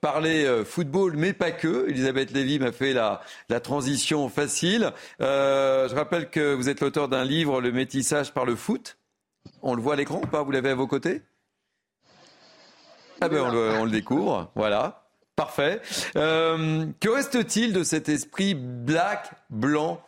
[0.00, 1.86] parler football, mais pas que.
[1.90, 3.20] Elisabeth Lévy m'a fait la,
[3.50, 4.90] la, transition facile.
[5.20, 8.96] je rappelle que vous êtes l'auteur d'un livre, Le métissage par le foot.
[9.60, 10.42] On le voit à l'écran ou pas?
[10.42, 11.20] Vous l'avez à vos côtés?
[13.20, 15.06] Ah ben on le, on le découvre, voilà.
[15.34, 15.82] Parfait.
[16.14, 20.00] que reste-t-il de cet esprit black, blanc,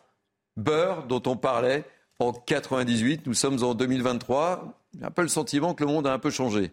[0.59, 1.85] beurre dont on parlait
[2.19, 3.27] en 98.
[3.27, 4.75] Nous sommes en 2023.
[4.95, 6.73] Il y a un peu le sentiment que le monde a un peu changé.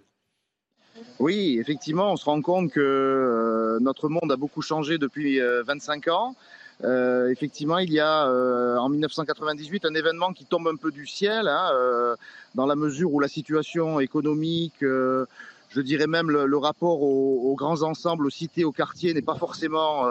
[1.20, 6.08] Oui, effectivement, on se rend compte que euh, notre monde a beaucoup changé depuis 25
[6.08, 6.36] euh, ans.
[6.84, 11.48] Euh, effectivement, il y a en 1998 un événement qui tombe un peu du ciel,
[11.48, 12.16] hein,
[12.54, 17.82] dans la mesure où la situation économique, je dirais même le, rapport aux, aux, grands
[17.84, 20.06] ensembles, aux cités, aux quartiers n'est pas forcément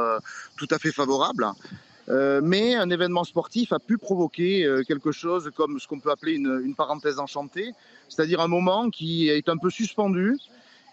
[0.57, 1.47] tout à fait favorable.
[2.09, 6.11] Euh, mais un événement sportif a pu provoquer euh, quelque chose comme ce qu'on peut
[6.11, 7.73] appeler une, parenthèse enchantée,
[8.09, 10.37] c'est-à-dire un moment qui est un peu suspendu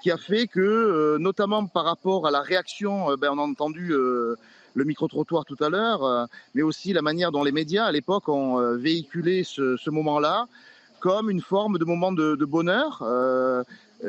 [0.02, 4.38] qui a fait que, notamment par rapport à la réaction, ben, on a entendu le
[4.76, 9.44] micro-trottoir tout à l'heure, mais aussi la manière dont les médias à l'époque ont véhiculé
[9.44, 10.48] ce, moment-là
[11.02, 13.04] comme une forme de moment de, bonheur.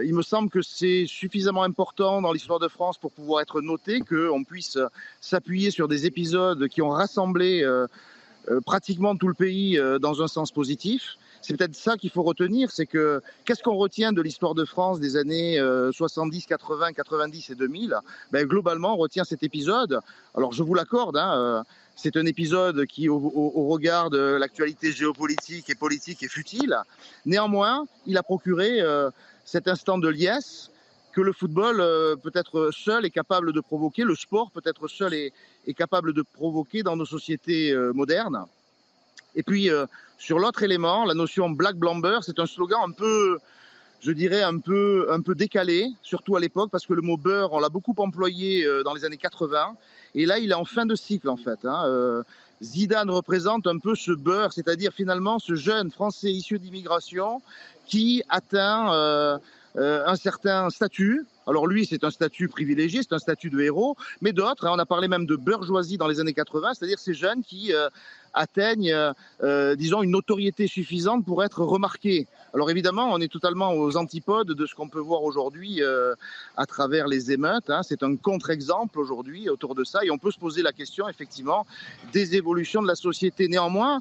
[0.03, 4.01] Il me semble que c'est suffisamment important dans l'histoire de France pour pouvoir être noté
[4.01, 4.79] qu'on puisse
[5.21, 7.67] s'appuyer sur des épisodes qui ont rassemblé
[8.65, 12.87] pratiquement tout le pays dans un sens positif c'est peut-être ça qu'il faut retenir, c'est
[12.87, 15.61] que qu'est-ce qu'on retient de l'histoire de France des années
[15.93, 17.97] 70, 80, 90 et 2000
[18.31, 19.99] ben, Globalement, on retient cet épisode.
[20.37, 21.63] Alors je vous l'accorde, hein, euh,
[21.97, 23.19] c'est un épisode qui, au,
[23.69, 26.77] regard de l'actualité géopolitique et politique, est futile.
[27.27, 29.11] Néanmoins, il a procuré euh,
[29.45, 30.71] cet instant de liesse
[31.13, 34.89] que le football euh, peut être seul est capable de provoquer, le sport peut être
[34.89, 35.33] seul est
[35.77, 38.47] capable de provoquer dans nos sociétés modernes.
[39.35, 39.87] Et puis, euh,
[40.19, 43.39] sur l'autre élément, la notion Black Blamber, c'est un slogan un peu,
[44.01, 47.53] je dirais, un peu, un peu décalé, surtout à l'époque, parce que le mot beurre,
[47.53, 49.77] on l'a beaucoup employé euh, dans les années 80.
[50.15, 51.65] Et là, il est en fin de cycle, en fait.
[51.65, 52.25] Hein.
[52.63, 57.43] Euh, Zidane représente un peu ce beurre, c'est-à-dire finalement ce jeune Français issu d'immigration
[57.87, 59.41] qui atteint
[59.75, 61.27] un certain statut.
[61.47, 64.79] Alors lui, c'est un statut privilégié, c'est un statut de héros, mais d'autres, hein, on
[64.79, 67.73] a parlé même de bourgeoisie dans les années 80, c'est-à-dire ces jeunes qui
[68.35, 72.27] atteignent, euh, euh, disons, une notoriété suffisante pour être remarqués.
[72.55, 76.15] Alors évidemment, on est totalement aux antipodes de ce qu'on peut voir aujourd'hui euh,
[76.57, 77.71] à travers les émeutes.
[77.71, 77.83] Hein.
[77.83, 81.67] C'est un contre-exemple aujourd'hui autour de ça, et on peut se poser la question effectivement
[82.13, 83.49] des évolutions de la société.
[83.49, 84.01] Néanmoins,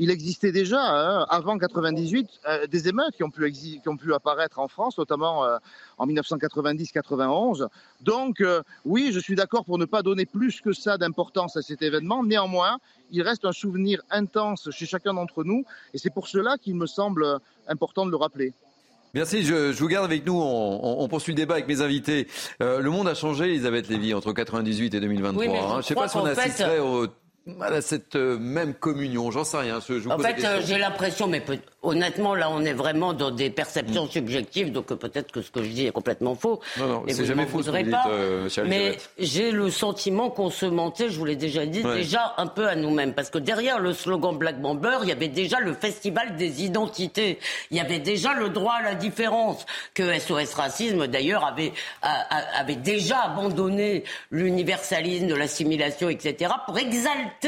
[0.00, 4.14] il existait déjà, hein, avant 98, euh, des émeutes qui ont, pu qui ont pu
[4.14, 5.58] apparaître en France, notamment euh,
[5.98, 7.68] en 1990-91.
[8.00, 11.62] Donc, euh, oui, je suis d'accord pour ne pas donner plus que ça d'importance à
[11.62, 12.24] cet événement.
[12.24, 12.78] Néanmoins,
[13.10, 16.86] il reste un souvenir intense chez chacun d'entre nous, et c'est pour cela qu'il me
[16.86, 18.54] semble important de le rappeler.
[19.12, 20.40] Merci, je, je, vous garde avec nous.
[20.40, 22.26] On, on, poursuit le débat avec mes invités.
[22.60, 25.44] le monde a changé, Elisabeth Lévy, entre 98 et 2023.
[25.44, 25.68] Oui, hein.
[25.72, 27.08] je ne sais pas si on assisterait au
[27.60, 29.80] à cette euh, même communion J'en sais rien.
[29.86, 31.42] Je en fait, euh, j'ai l'impression, mais
[31.82, 34.10] honnêtement, là, on est vraiment dans des perceptions mm.
[34.10, 36.60] subjectives, donc euh, peut-être que ce que je dis est complètement faux.
[36.78, 37.62] Non, non, c'est jamais faux.
[37.62, 42.34] Ce pas, mais j'ai le sentiment qu'on se mentait, je vous l'ai déjà dit, déjà
[42.36, 45.60] un peu à nous-mêmes, parce que derrière le slogan Black Bomber, il y avait déjà
[45.60, 47.38] le festival des identités,
[47.70, 49.64] il y avait déjà le droit à la différence
[49.94, 51.72] que SOS Racisme, d'ailleurs, avait,
[52.02, 57.39] avait déjà abandonné l'universalisme de l'assimilation, etc., pour exalter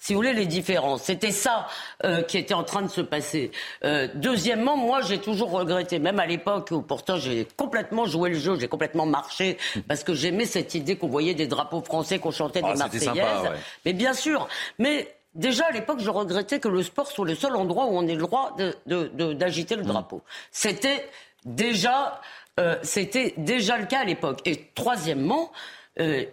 [0.00, 1.02] si vous voulez, les différences.
[1.04, 1.66] C'était ça
[2.04, 3.50] euh, qui était en train de se passer.
[3.84, 8.38] Euh, deuxièmement, moi, j'ai toujours regretté, même à l'époque où pourtant j'ai complètement joué le
[8.38, 12.30] jeu, j'ai complètement marché, parce que j'aimais cette idée qu'on voyait des drapeaux français, qu'on
[12.30, 13.50] chantait des ah, Marseillaises.
[13.84, 14.48] Mais bien sûr,
[14.78, 18.06] mais Déjà à l'époque, je regrettais que le sport soit le seul endroit où on
[18.08, 18.56] ait le droit
[18.86, 19.86] d'agiter le mm.
[19.86, 20.22] drapeau.
[20.50, 21.08] C'était
[21.44, 22.20] déjà,
[22.58, 24.40] euh, c'était déjà le cas à l'époque.
[24.46, 25.52] Et troisièmement,
[26.00, 26.24] euh,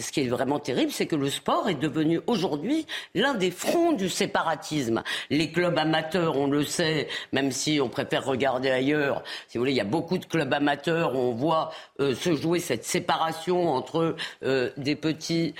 [0.00, 3.92] ce qui est vraiment terrible, c'est que le sport est devenu aujourd'hui l'un des fronts
[3.92, 5.02] du séparatisme.
[5.28, 9.72] Les clubs amateurs, on le sait, même si on préfère regarder ailleurs, si vous voulez,
[9.72, 11.70] il y a beaucoup de clubs amateurs où on voit
[12.00, 15.54] euh, se jouer cette séparation entre euh, des petits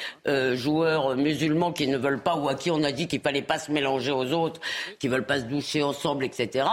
[0.55, 3.59] joueurs musulmans qui ne veulent pas ou à qui on a dit qu'il fallait pas
[3.59, 4.61] se mélanger aux autres,
[4.99, 6.67] qui veulent pas se doucher ensemble, etc.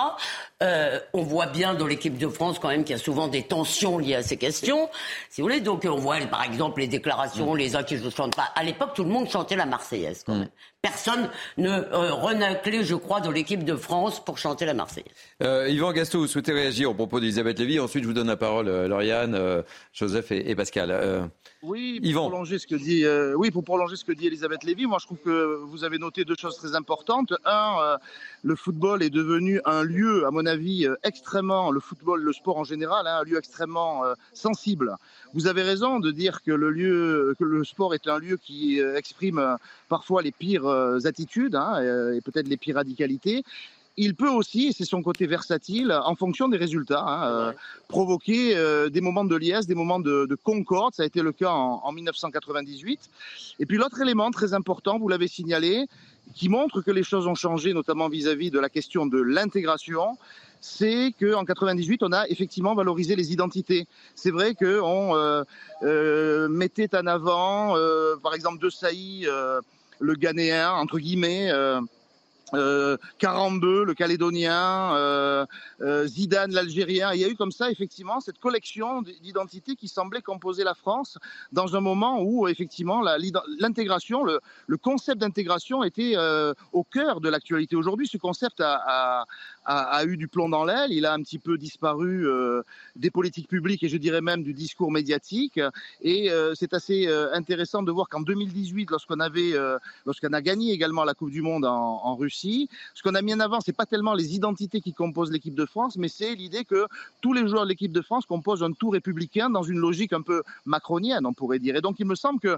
[0.62, 3.98] On voit bien dans l'équipe de France quand même qu'il y a souvent des tensions
[3.98, 4.90] liées à ces questions.
[5.30, 8.36] Si vous voulez, donc on voit par exemple les déclarations, les uns qui ne chantent
[8.36, 8.50] pas.
[8.56, 10.40] À l'époque, tout le monde chantait la Marseillaise quand mm.
[10.40, 10.50] même.
[10.84, 15.12] Personne ne euh, renaclait, je crois, dans l'équipe de France pour chanter la Marseillaise.
[15.42, 17.80] Euh, Yvan Gaston, vous souhaitez réagir au propos d'Elisabeth Lévy.
[17.80, 21.30] Ensuite, je vous donne la parole, euh, Lauriane, Joseph et, Pascal.
[21.64, 23.04] Oui, pour prolonger ce que dit,
[23.36, 26.24] oui, pour prolonger ce que dit Elisabeth Lévy, moi je trouve que vous avez noté
[26.24, 27.34] deux choses très importantes.
[27.46, 27.98] Un,
[28.44, 32.64] le football est devenu un lieu, à mon avis, extrêmement, le football, le sport en
[32.64, 34.96] général, hein, un lieu extrêmement sensible.
[35.34, 38.80] Vous avez raison de dire que le lieu, que le sport est un lieu qui
[38.80, 39.58] exprime
[39.90, 40.67] parfois les pires euh,
[41.06, 43.44] attitudes hein, euh, et peut-être les pires radicalités
[44.00, 47.52] il peut aussi, c'est son côté versatile, en fonction des résultats, hein, euh,
[47.88, 48.56] provoquer
[48.92, 50.94] des moments de liesse, des moments de, concorde.
[50.94, 53.00] Ça a été le cas en, 1998.
[53.58, 55.88] Et puis l'autre élément très important, vous l'avez signalé,
[56.36, 60.16] qui montre que les choses ont changé, notamment vis-à-vis de la question de l'intégration,
[60.62, 63.88] c'est qu'en 98, on a effectivement valorisé les identités.
[64.14, 65.44] C'est vrai qu'on
[65.82, 67.76] mettait en avant,
[68.22, 69.26] par exemple, De Sailly
[70.00, 71.82] le Ghanéen, entre guillemets, euh,
[72.54, 75.46] euh, le Calédonien, euh,
[75.82, 77.14] euh, Zidane, l'Algérien.
[77.14, 81.18] Il y a eu comme ça, effectivement, cette collection d'identités qui semblait composer la France
[81.52, 83.02] dans un moment où, effectivement,
[83.60, 84.40] l'intégration, le,
[84.78, 86.16] concept d'intégration était
[86.72, 87.76] au cœur de l'actualité.
[87.76, 89.26] Aujourd'hui, ce concept a,
[89.68, 92.64] a, eu du plomb dans l'aile, il a un petit peu disparu euh,
[92.96, 95.60] des politiques publiques et je dirais même du discours médiatique.
[96.02, 99.54] Et euh, c'est assez euh, intéressant de voir qu'en 2018, lorsqu'on avait,
[100.06, 103.34] lorsqu'on a gagné également la Coupe du Monde en, en Russie, ce qu'on a mis
[103.34, 106.64] en avant, c'est pas tellement les identités qui composent l'équipe de France, mais c'est l'idée
[106.64, 106.88] que
[107.22, 110.22] tous les joueurs de l'équipe de France composent un tout républicain dans une logique un
[110.22, 111.76] peu macronienne, on pourrait dire.
[111.76, 112.58] Et donc il me semble que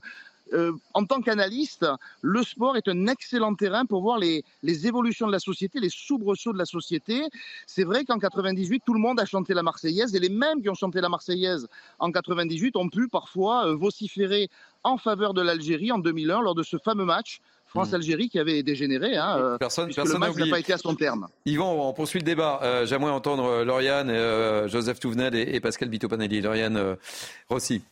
[0.53, 1.85] euh, en tant qu'analyste,
[2.21, 6.53] le sport est un excellent terrain pour voir les, évolutions de la société, les soubresauts
[6.53, 7.27] de la société.
[7.67, 10.69] C'est vrai qu'en 98, tout le monde a chanté la Marseillaise et les mêmes qui
[10.69, 11.67] ont chanté la Marseillaise
[11.99, 14.49] en 98 ont pu parfois euh, vociférer
[14.84, 19.15] en faveur de l'Algérie en 2001 lors de ce fameux match France-Algérie qui avait dégénéré.
[19.15, 21.27] Hein, euh, personne n'a pas été à son terme.
[21.45, 22.85] Yvan, on poursuit le débat.
[22.85, 26.41] J'aimerais entendre Lauriane, Joseph Touvenel et, Pascal Bitopanelli.
[26.41, 26.97] Lauriane
[27.47, 27.84] Rossi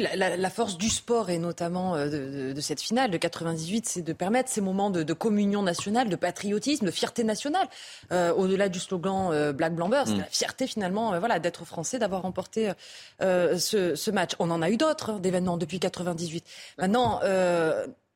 [0.00, 4.50] la, force du sport et notamment euh, de, cette finale de 98, c'est de permettre
[4.50, 7.68] ces moments de, communion nationale, de patriotisme, de fierté nationale.
[8.12, 10.18] Euh, au-delà du slogan euh, Black Blamber, c'est mm.
[10.18, 12.72] la fierté finalement voilà, d'être français, d'avoir remporté
[13.20, 14.32] ce, match.
[14.38, 16.44] On en a eu d'autres hein, d'événements depuis 98.
[16.78, 17.20] Maintenant.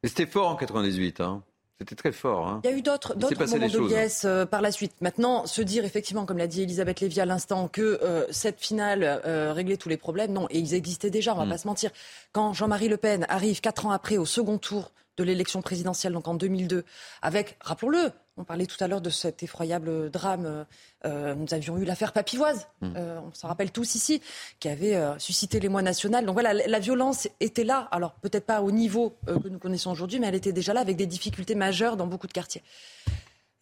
[0.02, 1.20] C'était fort en 98.
[1.20, 1.42] Hein.
[1.80, 2.46] C'était très fort.
[2.46, 2.60] Hein.
[2.62, 4.92] Il y a eu d'autres moments de liesse euh, par la suite.
[5.00, 9.22] Maintenant, se dire effectivement, comme l'a dit Elisabeth Lévy à l'instant, que euh, cette finale
[9.24, 10.46] euh, réglait tous les problèmes, non.
[10.50, 11.50] Et ils existaient déjà, on ne va mm.
[11.52, 11.90] pas se mentir.
[12.32, 16.28] Quand Jean-Marie Le Pen arrive quatre ans après au second tour de l'élection présidentielle, donc
[16.28, 16.84] en 2002,
[17.22, 18.10] avec, rappelons-le,
[18.40, 20.64] on parlait tout à l'heure de cet effroyable drame.
[21.04, 22.92] Euh, nous avions eu l'affaire Papivoise, mmh.
[22.96, 24.22] euh, on s'en rappelle tous ici,
[24.58, 26.24] qui avait euh, suscité l'émoi national.
[26.24, 27.88] Donc voilà, la, violence était là.
[27.90, 30.96] Alors peut-être pas au niveau que nous connaissons aujourd'hui, mais elle était déjà là avec
[30.96, 32.62] des difficultés majeures dans beaucoup de quartiers.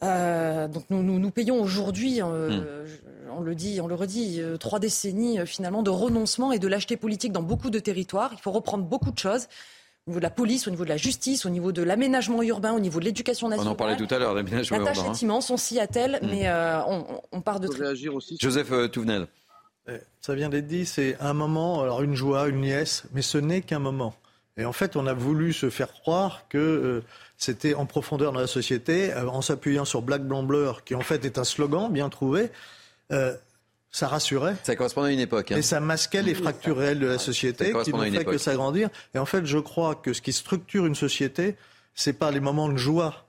[0.00, 2.64] donc nous, nous, payons aujourd'hui, mmh.
[3.36, 7.32] on le dit, on le redit, trois décennies finalement de renoncement et de lâcheté politique
[7.32, 8.30] dans beaucoup de territoires.
[8.32, 9.48] Il faut reprendre beaucoup de choses
[10.08, 12.72] au niveau de la police, au niveau de la justice, au niveau de l'aménagement urbain,
[12.72, 13.68] au niveau de l'éducation nationale.
[13.68, 14.90] On en parlait tout à l'heure, l'aménagement urbain.
[14.90, 16.80] La tâche est immense, on s'y attelle, mais euh,
[17.30, 17.68] on, part de...
[17.68, 18.38] réagir aussi.
[18.40, 19.26] Joseph euh, Touvenel.
[19.86, 23.36] Eh, ça vient d'être dit, c'est un moment, alors une joie, une liesse, mais ce
[23.36, 24.14] n'est qu'un moment.
[24.56, 27.04] Et en fait, on a voulu se faire croire que euh,
[27.36, 31.26] c'était en profondeur dans la société, en s'appuyant sur Black Blanc Blur, qui en fait
[31.26, 32.50] est un slogan bien trouvé
[33.90, 34.56] ça rassurait.
[34.62, 35.52] Ça correspondait à une époque.
[35.52, 35.56] Hein.
[35.56, 38.90] Et ça masquait les fractures réelles de la société qui n'ont fait que s'agrandir.
[39.14, 41.56] Et en fait, je crois que ce qui structure une société,
[41.94, 43.26] c'est pas les moments de joie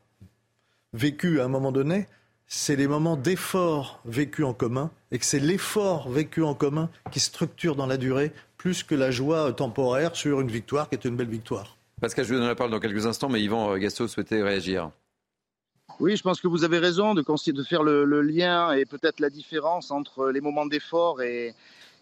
[0.93, 2.07] vécus à un moment donné,
[2.47, 7.19] c'est les moments d'effort vécus en commun, et que c'est l'effort vécu en commun qui
[7.19, 11.15] structure dans la durée plus que la joie temporaire sur une victoire qui est une
[11.15, 11.77] belle victoire.
[12.01, 14.91] Pascal, je vous donne la parole dans quelques instants, mais Yvan Gasto souhaitait réagir.
[15.99, 17.23] Oui, je pense que vous avez raison de,
[17.63, 21.53] faire le, lien et peut-être la différence entre les moments d'effort et,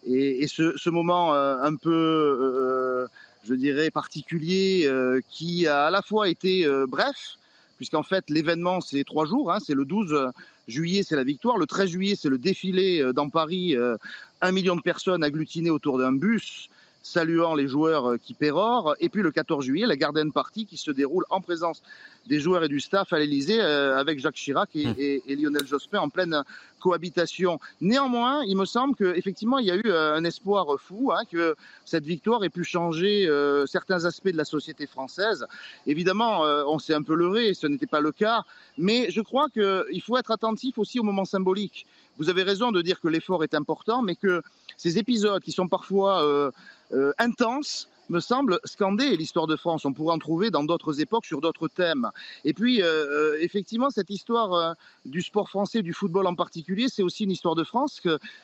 [0.06, 3.08] et, ce, moment euh, un peu, euh,
[3.44, 7.38] je dirais, particulier euh, qui a à la fois été bref,
[7.78, 10.32] puisqu'en fait l'événement c'est trois jours, hein, c'est le 12
[10.68, 13.76] juillet c'est la victoire, le 13 juillet c'est le défilé dans Paris,
[14.42, 16.70] un million de personnes agglutinées autour d'un bus
[17.08, 20.92] saluant les joueurs qui pérorent, et puis le 14 juillet la Garden Party qui se
[20.92, 21.82] déroule en présence
[22.28, 25.42] des joueurs et du staff à l'Elysée euh, avec Jacques Chirac et, mmh.
[25.42, 26.44] Lionel Jospin en pleine
[26.80, 27.60] cohabitation.
[27.82, 31.56] Néanmoins, il me semble qu'effectivement, il y a eu euh, un espoir fou hein, que
[31.86, 35.46] cette victoire ait pu changer euh, certains aspects de la société française.
[35.86, 38.44] Évidemment, on s'est un peu leurré, ce n'était pas le cas,
[38.78, 41.88] mais je crois qu'il faut être attentif aussi au moment symbolique.
[42.18, 44.42] Vous avez raison de dire que l'effort est important, mais que
[44.76, 46.52] ces épisodes qui sont parfois
[47.18, 49.86] intenses, me semble scander l'histoire de France.
[49.86, 52.10] On pourrait en trouver dans d'autres époques sur d'autres thèmes.
[52.46, 54.74] Et puis, euh, euh, effectivement, cette histoire euh,
[55.06, 58.02] du sport français, du football en particulier, c'est aussi une histoire de France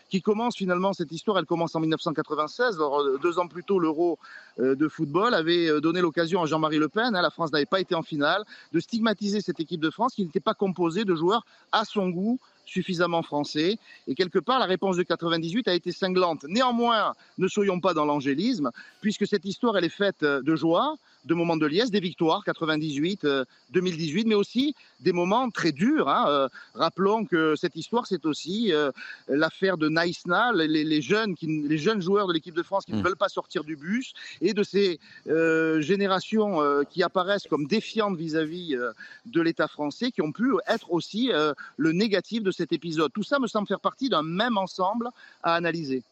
[0.10, 2.76] qui commence finalement, cette histoire, elle commence en 1996.
[2.76, 4.20] Alors, deux ans plus tôt, l'Euro
[4.58, 7.96] de football avait donné l'occasion à Jean-Marie Le Pen, hein, la France n'avait pas été
[7.96, 11.86] en finale, de stigmatiser cette équipe de France qui n'était pas composée de joueurs à
[11.86, 13.78] son goût, suffisamment français.
[14.08, 16.46] Et quelque part, la réponse de 98 a été cinglante.
[16.48, 18.72] Néanmoins, ne soyons pas dans l'angélisme,
[19.02, 20.96] puisque cette histoire, elle est faite de joie,
[21.26, 23.26] de moments de liesse, des victoires, 98,
[23.72, 26.10] 2018, euh, mais aussi des moments très durs.
[26.10, 26.26] Hein.
[26.28, 28.92] Euh, rappelons que cette histoire, c'est aussi euh,
[29.28, 33.04] l'affaire de Naïsna, les, jeunes les jeunes joueurs de l'équipe de France qui ne mmh.
[33.04, 35.00] veulent pas sortir du bus, et de ces
[35.80, 36.60] générations
[36.90, 38.76] qui apparaissent comme défiantes vis-à-vis
[39.26, 41.32] de l'État français, qui ont pu être aussi
[41.78, 43.12] le négatif de cet épisode.
[43.14, 45.10] Tout ça me semble faire partie d'un même ensemble
[45.42, 46.04] à analyser.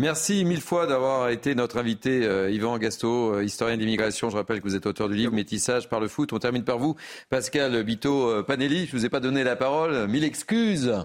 [0.00, 4.30] Merci mille fois d'avoir été notre invité, euh, Yvan Gasto, euh, historien d'immigration.
[4.30, 6.32] Je rappelle que vous êtes auteur du livre Métissage par le foot.
[6.32, 6.96] On termine par vous,
[7.28, 8.86] Pascal Bito euh, Panelli.
[8.86, 10.08] Je ne vous ai pas donné la parole.
[10.08, 11.04] Mille excuses.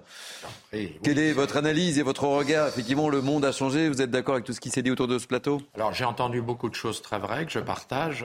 [0.72, 2.70] Quelle est votre analyse et votre regard?
[2.70, 3.90] Effectivement, le monde a changé.
[3.90, 5.62] Vous êtes d'accord avec tout ce qui s'est dit autour de ce plateau?
[5.76, 8.24] Alors, j'ai entendu beaucoup de choses très vraies que je partage.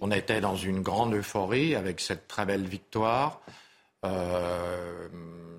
[0.00, 3.40] on était dans une grande euphorie avec cette très belle victoire.
[4.04, 5.08] Euh,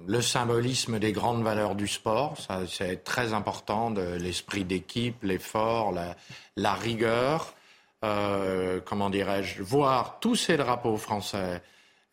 [0.08, 5.94] le symbolisme des grandes valeurs du sport, ça c'est très important, de l'esprit d'équipe, l'effort,
[6.56, 7.54] la, rigueur.
[8.04, 11.62] Euh, comment dirais-je, voir tous ces drapeaux français,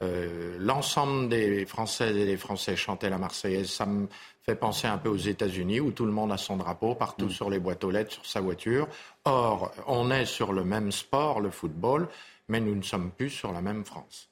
[0.02, 4.08] euh, l'ensemble des Françaises et des Français chanter la Marseillaise, ça me
[4.42, 7.30] fait penser un peu aux États-Unis où tout le monde a son drapeau partout mm.
[7.30, 8.88] sur les boîtes aux lettres, sur sa voiture.
[9.24, 12.08] Or, on est sur le même sport, le football,
[12.48, 14.28] mais nous ne sommes plus sur la même France.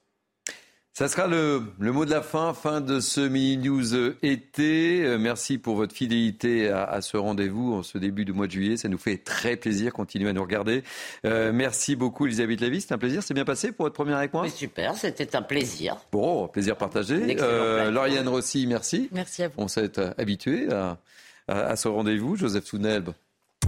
[0.96, 5.04] Ça sera le, mot de la fin, fin de ce mini-news été.
[5.04, 8.76] Euh, merci pour votre fidélité à, ce rendez-vous en ce début de mois de juillet.
[8.76, 9.92] Ça nous fait très plaisir.
[9.92, 10.84] Continuez à nous regarder.
[11.26, 12.80] Euh, merci beaucoup, Elisabeth Lévy.
[12.80, 13.24] C'était un plaisir.
[13.24, 14.48] C'est bien passé pour votre première avec moi?
[14.48, 15.96] Super, c'était un plaisir.
[16.12, 17.38] Bon, plaisir partagé.
[17.40, 19.08] Euh, Lauriane Rossi, merci.
[19.10, 19.54] Merci à vous.
[19.56, 20.98] On s'est habitué à,
[21.48, 22.36] à, ce rendez-vous.
[22.36, 23.14] Joseph Sounelbe,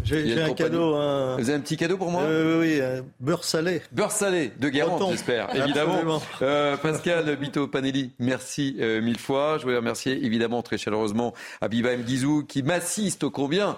[0.05, 0.93] j'ai un cadeau.
[0.93, 3.83] Vous avez un petit cadeau pour moi euh, Oui, un beurre salé.
[3.93, 6.21] Beurre salé de Guérande, j'espère, évidemment.
[6.43, 9.59] Euh, Pascal Bito Panelli, merci euh, mille fois.
[9.59, 13.77] Je voulais remercier évidemment très chaleureusement Abiba Mguizou qui m'assiste au combien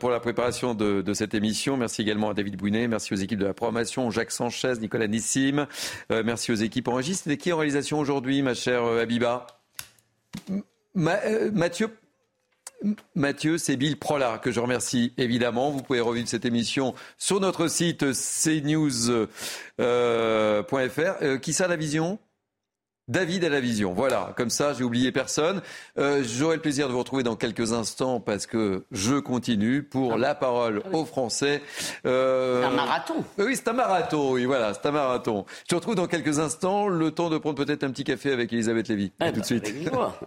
[0.00, 1.76] pour la préparation de, de, cette émission.
[1.76, 2.88] Merci également à David Bouinet.
[2.88, 5.66] Merci aux équipes de la programmation, Jacques Sanchez, Nicolas Nissim.
[6.10, 7.28] merci aux équipes enregistres.
[7.30, 9.46] Et qui en réalisation aujourd'hui, ma chère Abiba
[10.94, 11.90] Mathieu
[13.14, 15.70] Mathieu, c'est Bill Prola que je remercie évidemment.
[15.70, 19.28] Vous pouvez revivre cette émission sur notre site cnews.fr.
[19.80, 22.18] Euh, euh, qui ça la vision?
[23.08, 23.92] David à la vision.
[23.92, 25.62] Voilà, comme ça, j'ai oublié personne.
[25.96, 30.14] Euh, J'aurai le plaisir de vous retrouver dans quelques instants parce que je continue pour
[30.14, 30.18] ah.
[30.18, 31.62] la parole aux Français.
[32.04, 32.62] Euh...
[32.62, 33.24] C'est un marathon.
[33.38, 34.32] Oui, c'est un marathon.
[34.32, 35.46] Oui, voilà, c'est un marathon.
[35.62, 36.88] Je te retrouve dans quelques instants.
[36.88, 39.12] Le temps de prendre peut-être un petit café avec Elisabeth Lévy.
[39.20, 39.72] Eh tout de ben, suite.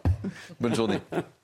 [0.61, 1.01] Bonne journée.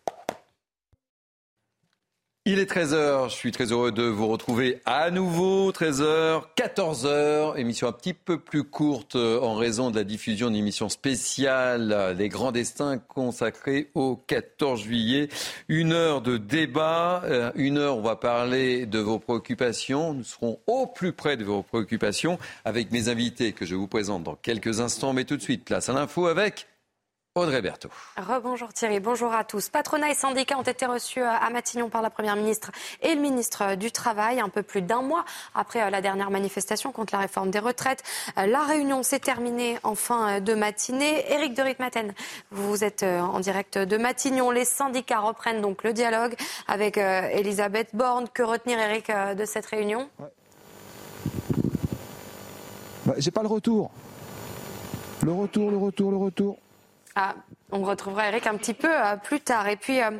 [2.47, 7.87] Il est 13h, je suis très heureux de vous retrouver à nouveau, 13h, 14h, émission
[7.87, 12.29] un petit peu plus courte euh, en raison de la diffusion d'une émission spéciale Les
[12.29, 15.29] Grands Destins consacrée au 14 juillet.
[15.69, 20.59] Une heure de débat, euh, une heure on va parler de vos préoccupations, nous serons
[20.67, 24.81] au plus près de vos préoccupations avec mes invités que je vous présente dans quelques
[24.81, 26.67] instants, mais tout de suite place à l'info avec
[27.37, 27.89] Audrey Berthaud.
[28.15, 29.67] Rebonjour Thierry, bonjour à tous.
[29.67, 32.71] Patronat et syndicats ont été reçus euh, à Matignon par la Première ministre
[33.01, 36.29] et le ministre euh, du Travail un peu plus d'un mois après euh, la dernière
[36.29, 38.03] manifestation contre la réforme des retraites.
[38.37, 41.29] La réunion s'est terminée en fin de matinée.
[41.29, 42.13] Éric de Ritmaten,
[42.51, 44.49] vous êtes en direct de Matignon.
[44.49, 46.35] Les syndicats reprennent donc le dialogue
[46.69, 48.29] avec Elisabeth Borne.
[48.33, 50.09] Que retenir Éric de cette réunion?
[53.05, 53.91] Bah, J'ai pas le retour.
[55.21, 56.57] Le retour, le retour, le retour.
[57.15, 59.67] Ah, on retrouvera Eric un petit peu euh, plus tard.
[59.67, 60.11] Et puis, euh,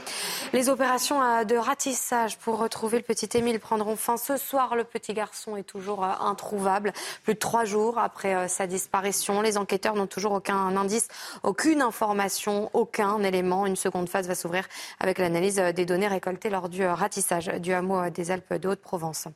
[0.51, 4.76] les opérations euh, de ratissage pour retrouver le petit Émile prendront fin ce soir.
[4.76, 6.91] Le petit garçon est toujours introuvable.
[7.23, 11.07] Plus de trois jours après sa disparition, les enquêteurs n'ont toujours aucun indice,
[11.43, 13.65] aucune information, aucun élément.
[13.65, 14.65] Une seconde phase va s'ouvrir
[14.99, 19.27] avec l'analyse des données récoltées lors du ratissage du hameau des Alpes de Haute-Provence.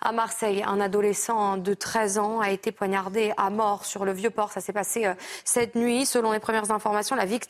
[0.00, 4.30] À Marseille, un adolescent de 13 ans a été poignardé à mort sur le vieux
[4.30, 4.52] port.
[4.52, 5.12] Ça s'est passé
[5.44, 6.06] cette nuit.
[6.06, 7.49] Selon les premières informations, la victime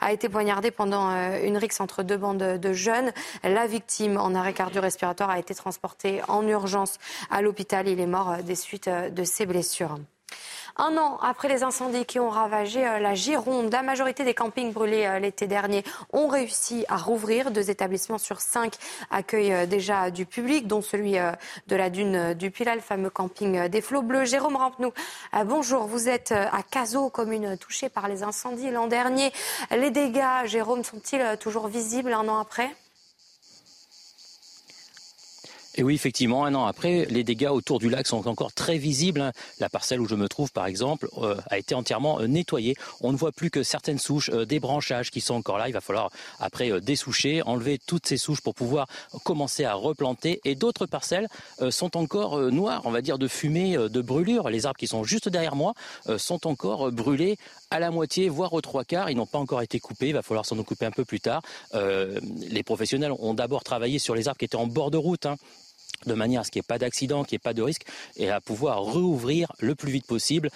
[0.00, 3.12] a été poignardée pendant euh, une rixe entre deux bandes de jeunes.
[3.42, 6.98] La victime, en arrêt cardio-respiratoire, a été transportée en urgence
[7.30, 7.88] à l'hôpital.
[7.88, 9.98] Il est mort euh, des suites euh, de ses blessures.
[10.80, 14.72] Un an après les incendies qui ont ravagé euh, la Gironde, la majorité des campings
[14.72, 15.82] brûlés euh, l'été dernier
[16.12, 17.50] ont réussi à rouvrir.
[17.50, 18.74] Deux établissements sur cinq
[19.10, 21.16] accueillent euh, déjà du public, dont celui
[21.66, 24.26] de la dune du Pilat, le fameux camping des Flots Bleus.
[24.26, 24.92] Jérôme Rampenou,
[25.46, 25.86] bonjour.
[25.86, 29.32] Vous êtes à Cazaux, commune touchée par les incendies l'an dernier.
[29.70, 32.70] Les dégâts, Jérôme, sont-ils toujours visibles un an après?
[35.78, 39.20] Et oui, effectivement, un an après, les dégâts autour du lac sont encore très visibles.
[39.20, 39.30] Hein.
[39.60, 42.74] La parcelle où je me trouve, par exemple, euh, a été entièrement euh, nettoyée.
[43.00, 45.68] On ne voit plus que certaines souches, euh, des branchages qui sont encore là.
[45.68, 46.10] Il va falloir
[46.40, 48.88] après dessoucher, enlever toutes ces souches pour pouvoir
[49.22, 50.40] commencer à replanter.
[50.44, 51.28] Et d'autres parcelles
[51.70, 54.50] sont encore noires, on va dire, de fumée, de brûlure.
[54.50, 55.74] Les arbres qui sont juste derrière moi
[56.16, 57.38] sont encore brûlés
[57.70, 59.10] à la moitié, voire aux trois quarts.
[59.10, 60.08] Ils n'ont pas encore été coupés.
[60.08, 61.42] Il va falloir s'en occuper un peu plus tard.
[61.72, 65.26] les professionnels ont d'abord travaillé sur les arbres qui étaient en bord de route.
[65.26, 65.36] Hein
[66.06, 67.84] de manière à ce qu'il n'y ait pas d'accident, qu'il n'y ait pas de risque,
[68.16, 70.50] et à pouvoir rouvrir le plus vite possible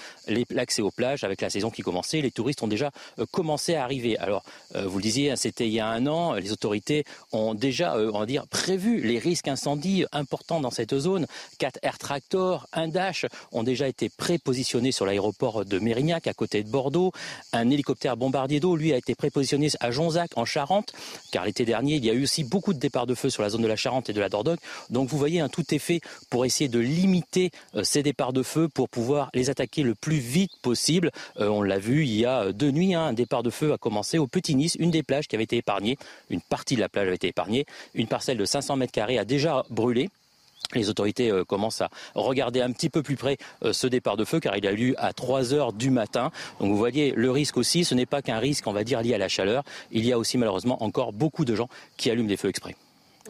[0.50, 2.20] l'accès aux plages avec la saison qui commençait.
[2.20, 4.16] Les touristes ont déjà euh, commencé à arriver.
[4.18, 4.44] Alors,
[4.76, 7.96] euh, vous le disiez, hein, c'était il y a un an, les autorités ont déjà,
[7.96, 11.26] euh, on va dire, prévu les risques incendies importants dans cette zone.
[11.58, 16.62] Quatre air tractors, un Dash ont déjà été prépositionnés sur l'aéroport de Mérignac, à côté
[16.62, 17.12] de Bordeaux.
[17.52, 20.92] Un hélicoptère bombardier d'eau, lui, a été prépositionné à Jonzac, en Charente,
[21.30, 23.48] car l'été dernier, il y a eu aussi beaucoup de départs de feu sur la
[23.48, 24.58] zone de la Charente et de la Dordogne.
[24.90, 26.00] Donc, vous voyez, tout est fait
[26.30, 30.18] pour essayer de limiter euh, ces départs de feu pour pouvoir les attaquer le plus
[30.18, 31.10] vite possible.
[31.40, 33.78] Euh, on l'a vu il y a deux nuits, hein, un départ de feu a
[33.78, 35.98] commencé au Petit Nice, une des plages qui avait été épargnée,
[36.30, 39.24] une partie de la plage avait été épargnée, une parcelle de 500 mètres carrés a
[39.24, 40.10] déjà brûlé.
[40.74, 43.36] Les autorités euh, commencent à regarder un petit peu plus près
[43.72, 46.30] ce départ de feu car il a eu à 3 heures du matin.
[46.60, 49.14] Donc vous voyez, le risque aussi, ce n'est pas qu'un risque, on va dire, lié
[49.14, 49.64] à la chaleur.
[49.90, 52.76] Il y a aussi malheureusement encore beaucoup de gens qui allument des feux exprès.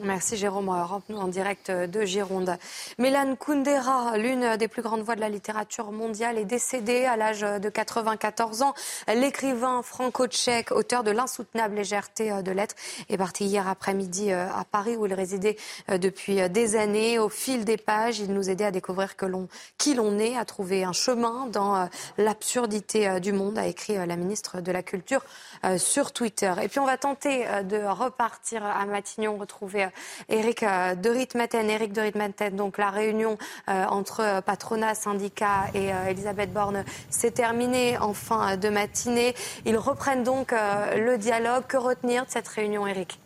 [0.01, 0.71] Merci Jérôme.
[0.71, 2.57] Rentre-nous en direct de Gironde.
[2.97, 7.43] Mélane Kundera, l'une des plus grandes voix de la littérature mondiale, est décédée à l'âge
[7.43, 8.73] de 94 ans.
[9.07, 12.75] L'écrivain franco-tchèque, auteur de l'insoutenable légèreté de lettres,
[13.11, 15.59] est parti hier après-midi euh, à Paris où il résidait
[15.91, 17.19] euh, depuis des années.
[17.19, 19.15] Au fil des pages, il nous aidait à découvrir
[19.77, 21.85] qui l'on est, à trouver un chemin dans euh,
[22.17, 25.23] l'absurdité du monde, a écrit la ministre de la Culture
[25.77, 26.53] sur Twitter.
[26.63, 29.82] Et puis on va tenter de repartir à Matignon, retrouver
[30.29, 31.69] Eric euh, de Ritmaten.
[31.71, 33.39] Eric de Ritmaten, donc la réunion
[33.69, 39.35] euh, entre euh, patronat, syndicat et Elisabeth Borne s'est terminée en fin de matinée.
[39.65, 41.65] Ils reprennent donc le dialogue.
[41.67, 43.22] Que retenir de cette réunion, Eric?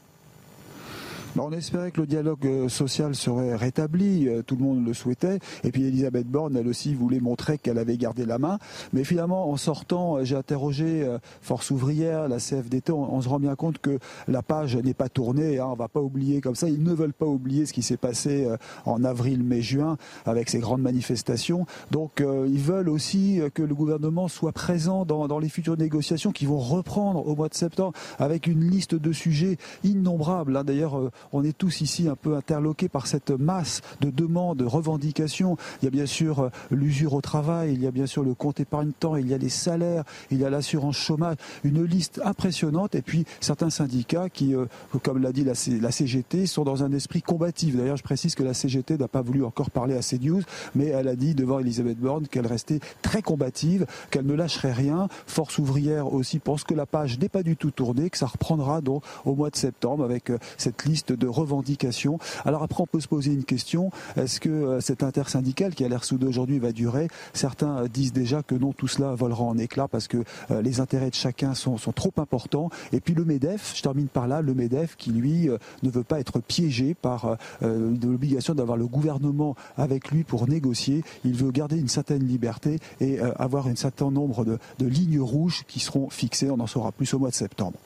[1.39, 5.39] On espérait que le dialogue euh, social serait rétabli, euh, tout le monde le souhaitait.
[5.65, 8.59] Et puis Elisabeth Borne, elle aussi voulait montrer qu'elle avait gardé la main.
[8.93, 11.07] Mais finalement, en sortant, euh, j'ai interrogé
[11.41, 13.99] Force ouvrière, la CFDT, on, se rend bien compte que
[14.29, 15.59] la page n'est pas tournée.
[15.59, 16.69] Hein, on va pas oublier comme ça.
[16.69, 18.49] Ils ne veulent pas oublier ce qui s'est passé
[18.85, 21.67] en avril, mai, juin avec ces grandes manifestations.
[21.91, 26.47] Donc ils veulent aussi que le gouvernement soit présent dans, dans les futures négociations qui
[26.47, 30.57] vont reprendre au mois de septembre avec une liste de sujets innombrables.
[30.57, 30.65] Hein.
[30.65, 35.57] D'ailleurs, on est tous ici un peu interloqués par cette masse de demandes, de revendications.
[35.81, 38.35] Il y a bien sûr euh, l'usure au travail, il y a bien sûr le
[38.35, 42.95] compte épargne-temps, il y a les salaires, il y a l'assurance chômage, une liste impressionnante.
[42.95, 44.67] Et puis certains syndicats qui, euh,
[45.03, 47.77] comme l'a dit la, CGT, sont dans un esprit combatif.
[47.77, 50.43] D'ailleurs, je précise que la CGT n'a pas voulu encore parler à CNews,
[50.75, 55.09] mais elle a dit devant Elisabeth Borne qu'elle restait très combative, qu'elle ne lâcherait rien.
[55.27, 58.81] Force ouvrière aussi pense que la page n'est pas du tout tournée, que ça reprendra
[58.81, 62.19] donc au mois de septembre avec euh, cette liste de revendications.
[62.45, 63.91] Alors après, on peut se poser une question.
[64.17, 67.09] Est-ce que euh, cette intersyndicale qui a l'air soudée aujourd'hui va durer?
[67.33, 70.19] Certains euh, disent déjà que non, tout cela volera en éclats parce que
[70.51, 72.71] euh, les intérêts de chacun sont, trop importants.
[72.93, 75.49] Et puis le MEDEF, je termine par là, le MEDEF qui lui
[75.83, 81.03] ne veut pas être piégé par l'obligation d'avoir le gouvernement avec lui pour négocier.
[81.25, 85.65] Il veut garder une certaine liberté et avoir un certain nombre de, de lignes rouges
[85.69, 86.51] qui seront fixées.
[86.51, 87.79] On en saura plus au mois de septembre.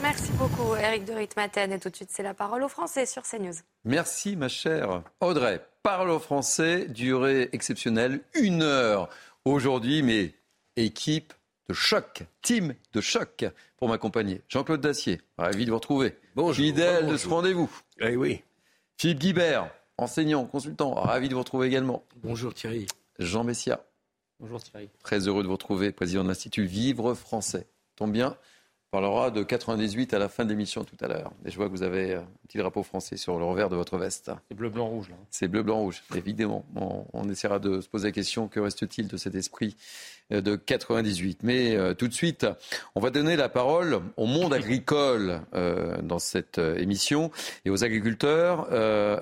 [0.00, 1.72] Merci beaucoup, Eric de Ritmaten.
[1.72, 3.54] Et tout de suite, c'est la parole aux Français sur CNews.
[3.84, 5.64] Merci, ma chère Audrey.
[5.82, 9.08] Parole aux Français, durée exceptionnelle, une heure
[9.44, 10.34] aujourd'hui, mais
[10.76, 11.32] équipe
[11.68, 13.44] de choc, team de choc
[13.76, 14.42] pour m'accompagner.
[14.48, 16.16] Jean-Claude Dacier, ravi de vous retrouver.
[16.36, 16.64] Bonjour.
[16.64, 17.70] Fidèle de ce rendez-vous.
[18.00, 18.42] Eh oui.
[18.96, 22.04] Philippe Guibert, enseignant, consultant, ravi de vous retrouver également.
[22.22, 22.86] Bonjour Thierry.
[23.18, 23.84] Jean Messia.
[24.40, 24.88] Bonjour Thierry.
[25.02, 27.66] Très heureux de vous retrouver, président de l'Institut Vivre Français.
[27.96, 28.36] Tombe bien,
[28.92, 31.32] parlera de 98 à la fin de l'émission tout à l'heure.
[31.46, 33.96] Et je vois que vous avez un petit drapeau français sur le revers de votre
[33.96, 34.30] veste.
[34.50, 35.08] C'est bleu, blanc, rouge.
[35.30, 36.62] C'est bleu, blanc, rouge, évidemment.
[37.14, 39.78] On, essaiera de se poser la question, que reste-t-il de cet esprit
[40.30, 42.46] euh, de 98 Mais euh, tout de suite,
[42.94, 47.30] on va donner la parole au monde agricole euh, dans cette émission
[47.64, 48.70] et aux agriculteurs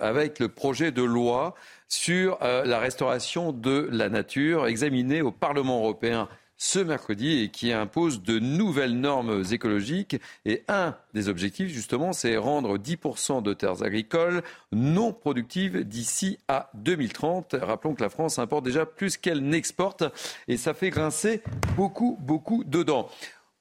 [0.02, 1.54] avec le projet de loi
[1.86, 6.28] sur la restauration de la nature examiné au Parlement européen
[6.60, 10.16] ce mercredi et qui impose de nouvelles normes écologiques.
[10.44, 16.70] Et un des objectifs, justement, c'est rendre 10% de terres agricoles non productives d'ici à
[16.74, 17.56] 2030.
[17.62, 20.04] Rappelons que la France importe déjà plus qu'elle n'exporte
[20.48, 21.42] et ça fait grincer
[21.76, 23.08] beaucoup, beaucoup dedans.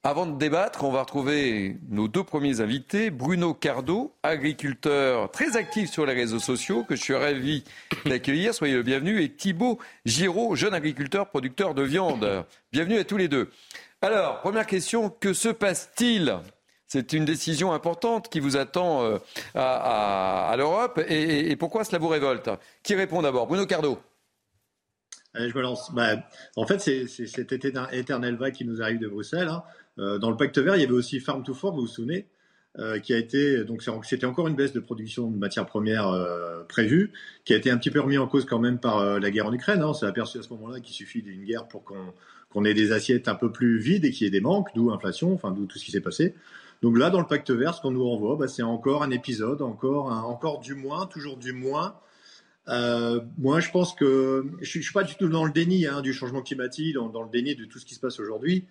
[0.02, 3.10] Avant de débattre, on va retrouver nos deux premiers invités.
[3.10, 7.66] Bruno Cardo, agriculteur très actif sur les réseaux sociaux, que je suis ravi
[8.06, 8.54] d'accueillir.
[8.54, 9.22] Soyez le bienvenu.
[9.22, 12.46] Et Thibaut Giraud, jeune agriculteur, producteur de viande.
[12.72, 13.50] Bienvenue à tous les deux.
[14.02, 16.34] Alors, première question, que se passe-t-il?
[16.88, 19.18] C'est une décision importante qui vous attend euh,
[19.54, 21.02] à, l'Europe.
[21.10, 22.50] Et, pourquoi cela vous révolte?
[22.84, 23.48] Qui répond d'abord?
[23.48, 24.00] Bruno Cardo.
[25.34, 25.94] Allez, je me lance.
[25.94, 26.16] Bah,
[26.56, 29.50] en fait, c'est cet éternel vague qui nous arrive de Bruxelles.
[29.50, 29.62] Hein.
[30.00, 32.28] Euh, dans le pacte vert, il y avait aussi Farm to Fork, vous vous souvenez
[32.78, 36.64] euh, qui a été donc c'était encore une baisse de production de matières premières euh,
[36.64, 37.12] prévue,
[37.44, 39.54] qui a été un petit peu remis en cause quand même par la guerre en
[39.54, 39.82] Ukraine.
[39.82, 39.88] Hein.
[39.88, 43.28] On s'est aperçu à ce moment-là qu'il suffit d'une guerre pour qu'on ait des assiettes
[43.28, 45.80] un peu plus vides et qu'il y ait des manques, d'où inflation, enfin d'où tout
[45.80, 46.36] ce qui s'est passé.
[46.84, 49.64] Donc là, dans le pacte vert, ce qu'on nous renvoie, bah, c'est encore un épisode,
[49.64, 51.96] encore, encore du moins, toujours du moins.
[52.68, 56.14] moi, je pense que je suis, suis pas du tout dans le déni hein, du
[56.14, 58.68] changement climatique, dans, le déni de tout ce qui se passe aujourd'hui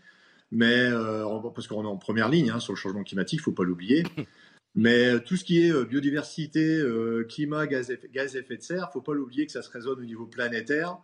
[0.50, 3.52] mais euh, parce qu'on est en première ligne hein, sur le changement climatique, il faut
[3.52, 4.04] pas l'oublier.
[4.74, 6.80] Mais euh, tout ce qui est euh, biodiversité,
[7.28, 10.04] climat, gaz, gaz à effet de serre, faut pas l'oublier que ça se résonne au
[10.04, 10.98] niveau planétaire.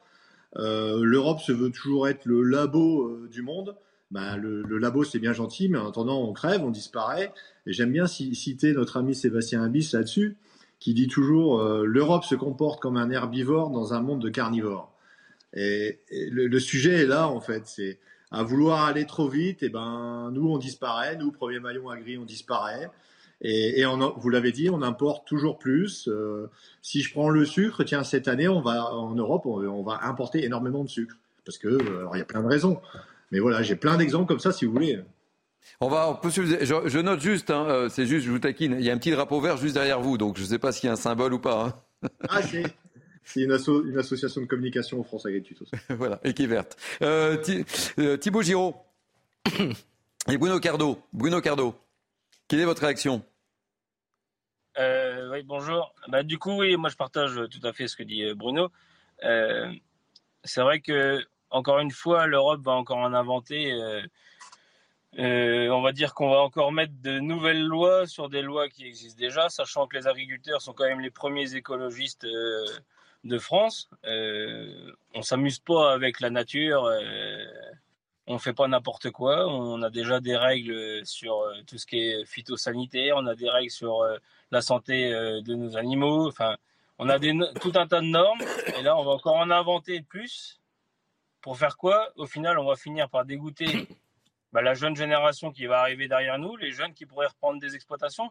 [0.57, 3.77] L'Europe se veut toujours être le labo du monde.
[4.13, 7.33] Ben, le, le, labo, c'est bien gentil, mais en attendant, on crève, on disparaît.
[7.67, 10.37] Et j'aime bien citer notre ami Sébastien Abyss là-dessus,
[10.79, 14.95] qui dit toujours l'Europe se comporte comme un herbivore dans un monde de carnivores.
[15.55, 17.63] Et, le, le, sujet est là, en fait.
[17.67, 17.99] C'est
[18.31, 22.19] à vouloir aller trop vite, et eh ben nous on disparaît, nous premier maillon agri
[22.19, 22.91] on disparaît.
[23.41, 23.85] Et,
[24.17, 26.09] vous l'avez dit, on importe toujours plus.
[26.09, 26.49] Euh,
[26.81, 30.45] si je prends le sucre, tiens cette année on va en Europe on, va importer
[30.45, 32.81] énormément de sucre parce que euh, il y a plein de raisons.
[33.31, 35.01] Mais voilà, j'ai plein d'exemples comme ça si vous voulez.
[35.81, 36.43] On va, je,
[36.87, 39.11] je note juste, hein, euh, c'est juste, je vous taquine, il y a un petit
[39.11, 41.33] drapeau vert juste derrière vous, donc je ne sais pas s'il y a un symbole
[41.35, 41.75] ou pas.
[42.05, 42.09] Hein.
[42.29, 42.41] Ah,
[43.25, 45.67] c'est une, association de communication en France Agriculture.
[45.89, 46.77] voilà, et qui est verte.
[47.03, 47.43] Euh,
[47.99, 48.77] euh, Thibaut Giraud
[50.29, 51.01] et Bruno Cardo.
[51.13, 51.75] Bruno Cardo,
[52.49, 53.25] quelle est votre réaction?
[54.79, 55.95] Euh, Oui, bonjour.
[56.09, 58.71] Bah, du coup, oui, moi je partage tout à fait ce que dit Bruno.
[59.23, 63.73] c'est vrai que, encore une fois, l'Europe va encore en inventer.
[65.17, 69.19] on va dire qu'on va encore mettre de nouvelles lois sur des lois qui existent
[69.19, 72.27] déjà, sachant que les agriculteurs sont quand même les premiers écologistes
[73.25, 73.89] de France.
[74.05, 76.85] Euh, on s'amuse pas avec la nature.
[76.85, 77.45] Euh,
[78.27, 79.49] on fait pas n'importe quoi.
[79.49, 83.17] On a déjà des règles sur euh, tout ce qui est phytosanitaire.
[83.17, 84.19] On a des règles sur euh,
[84.51, 86.29] la santé de nos animaux.
[86.29, 86.57] Enfin,
[86.99, 88.43] on a tout un tas de normes.
[88.79, 90.61] Et là, on va encore en inventer plus.
[91.41, 92.11] Pour faire quoi?
[92.17, 93.87] Au final, on va finir par dégoûter
[94.53, 97.75] bah, la jeune génération qui va arriver derrière nous, les jeunes qui pourraient reprendre des
[97.75, 98.31] exploitations.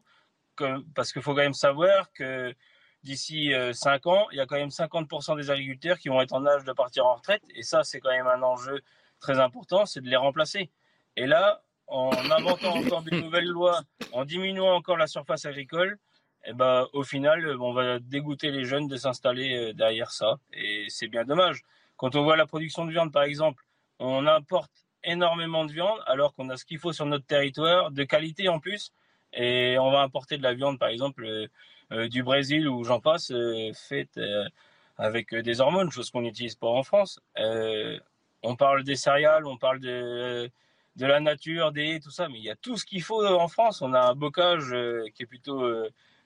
[0.96, 2.56] parce qu'il faut quand même savoir que
[3.04, 6.34] d'ici 5 euh, ans, il y a quand même 50% des agriculteurs qui vont être
[6.34, 7.44] en âge de partir en retraite.
[7.56, 8.82] Et ça, c'est quand même un enjeu
[9.20, 10.70] très important, c'est de les remplacer.
[11.16, 13.82] Et là, en inventant encore de nouvelles lois,
[14.12, 15.98] en diminuant encore la surface agricole,
[16.46, 20.36] eh ben, au final, on va dégoûter les jeunes de s'installer euh, derrière ça.
[20.52, 21.62] Et c'est bien dommage.
[21.96, 23.64] Quand on voit la production de viande, par exemple,
[24.00, 24.72] on importe
[25.04, 28.60] énormément de viande alors qu'on a ce qu'il faut sur notre territoire, de qualité en
[28.60, 28.92] plus.
[29.34, 31.48] Et on va importer de la viande, par exemple, euh,
[32.10, 34.46] du Brésil ou j'en passe, euh, faites euh,
[34.98, 37.20] avec des hormones, chose qu'on n'utilise pas en France.
[38.44, 40.50] on parle des céréales, on parle de,
[40.96, 43.48] de la nature, des tout ça, mais il y a tout ce qu'il faut en
[43.48, 43.82] France.
[43.82, 44.76] On a un bocage
[45.16, 45.64] qui est plutôt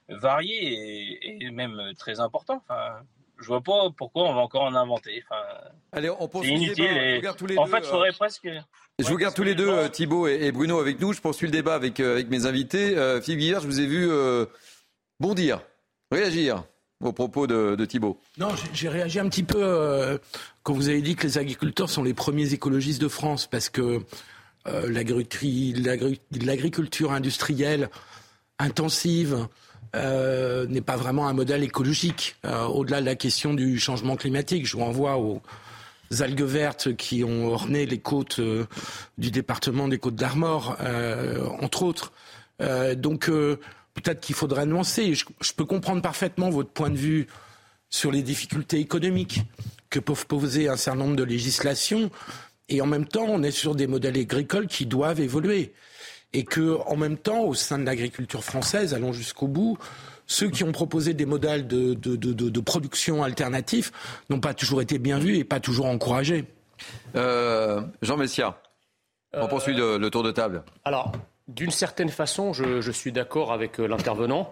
[0.08, 2.62] varié et, même très important.
[2.68, 3.00] Enfin,
[3.38, 5.22] je vois pas pourquoi on va encore en inventer.
[5.24, 5.42] Enfin,
[5.92, 7.22] Allez, on c'est inutile.
[7.38, 8.48] tous les en fait, il faudrait presque.
[8.98, 11.12] Je vous garde tous les deux, Thibault et, Bruno, avec nous.
[11.12, 12.90] Je poursuis le débat avec, avec mes invités.
[13.22, 14.10] Philippe Guillard, je vous ai vu
[15.20, 15.60] bondir,
[16.10, 16.64] réagir
[17.02, 18.18] aux propos de, Thibault.
[18.38, 20.18] Non, j'ai réagi un petit peu euh,
[20.62, 24.00] quand vous avez dit que les agriculteurs sont les premiers écologistes de France, parce que
[24.66, 27.88] euh, l'agriculture industrielle
[28.58, 29.46] intensive
[29.94, 32.34] euh, n'est pas vraiment un modèle écologique.
[32.44, 35.40] Au-delà de la question du changement climatique, je vous renvoie aux
[36.18, 38.40] algues vertes qui ont orné les côtes
[39.18, 40.76] du département des Côtes d'Armor,
[41.60, 42.12] entre autres.
[42.96, 43.30] donc
[44.00, 45.14] peut-être qu'il faudrait nuancer.
[45.14, 47.26] Je, peux comprendre parfaitement votre point de vue
[47.90, 49.42] sur les difficultés économiques
[49.90, 52.10] que peuvent poser un certain nombre de législations.
[52.68, 55.72] Et en même temps, on est sur des modèles agricoles qui doivent évoluer.
[56.34, 59.78] Et que, en même temps, au sein de l'agriculture française, allons jusqu'au bout,
[60.26, 63.90] ceux qui ont proposé des modèles de, de, production alternatifs
[64.28, 66.44] n'ont pas toujours été bien vus et pas toujours encouragés.
[67.16, 68.60] Euh, Jean Messia,
[69.32, 70.62] on poursuit le, tour de table.
[70.84, 71.12] Alors,
[71.48, 74.50] d'une certaine façon, je, suis d'accord avec euh, l'intervenant,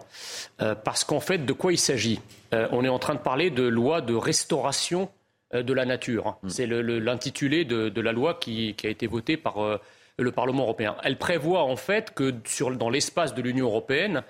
[0.61, 2.19] euh, parce qu'en fait, de quoi il s'agit?
[2.53, 5.09] Euh, On est en train de parler de loi de restauration
[5.53, 6.37] de la nature.
[6.43, 6.49] Mm.
[6.49, 9.79] C'est l'intitulé de, la loi qui, a été votée par
[10.17, 10.97] le Parlement européen.
[11.03, 12.33] Elle prévoit en fait que
[12.71, 14.23] dans l'espace de l'Union européenne,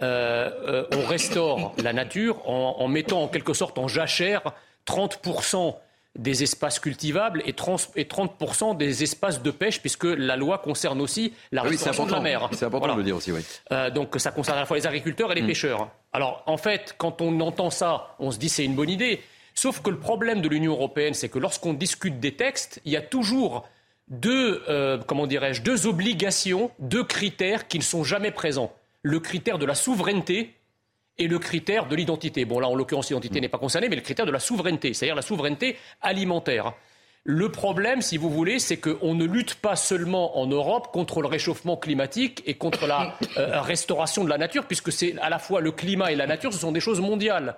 [0.00, 4.52] on restaure la nature en, en, mettant en quelque sorte en jachère
[4.84, 5.22] 30
[6.16, 11.62] des espaces cultivables et 30%, des espaces de pêche, puisque la loi concerne aussi la
[11.62, 12.48] ah restauration de la mer.
[12.52, 13.40] C'est important de le dire aussi, oui.
[13.72, 15.46] Euh, donc ça concerne à la fois les agriculteurs et les mm.
[15.46, 15.90] pêcheurs.
[16.12, 19.22] Alors en fait, quand on entend ça, on se dit c'est une bonne idée.
[19.54, 22.96] Sauf que le problème de l'Union européenne, c'est que lorsqu'on discute des textes, il y
[22.96, 23.68] a toujours
[24.08, 28.72] deux, euh, comment dirais-je, deux obligations, deux critères qui ne sont jamais présents.
[29.02, 30.57] le critère de la souveraineté
[31.18, 32.44] et le critère de l'identité.
[32.44, 35.16] Bon, là, en l'occurrence, l'identité n'est pas concernée, mais le critère de la souveraineté, c'est-à-dire
[35.16, 36.74] la souveraineté alimentaire.
[37.24, 41.28] Le problème, si vous voulez, c'est qu'on ne lutte pas seulement en Europe contre le
[41.28, 45.60] réchauffement climatique et contre la euh, restauration de la nature, puisque c'est à la fois
[45.60, 47.56] le climat et la nature, ce sont des choses mondiales.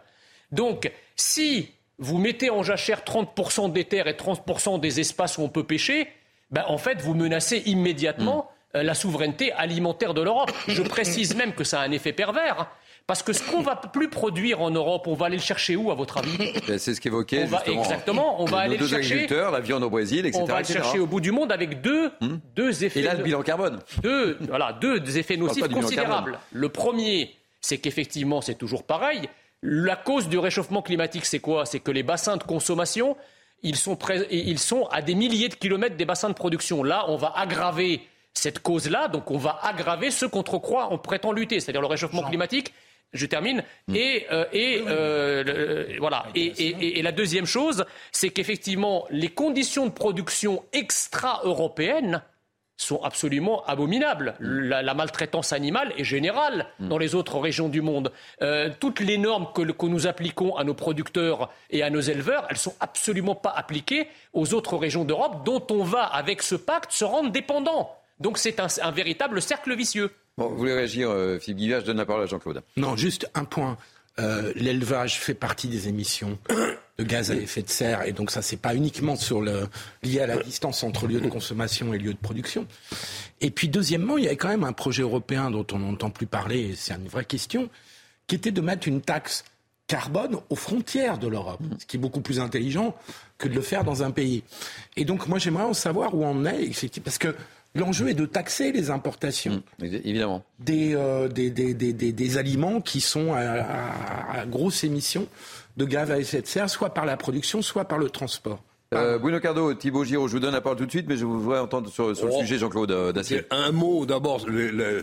[0.51, 5.49] Donc, si vous mettez en jachère 30% des terres et 30% des espaces où on
[5.49, 6.09] peut pêcher,
[6.51, 8.77] ben, en fait, vous menacez immédiatement mm.
[8.79, 10.51] euh, la souveraineté alimentaire de l'Europe.
[10.67, 12.69] Je précise même que ça a un effet pervers.
[13.07, 15.91] Parce que ce qu'on va plus produire en Europe, on va aller le chercher où,
[15.91, 16.37] à votre avis
[16.69, 17.83] ben, C'est ce qu'évoquait justement.
[17.83, 19.27] Exactement, on va aller le chercher.
[19.29, 20.43] la viande au Brésil, etc.
[20.43, 22.37] On va le chercher au bout du monde avec deux, hmm.
[22.55, 23.01] deux effets.
[23.01, 23.81] Et là, le bilan carbone.
[24.03, 26.39] Deux, voilà, deux effets nocifs considérables.
[26.53, 29.29] Le premier, c'est qu'effectivement, c'est toujours pareil.
[29.63, 31.67] La cause du réchauffement climatique, c'est quoi?
[31.67, 33.17] C'est que les bassins de consommation,
[33.63, 33.99] ils sont,
[34.31, 36.83] ils sont à des milliers de kilomètres des bassins de production.
[36.83, 38.01] Là, on va aggraver
[38.33, 42.23] cette cause-là, donc on va aggraver ce contre quoi on prétend lutter, c'est-à-dire le réchauffement
[42.23, 42.73] climatique.
[43.13, 43.65] Je termine.
[43.93, 46.27] Et, euh, et euh, voilà.
[46.35, 52.23] Et, et, la deuxième chose, c'est qu'effectivement, les conditions de production extra-européennes
[52.81, 54.35] sont absolument abominables.
[54.41, 58.11] La, maltraitance animale est générale dans les autres régions du monde.
[58.43, 62.47] Euh, toutes les normes que, que, nous appliquons à nos producteurs et à nos éleveurs,
[62.49, 66.93] elles sont absolument pas appliquées aux autres régions d'Europe dont on va, avec ce pacte,
[66.93, 67.95] se rendre dépendant.
[68.19, 70.11] Donc c'est un, un, véritable cercle vicieux.
[70.49, 72.63] Vous voulez réagir, euh, Philippe Guillard Je donne la parole à Jean-Claude.
[72.77, 73.77] Non, juste un point.
[74.19, 76.39] Euh, l'élevage fait partie des émissions
[76.99, 79.15] de gaz à effet de serre, et donc ça, c'est pas uniquement
[80.03, 82.67] lié à la distance entre lieu de consommation et lieu de production.
[83.41, 86.27] Et puis, deuxièmement, il y a quand même un projet européen dont on n'entend plus
[86.27, 87.71] parler, et c'est une vraie question,
[88.27, 89.45] qui était de mettre une taxe
[89.87, 92.95] carbone aux frontières de l'Europe, ce qui est beaucoup plus intelligent
[93.39, 94.43] que de le faire dans un pays.
[94.97, 96.71] Et donc, moi, j'aimerais en savoir où on est,
[97.03, 97.35] parce que
[97.75, 99.63] L'enjeu est de taxer les importations.
[99.79, 100.45] Mmh, évidemment.
[100.69, 105.29] Euh, des, des, des, des, aliments qui sont à, grosse émission
[105.77, 108.63] de gaz à effet de serre, soit par la production, soit par le transport.
[108.93, 111.25] Euh, Bruno Cardo, Thibaut Giraud, je vous donne la parole tout de suite, mais je
[111.25, 112.41] voudrais entendre sur, le oh.
[112.41, 113.43] sujet Jean-Claude euh, Dacier.
[113.51, 114.45] Un mot d'abord,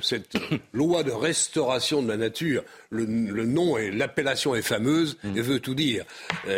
[0.01, 0.37] cette
[0.73, 5.37] loi de restauration de la nature, le, nom et l'appellation est fameuse mmh.
[5.37, 6.03] et veut tout dire.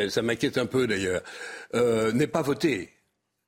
[0.10, 1.22] ça m'inquiète un peu d'ailleurs.
[1.76, 2.90] n'est pas votée.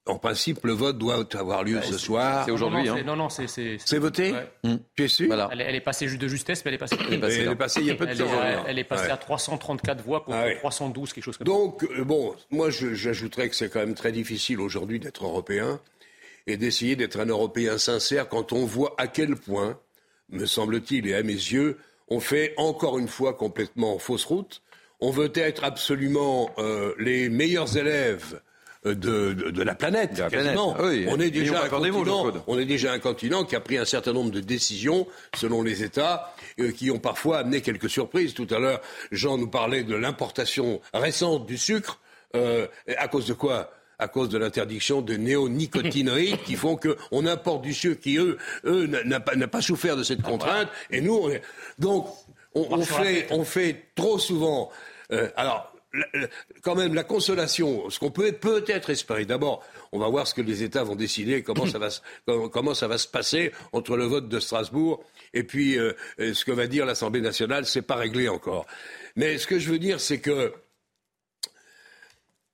[0.08, 2.46] En principe, le vote doit avoir lieu bah, ce soir.
[2.46, 2.90] C'est aujourd'hui.
[3.06, 3.30] Non, non, hein.
[3.30, 3.78] c'est.
[3.78, 4.34] C'est voté
[4.64, 4.76] mmh.
[4.96, 6.98] Tu es sûr elle, est passée juste de justesse, mais elle est passée.
[7.08, 8.26] Elle est passée, elle est passée il y a peu de temps.
[8.68, 11.88] elle est passée à 334 voix contre 312, ah quelque chose comme Donc, ça.
[11.88, 15.80] Donc, euh, bon, moi, j'ajouterais que c'est quand même très difficile aujourd'hui d'être européen
[16.48, 19.80] et d'essayer d'être un Européen sincère quand on voit à quel point,
[20.30, 24.64] me semble-t-il, et à mes yeux, on fait encore une fois complètement fausse route.
[25.00, 28.42] On veut être absolument euh, les meilleurs élèves
[28.84, 30.22] de, de, la planète.
[31.08, 34.12] on, est déjà un continent, on est déjà un continent qui a pris un certain
[34.14, 38.34] nombre de décisions selon les États euh, qui ont parfois amené quelques surprises.
[38.34, 38.82] Tout à l'heure,
[39.12, 42.00] Jean nous parlait de l'importation récente du sucre.
[42.36, 42.68] Euh,
[42.98, 43.72] à cause de quoi?
[44.00, 48.88] À cause de l'interdiction de néonicotinoïdes qui font qu'on importe du sucre qui, eux, eux
[48.88, 50.70] n'a pas, pas, souffert de cette contrainte.
[50.90, 51.44] Et nous, on est...
[51.78, 52.08] donc,
[52.56, 54.72] on, on fait, on fait trop souvent.
[55.12, 55.71] Euh, alors,
[56.62, 59.26] quand même la consolation, ce qu'on peut peut-être espérer.
[59.26, 61.90] D'abord, on va voir ce que les États vont décider, comment ça va,
[62.50, 65.04] comment ça va se passer entre le vote de Strasbourg
[65.34, 67.66] et puis euh, ce que va dire l'Assemblée nationale.
[67.66, 68.66] C'est pas réglé encore.
[69.16, 70.54] Mais ce que je veux dire, c'est que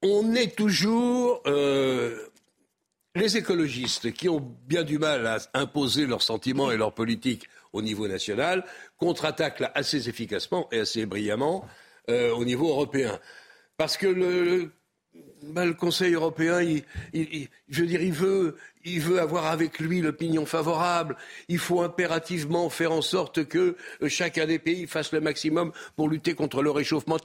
[0.02, 2.28] on est toujours euh,
[3.16, 7.82] les écologistes qui ont bien du mal à imposer leurs sentiments et leurs politiques au
[7.82, 8.64] niveau national
[8.98, 11.68] contre-attaquent assez efficacement et assez brillamment
[12.10, 13.20] euh, au niveau européen.
[13.78, 14.72] Parce que le,
[15.56, 16.60] le Conseil européen,
[17.14, 18.56] je veux dire, il veut,
[18.86, 21.16] il veut avoir avec lui l'opinion favorable.
[21.48, 26.10] Il faut impérativement faire en sorte que euh, chacun des pays fasse le maximum pour
[26.10, 27.18] lutter contre le réchauffement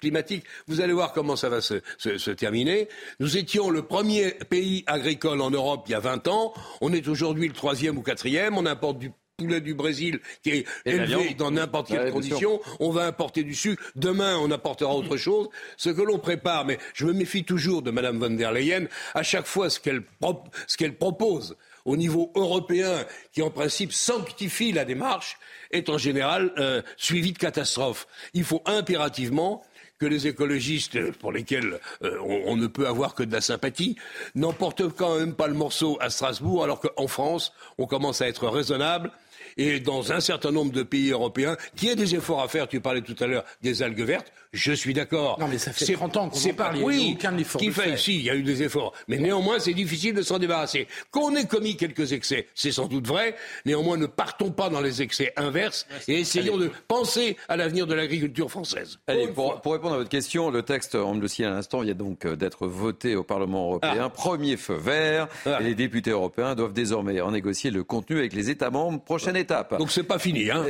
[0.00, 0.44] climatique.
[0.66, 2.88] Vous allez voir comment ça va se, se terminer.
[3.20, 6.54] Nous étions le premier pays agricole en Europe il y a 20 ans.
[6.80, 8.56] On est aujourd'hui le troisième ou quatrième.
[8.56, 12.60] On importe du poulet du Brésil qui est élevé dans n'importe quelle condition.
[12.78, 13.82] On va importer du sucre.
[13.96, 15.48] Demain, on apportera autre chose.
[15.78, 19.22] Ce que l'on prépare, mais je me méfie toujours de Mme von der Leyen, à
[19.22, 21.56] chaque fois ce qu'elle propose
[21.86, 25.38] au niveau européen, qui en principe sanctifie la démarche,
[25.70, 28.06] est en général euh, suivi de catastrophes.
[28.34, 29.62] Il faut impérativement
[30.00, 33.96] que les écologistes, pour lesquels euh, on, ne peut avoir que de la sympathie,
[34.34, 38.48] n'emportent quand même pas le morceau à Strasbourg, alors qu'en France, on commence à être
[38.48, 39.12] raisonnable
[39.56, 42.68] et dans un certain nombre de pays européens, qu'il y ait des efforts à faire.
[42.68, 44.32] Tu parlais tout à l'heure des algues vertes.
[44.52, 45.38] Je suis d'accord.
[45.38, 46.78] Non, mais ça fait 30 ans qu'on en parle.
[46.78, 47.60] Il oui, aucun effort.
[47.60, 48.92] Qu'il fait, si, il y a eu des efforts.
[49.06, 50.88] Mais néanmoins, c'est difficile de s'en débarrasser.
[51.12, 53.36] Qu'on ait commis quelques excès, c'est sans doute vrai.
[53.64, 57.94] Néanmoins, ne partons pas dans les excès inverses et essayons de penser à l'avenir de
[57.94, 58.98] l'agriculture française.
[59.06, 61.88] Allez, pour, répondre à votre question, le texte, on me le signale à l'instant, il
[61.88, 64.06] y a donc euh, d'être voté au Parlement européen.
[64.06, 64.10] Ah.
[64.10, 65.28] Premier feu vert.
[65.46, 65.58] Ah.
[65.60, 69.00] Et les députés européens doivent désormais en négocier le contenu avec les États membres.
[69.00, 69.78] Prochaine étape.
[69.78, 70.50] Donc c'est pas fini.
[70.50, 70.64] Hein.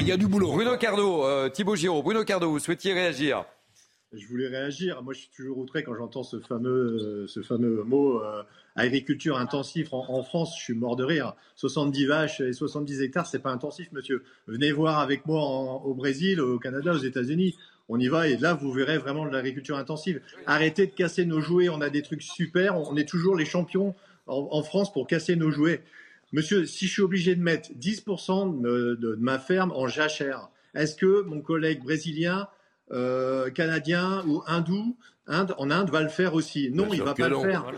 [0.00, 0.52] Il y a du boulot.
[0.52, 2.02] Bruno Cardo, euh, Thibaut Giraud.
[2.02, 3.17] Bruno Cardo, vous souhaitiez réagir
[4.12, 5.02] je voulais réagir.
[5.02, 8.42] Moi, je suis toujours outré quand j'entends ce fameux, ce fameux mot euh,
[8.74, 10.56] agriculture intensive en, France.
[10.58, 11.34] Je suis mort de rire.
[11.56, 14.24] 70 vaches et 70 hectares, c'est pas intensif, monsieur.
[14.46, 15.42] Venez voir avec moi
[15.84, 17.56] au Brésil, au Canada, aux États-Unis.
[17.90, 20.20] On y va et là, vous verrez vraiment de l'agriculture intensive.
[20.46, 21.68] Arrêtez de casser nos jouets.
[21.68, 22.76] On a des trucs super.
[22.76, 23.94] On est toujours les champions
[24.26, 25.82] en, France pour casser nos jouets.
[26.32, 31.22] Monsieur, si je suis obligé de mettre 10% de, ma ferme en jachère, est-ce que
[31.22, 32.46] mon collègue brésilien
[32.90, 34.96] euh, canadien ou hindou
[35.28, 36.70] Inde, en Inde va le faire aussi.
[36.72, 37.70] Non, il va pas le faire.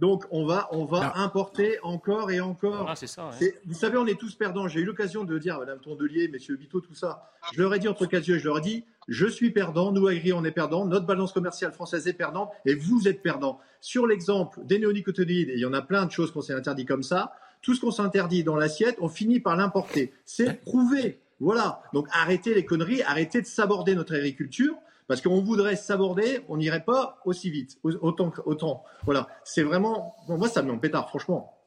[0.00, 2.96] Donc on va, on va importer encore et encore.
[2.96, 3.30] ça,
[3.66, 4.66] Vous savez, on est tous perdants.
[4.66, 7.30] J'ai eu l'occasion de dire à Mme Tondelier, Messieurs Vito, tout ça.
[7.52, 10.06] Je leur ai dit entre quatre yeux, je leur ai dit, je suis perdant, nous
[10.06, 13.60] Agri, on est perdant, notre balance commerciale française est perdante et vous êtes perdant.
[13.82, 16.86] Sur l'exemple des néonicotinoïdes, et il y en a plein de choses qu'on s'est interdit
[16.86, 20.14] comme ça, tout ce qu'on s'interdit dans l'assiette, on finit par l'importer.
[20.24, 21.20] C'est prouvé.
[21.40, 21.82] Voilà.
[21.92, 24.74] Donc arrêtez les conneries, arrêtez de saborder notre agriculture.
[25.08, 28.32] Parce qu'on voudrait saborder, on n'irait pas aussi vite, autant.
[28.44, 28.84] autant.
[29.04, 29.26] Voilà.
[29.42, 30.14] C'est vraiment.
[30.28, 31.58] moi, ça me met en pétard, franchement.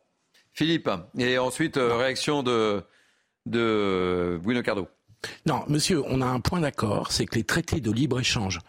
[0.53, 2.83] Philippe, et ensuite, euh, réaction de,
[3.45, 4.87] de Bruno Cardo.
[5.45, 8.59] Non, monsieur, on a un point d'accord, c'est que les traités de libre-échange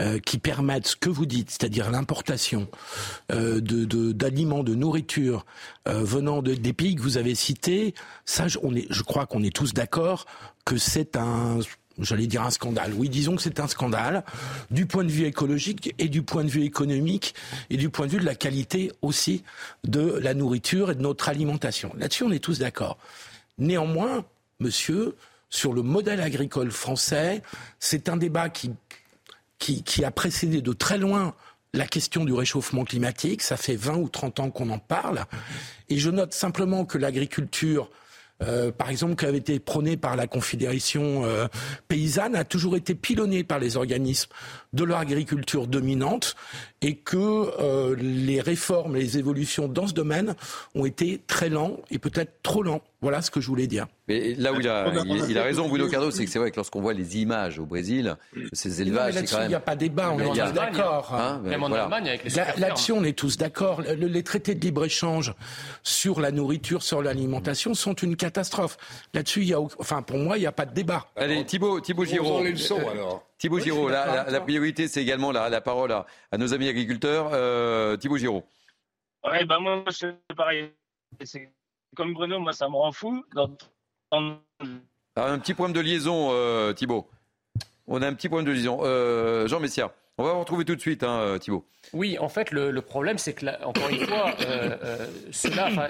[0.00, 2.68] euh, qui permettent ce que vous dites, c'est-à-dire l'importation
[3.32, 5.44] euh, d'aliments, de, nourriture
[5.86, 7.94] venant de, des pays que vous avez cités,
[8.24, 10.26] ça, on est, je crois qu'on est tous d'accord
[10.64, 11.58] que c'est un
[12.00, 12.92] j'allais dire un scandale.
[12.94, 14.24] Oui, disons que c'est un scandale
[14.70, 17.34] du point de vue écologique et du point de vue économique
[17.68, 19.44] et du point de vue de la qualité aussi
[19.84, 21.92] de la nourriture et de notre alimentation.
[21.96, 22.98] Là-dessus, on est tous d'accord.
[23.58, 24.24] Néanmoins,
[24.60, 25.16] monsieur,
[25.50, 27.42] sur le modèle agricole français,
[27.78, 28.70] c'est un débat qui,
[29.60, 31.34] qui, a précédé de très loin
[31.72, 33.42] la question du réchauffement climatique.
[33.42, 35.24] Ça fait 20 ou 30 ans qu'on en parle.
[35.88, 37.90] Et je note simplement que l'agriculture
[38.42, 41.46] euh, par exemple, qui avait été prôné par la Confédération euh,
[41.88, 44.30] paysanne, a toujours été pilonné par les organismes
[44.72, 46.36] de leur agriculture dominante
[46.82, 50.34] et que euh, les réformes, les évolutions dans ce domaine
[50.74, 52.80] ont été très lents et peut-être trop lents.
[53.02, 53.86] Voilà ce que je voulais dire.
[54.08, 54.92] Mais là où il a,
[55.28, 57.66] il, a raison, Bruno Cardo, c'est que c'est vrai que lorsqu'on voit les images au
[57.66, 58.16] Brésil,
[58.52, 59.46] ces élevages, c'est quand même...
[59.46, 61.14] Il n'y a pas débat, on est tous d'accord.
[61.14, 63.82] Hein, même en Allemagne, avec les Là-dessus, on est tous d'accord.
[63.82, 65.34] les traités de libre-échange
[65.82, 68.78] sur la nourriture, sur l'alimentation sont une catastrophe.
[69.14, 71.06] Là-dessus, il y a, enfin, pour moi, il n'y a pas de débat.
[71.16, 72.42] Allez, Thibaut, Thibaut Giraud.
[72.42, 73.29] les leçons, alors.
[73.40, 76.06] Thibaut Giraud, la, priorité, c'est également la, parole à,
[76.36, 77.30] nos amis agriculteurs.
[77.32, 78.44] Euh, Thibaut Giraud.
[79.24, 80.70] Oui, bah moi, c'est pareil.
[81.24, 81.50] C'est
[81.96, 83.24] comme Bruno, moi, ça me rend fou.
[84.12, 87.08] un petit problème de liaison, euh, Thibaut.
[87.86, 88.80] On a un petit problème de liaison.
[88.82, 89.90] Euh, Jean Messia.
[90.18, 91.66] On va vous retrouver tout de suite, hein, Thibaut.
[91.94, 94.34] Oui, en fait, le, problème, c'est que, encore une fois,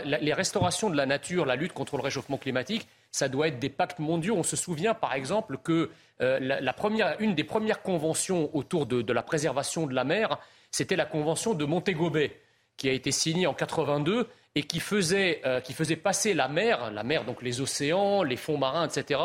[0.05, 3.69] les restaurations de la nature, la lutte contre le réchauffement climatique, ça doit être des
[3.69, 4.37] pactes mondiaux.
[4.37, 9.13] On se souvient, par exemple, que euh, la, première, une des premières conventions autour de,
[9.13, 10.39] la préservation de la mer,
[10.71, 12.37] c'était la convention de Montego Bay,
[12.77, 16.91] qui a été signée en 82 et qui faisait, euh, qui faisait passer la mer,
[16.91, 19.21] la mer, donc les océans, les fonds marins, etc.,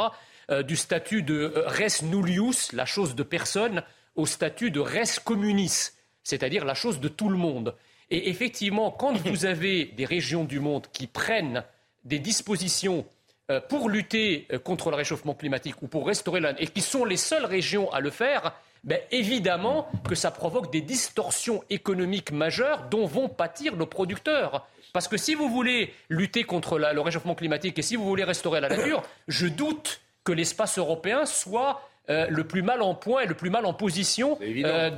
[0.52, 3.84] euh, du statut de res nullius, la chose de personne,
[4.16, 5.92] au statut de res communis,
[6.24, 7.76] c'est-à-dire la chose de tout le monde.
[8.12, 11.64] Et effectivement, quand vous avez des régions du monde qui prennent
[12.04, 13.10] des dispositions euh,
[13.70, 16.60] pour lutter euh, contre le réchauffement climatique ou pour restaurer la...
[16.60, 18.54] et qui sont les seules régions à le faire,
[18.84, 24.68] ben, évidemment que ça provoque des distorsions économiques majeures dont vont pâtir nos producteurs.
[24.94, 28.62] Parce que si vous voulez lutter contre le réchauffement climatique et si vous voulez restaurer
[28.62, 33.26] la nature, je doute que l'espace européen soit euh, le plus mal en point et
[33.26, 34.40] le plus mal en position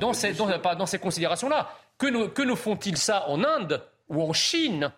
[0.00, 1.70] dans, ces, dans, ces considérations-là.
[1.98, 4.92] Que nous, que nous font-ils ça en Inde ou en Chine?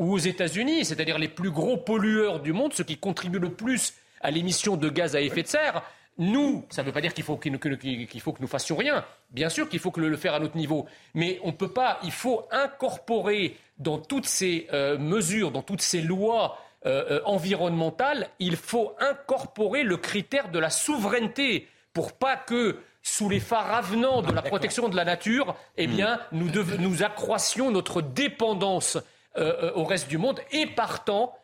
[0.00, 3.92] Ou aux États-Unis, c'est-à-dire les plus gros pollueurs du monde, ceux qui contribuent le plus
[4.22, 5.82] à l'émission de gaz à effet de serre,
[6.16, 9.04] nous, ça ne veut pas dire qu'il faut, qu'il faut, que nous fassions rien.
[9.30, 10.86] Bien sûr qu'il faut que le, faire à notre niveau.
[11.14, 15.82] Mais on ne peut pas, il faut incorporer dans toutes ces euh, mesures, dans toutes
[15.82, 22.36] ces lois euh, euh, environnementales, il faut incorporer le critère de la souveraineté pour pas
[22.36, 26.38] que sous les phares avenants de la protection de la nature, eh bien, hmm.
[26.38, 28.98] nous, nous accroissions notre dépendance
[29.36, 31.34] euh, euh, au reste du monde et partant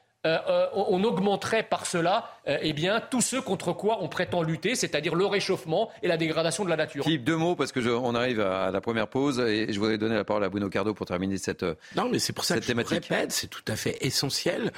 [0.74, 5.24] on augmenterait par cela eh bien, tous ceux contre quoi on prétend lutter, c'est-à-dire le
[5.24, 7.04] réchauffement et la dégradation de la nature.
[7.04, 10.16] Philippe, deux mots, parce que on arrive à la première pause et je voudrais donner
[10.16, 11.64] la parole à Bruno Cardo pour terminer cette
[11.94, 13.04] Non, mais c'est pour ça que thématique.
[13.08, 14.72] je répète, c'est tout à fait essentiel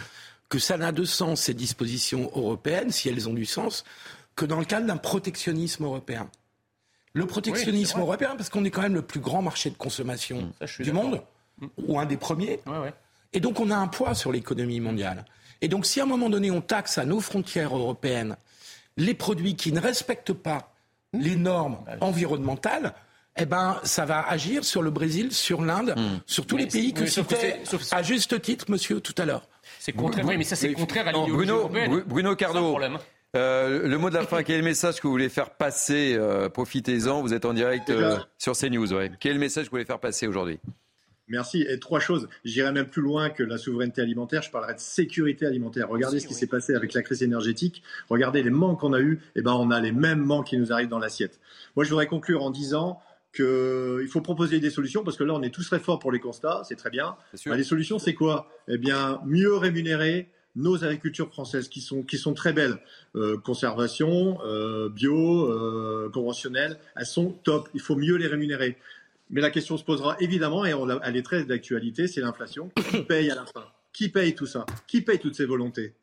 [0.51, 3.85] que ça n'a de sens, ces dispositions européennes, si elles ont du sens,
[4.37, 6.31] que dans le cadre d'un protectionnisme européen.
[7.13, 10.83] Le protectionnisme européen, parce qu'on est quand même le plus grand marché de consommation mmh.
[10.83, 11.23] du monde.
[11.77, 12.61] Ou un des premiers.
[13.33, 15.25] Et donc on a un poids sur l'économie mondiale.
[15.61, 18.37] Et donc si à un moment donné on taxe à nos frontières européennes
[18.97, 20.75] les produits qui ne respectent pas
[21.13, 21.21] mmh.
[21.21, 22.95] les normes bah environnementales,
[23.41, 25.95] eh ben, ça va agir sur le Brésil, sur l'Inde,
[26.27, 27.63] sur tous les pays que citait
[27.93, 29.49] à juste titre, monsieur, tout à l'heure.
[29.79, 32.79] C'est contraire, oui, mais ça c'est contraire à l'idéologie Bruno, Bruno Cardo,
[33.37, 36.17] euh, le mot de la fin, quel est le message que vous voulez faire passer
[36.19, 38.93] euh, Profitez-en, vous êtes en direct euh, sur CNews.
[38.93, 39.13] Ouais.
[39.21, 40.59] Quel est le message que vous voulez faire passer aujourd'hui?
[41.29, 41.63] Merci.
[41.69, 42.29] Et trois choses.
[42.45, 44.43] J'irai même plus loin que la souveraineté alimentaire.
[44.43, 45.89] Je parlerai de sécurité alimentaire.
[45.89, 47.83] Regardez ce qui s'est passé avec la crise énergétique.
[48.09, 49.21] Regardez les manques qu'on a eus.
[49.37, 51.41] Eh ben, on a les mêmes manques qui nous arrivent dans l'assiette.
[51.77, 53.01] Moi, je voudrais conclure en disant
[53.35, 56.21] qu'il faut proposer des solutions parce que là, on est tous très forts pour les
[56.21, 56.63] constats.
[56.65, 57.17] C'est très bien.
[57.47, 58.51] Ben, les solutions, c'est quoi?
[58.69, 62.79] Eh bien, mieux rémunérer nos agricultures françaises qui sont, qui sont très belles.
[63.15, 67.69] Euh, conservation, euh, bio, euh, conventionnelle, elles sont top.
[67.75, 68.77] Il faut mieux les rémunérer.
[69.31, 70.73] Mais la question se posera évidemment, et
[71.03, 72.71] elle est très d'actualité, c'est l'inflation.
[72.91, 73.67] Qui paye à la fin?
[73.93, 74.65] Qui paye tout ça?
[74.87, 75.95] Qui paye toutes ces volontés?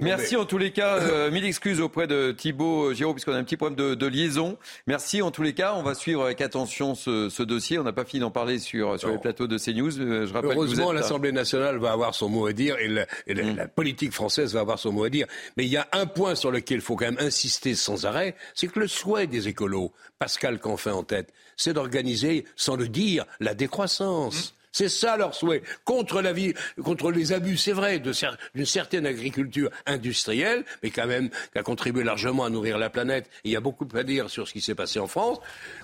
[0.00, 0.98] Merci en tous les cas.
[0.98, 4.58] Euh, mille excuses auprès de Thibaut euh, Giraud, puisqu'on a un petit problème de, liaison.
[4.86, 5.74] Merci en tous les cas.
[5.76, 7.78] On va suivre avec attention ce, dossier.
[7.78, 10.00] On n'a pas fini d'en parler sur, sur les plateaux de CNews.
[10.00, 13.56] Euh, je rappelle Heureusement, l'Assemblée nationale va avoir son mot à dire et, la, mm.
[13.56, 15.26] la, politique française va avoir son mot à dire.
[15.56, 18.34] Mais il y a un point sur lequel il faut quand même insister sans arrêt,
[18.54, 23.24] c'est que le souhait des écolos, Pascal Canfin en tête, c'est d'organiser, sans le dire,
[23.40, 24.50] la décroissance.
[24.50, 24.61] Mm.
[24.72, 25.62] C'est ça leur souhait.
[25.84, 31.28] Contre la vie, contre les abus, c'est vrai, d'une certaine agriculture industrielle, mais quand même
[31.52, 33.28] qui a contribué largement à nourrir la planète.
[33.44, 35.38] il y a beaucoup à dire sur ce qui s'est passé en France.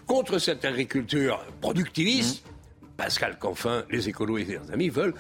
[0.06, 2.51] Contre cette agriculture productiviste, mmh.
[2.97, 5.15] Pascal Canfin, les écolos et leurs amis veulent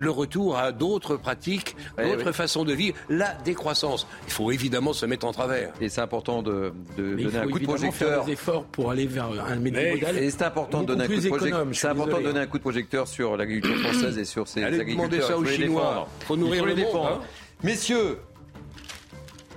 [0.00, 4.06] le retour à d'autres pratiques, d'autres façons de vivre, la décroissance.
[4.26, 5.72] Il faut évidemment se mettre en travers.
[5.80, 7.92] Et c'est important de, donner un coup de projecteur.
[7.92, 10.18] Faire des efforts pour aller vers un modèle.
[10.18, 11.66] Et c'est important de donner un coup de projecteur.
[11.72, 14.80] C'est important de donner un coup de projecteur sur l'agriculture française et sur ses Allez
[14.80, 15.28] agriculteurs.
[15.28, 16.08] ça aux Chinois.
[16.22, 17.20] Il faut nourrir les défendre.
[17.22, 17.26] Hein.
[17.62, 18.18] Messieurs,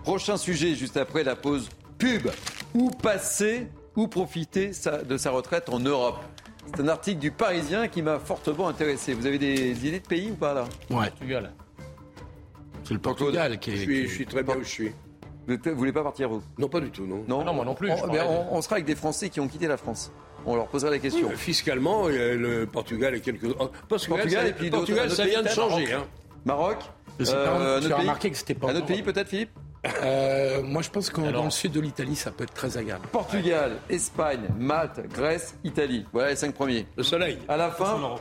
[0.04, 2.30] prochain sujet juste après la pause pub.
[2.74, 4.72] Où passer, où profiter
[5.08, 6.18] de sa retraite en Europe?
[6.68, 9.14] C'est un article du Parisien qui m'a fortement intéressé.
[9.14, 10.66] Vous avez des idées de pays ou pas là?
[10.90, 11.10] Ouais.
[11.10, 11.52] Portugal.
[12.84, 13.78] C'est le Portugal qui est.
[13.78, 14.92] Je suis, je suis très bien où je suis.
[15.48, 16.42] Vous ne voulez pas partir vous?
[16.58, 17.24] Non, pas du tout, non.
[17.28, 17.92] Non, ah non moi non plus.
[17.92, 20.12] On, sera avec des Français qui ont quitté la France.
[20.46, 21.30] On leur posera la question.
[21.32, 23.46] fiscalement, le Portugal et quelques.
[23.60, 25.94] Oh, Portugal, Portugal, et puis Portugal, ça vient de changer.
[25.94, 26.06] Hein.
[26.46, 26.78] Maroc.
[27.22, 28.72] Euh, tu as remarqué que c'était pas.
[28.72, 29.52] Un autre pays peut-être, Philippe?
[29.86, 33.08] Euh, moi, je pense que dans le sud de l'Italie, ça peut être très agréable.
[33.12, 36.06] Portugal, Espagne, Malte, Grèce, Italie.
[36.14, 36.88] Voilà les cinq premiers.
[36.96, 37.38] Le soleil.
[37.48, 38.16] À la fin,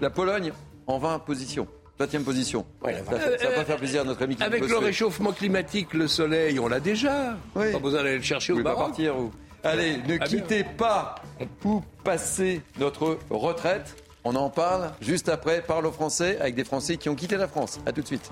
[0.00, 0.52] la Pologne
[0.86, 1.66] en 20 position.
[2.00, 2.66] 20e position.
[2.82, 6.08] ça, ne va pas faire plaisir à notre ami qui Avec le réchauffement climatique, le
[6.08, 7.36] soleil, on l'a déjà.
[7.54, 9.30] Pas besoin d'aller le chercher au Pas partir où
[9.62, 11.14] Allez, ne ah, quittez pas
[11.60, 13.96] pour passer notre retraite.
[14.24, 15.62] On en parle juste après.
[15.62, 17.80] Parle aux Français avec des Français qui ont quitté la France.
[17.86, 18.30] A tout de suite.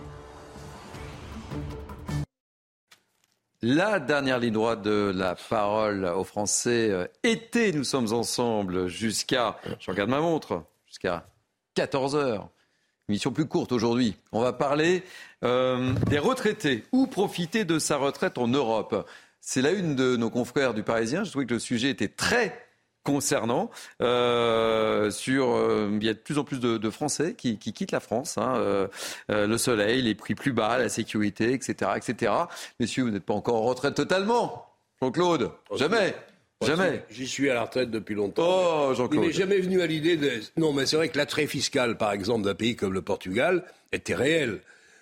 [3.65, 9.57] La dernière ligne droite de la parole aux Français euh, était Nous sommes ensemble jusqu'à,
[9.79, 11.29] je regarde ma montre, jusqu'à
[11.77, 12.49] 14h.
[13.09, 14.17] Mission plus courte aujourd'hui.
[14.33, 15.05] On va parler
[15.45, 16.83] euh, des retraités.
[16.91, 19.09] Où profiter de sa retraite en Europe?
[19.41, 21.23] C'est la une de nos confrères du Parisien.
[21.23, 22.67] Je trouvais que le sujet était très
[23.05, 23.71] concernant.
[24.01, 28.01] Euh, sur, euh, il y a de plus en plus de, Français qui, quittent la
[28.01, 28.39] France.
[28.39, 28.89] Hein, euh,
[29.29, 32.33] le soleil, les prix plus bas, la sécurité, etc., etc.
[32.81, 34.67] Messieurs, vous n'êtes pas encore en retraite totalement,
[35.01, 35.51] Jean-Claude.
[35.77, 36.15] Jamais.
[36.65, 37.05] Jamais.
[37.11, 38.45] J'y suis à la retraite depuis longtemps.
[38.47, 39.25] Oh, Jean-Claude.
[39.25, 40.31] Il n'est jamais venu à l'idée de.
[40.57, 44.15] Non, mais c'est vrai que l'attrait fiscal, par exemple, d'un pays comme le Portugal était
[44.15, 44.61] réel.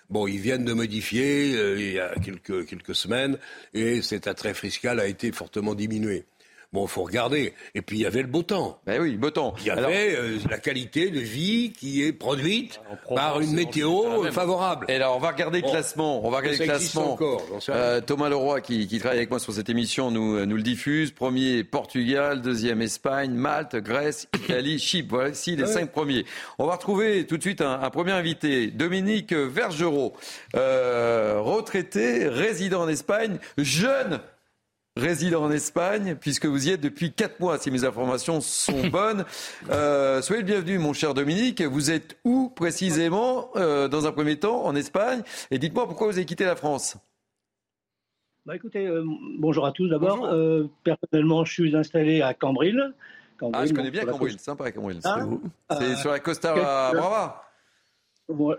[0.09, 3.39] Bon, ils viennent de modifier il y a quelques, quelques semaines
[3.75, 6.25] et cet attrait fiscal a été fortement diminué.
[6.73, 7.53] Bon, il faut regarder.
[7.75, 8.81] Et puis il y avait le beau temps.
[8.87, 9.55] Ben oui, beau temps.
[9.59, 12.81] Il y avait euh, la qualité de vie qui est produite
[13.13, 14.87] par une météo favorable.
[14.89, 16.25] Et alors on va regarder le classement.
[16.25, 17.15] On va regarder le classement.
[17.15, 20.55] Encore, euh, Thomas Leroy qui, qui, travaille avec moi sur cette émission nous, euh, nous
[20.55, 21.11] le diffuse.
[21.11, 25.17] Premier Portugal, deuxième Espagne, Malte, Grèce, Italie, Chypre.
[25.17, 26.25] Voici les cinq premiers.
[26.61, 30.15] On va retrouver tout de suite un, un premier invité, Dominique Vergerot,
[30.55, 34.21] euh, retraité, résident en Espagne, jeune
[35.01, 39.25] résident en Espagne, puisque vous y êtes depuis 4 mois, si mes informations sont bonnes.
[39.71, 41.63] Euh, soyez le bienvenu, mon cher Dominique.
[41.63, 45.23] Vous êtes où précisément, euh, dans un premier temps, en Espagne?
[45.51, 46.97] Et dites-moi pourquoi vous avez quitté la France.
[48.47, 49.05] Bah écoutez, euh,
[49.39, 50.29] bonjour à tous d'abord.
[50.85, 52.95] personnellement, je suis installé à Cambril.
[53.53, 55.01] ah, je connais bien Cambril, sympa Cambril.
[55.05, 55.27] Ah,
[55.79, 57.43] c'est sur la Costa Brava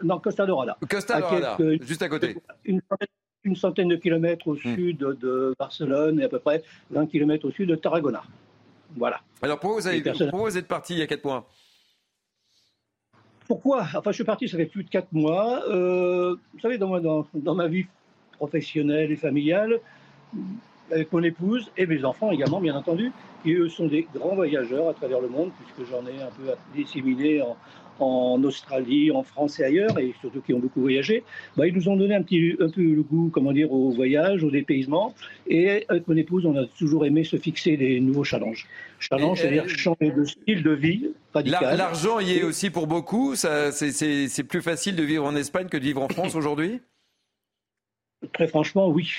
[0.04, 0.78] Non, Costa Dorada.
[0.90, 2.38] Costa Dorada, juste à côté.
[2.66, 2.82] Une
[3.44, 4.76] une centaine de kilomètres au hmm.
[4.76, 8.24] sud de Barcelone et à peu près 20 kilomètres au sud de Tarragona.
[8.96, 9.22] Voilà.
[9.42, 11.50] Alors pourquoi vous, avez, pourquoi vous êtes parti il y a 4 mois?
[13.48, 13.82] Pourquoi?
[13.96, 15.64] Enfin, je suis parti, ça fait plus de 4 mois.
[15.68, 17.86] Euh, vous savez, dans, dans, dans, ma vie
[18.38, 19.80] professionnelle et familiale,
[20.92, 23.12] avec mon épouse et mes enfants également, bien entendu,
[23.44, 26.54] qui eux sont des grands voyageurs à travers le monde, puisque j'en ai un peu
[26.76, 27.58] disséminé en,
[28.02, 31.24] en Australie, en France et ailleurs, et surtout qui ont beaucoup voyagé,
[31.56, 34.44] bah, ils nous ont donné un, petit, un peu le goût, comment dire, au voyage,
[34.44, 35.14] au dépaysement.
[35.48, 38.68] Et avec mon épouse, on a toujours aimé se fixer des nouveaux challenges.
[39.00, 41.78] Challenge, c'est-à-dire changer de style de vie radical.
[41.78, 43.36] L'argent y est aussi pour beaucoup.
[43.36, 46.82] C'est plus facile de vivre en Espagne que de vivre en France aujourd'hui?
[48.34, 49.10] Très franchement, oui.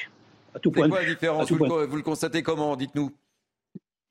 [0.54, 1.50] À tout point quoi la différence?
[1.50, 2.76] Vous, vous le constatez comment?
[2.76, 3.10] Dites-nous.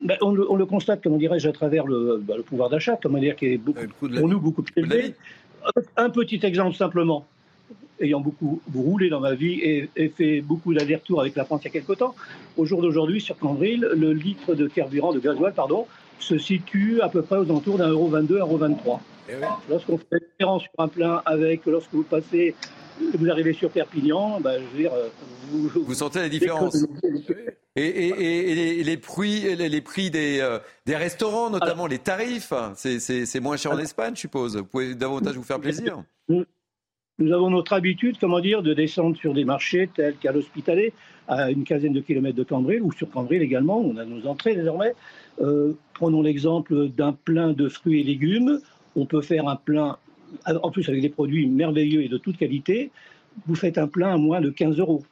[0.01, 3.45] Ben, on, le, constate, comment dirais-je, à travers le, ben, pouvoir d'achat, comment dire, qui
[3.47, 5.13] est beaucoup, pour nous beaucoup plus élevé.
[5.95, 7.27] Un petit exemple simplement,
[7.99, 9.59] ayant beaucoup roulé dans ma vie
[9.95, 12.15] et, fait beaucoup d'allers-retours avec la France il y a quelque temps,
[12.57, 15.85] au jour d'aujourd'hui, sur Cambril, le litre de carburant, de gasoil, pardon,
[16.19, 19.01] se situe à peu près aux alentours d'un euro 22, euro 23.
[19.29, 19.33] Eh
[19.69, 22.55] Lorsqu'on fait la différence sur un plein avec, lorsque vous passez
[23.13, 25.09] vous arrivez sur Perpignan, je veux dire, euh,
[25.49, 26.85] vous, vous sentez la différence.
[27.75, 33.71] Et, les, prix, les, prix des, euh, des restaurants, notamment les tarifs, c'est moins cher
[33.71, 34.57] en Espagne, je suppose.
[34.57, 36.03] Vous pouvez davantage vous faire plaisir.
[36.27, 40.91] Nous, avons notre habitude, comment dire, de descendre sur des marchés tels qu'à l'Hospitalet,
[41.27, 44.55] à une quinzaine de kilomètres de Cambril, ou sur Cambril également, on a nos entrées
[44.55, 44.93] désormais.
[45.39, 48.59] Euh, prenons l'exemple d'un plein de fruits et légumes.
[48.95, 49.97] On peut faire un plein
[50.45, 52.91] en plus avec des produits merveilleux et de toute qualité,
[53.47, 55.03] vous faites un plein à moins de 15 euros.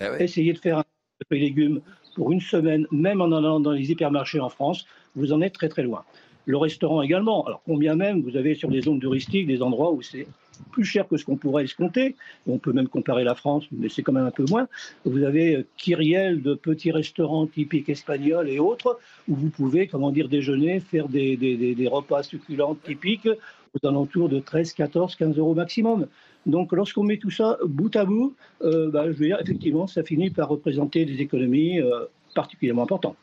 [0.00, 0.84] Ah Essayez de faire un
[1.26, 1.80] fruits et légumes
[2.14, 5.68] pour une semaine, même en allant dans les hypermarchés en France, vous en êtes très
[5.68, 6.04] très loin.
[6.46, 7.44] Le restaurant également.
[7.46, 10.26] Alors combien même vous avez sur des zones touristiques des endroits où c'est
[10.72, 12.16] plus cher que ce qu'on pourrait escompter.
[12.46, 14.68] On peut même comparer la France, mais c'est quand même un peu moins.
[15.04, 18.98] Vous avez euh, Kyriel de petits restaurants typiques espagnols et autres,
[19.28, 23.28] où vous pouvez, comment dire, déjeuner, faire des, des repas succulents typiques
[23.74, 26.06] aux alentours de 13, 14, 15 euros maximum.
[26.46, 30.02] Donc lorsqu'on met tout ça bout à bout, euh, bah, je veux dire, effectivement, ça
[30.02, 33.18] finit par représenter des économies euh, particulièrement importantes.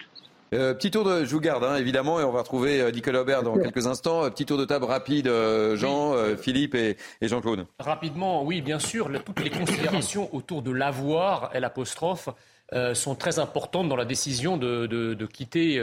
[0.53, 3.43] Euh, petit tour de, je vous garde hein, évidemment, et on va retrouver Nicolas Aubert
[3.43, 4.30] dans quelques instants.
[4.30, 5.30] Petit tour de table rapide,
[5.76, 7.65] Jean, Philippe et, Jean-Claude.
[7.80, 9.09] Rapidement, oui, bien sûr.
[9.23, 12.30] toutes les considérations autour de l'avoir l'apostrophe
[12.93, 15.80] sont très importantes dans la décision de, de quitter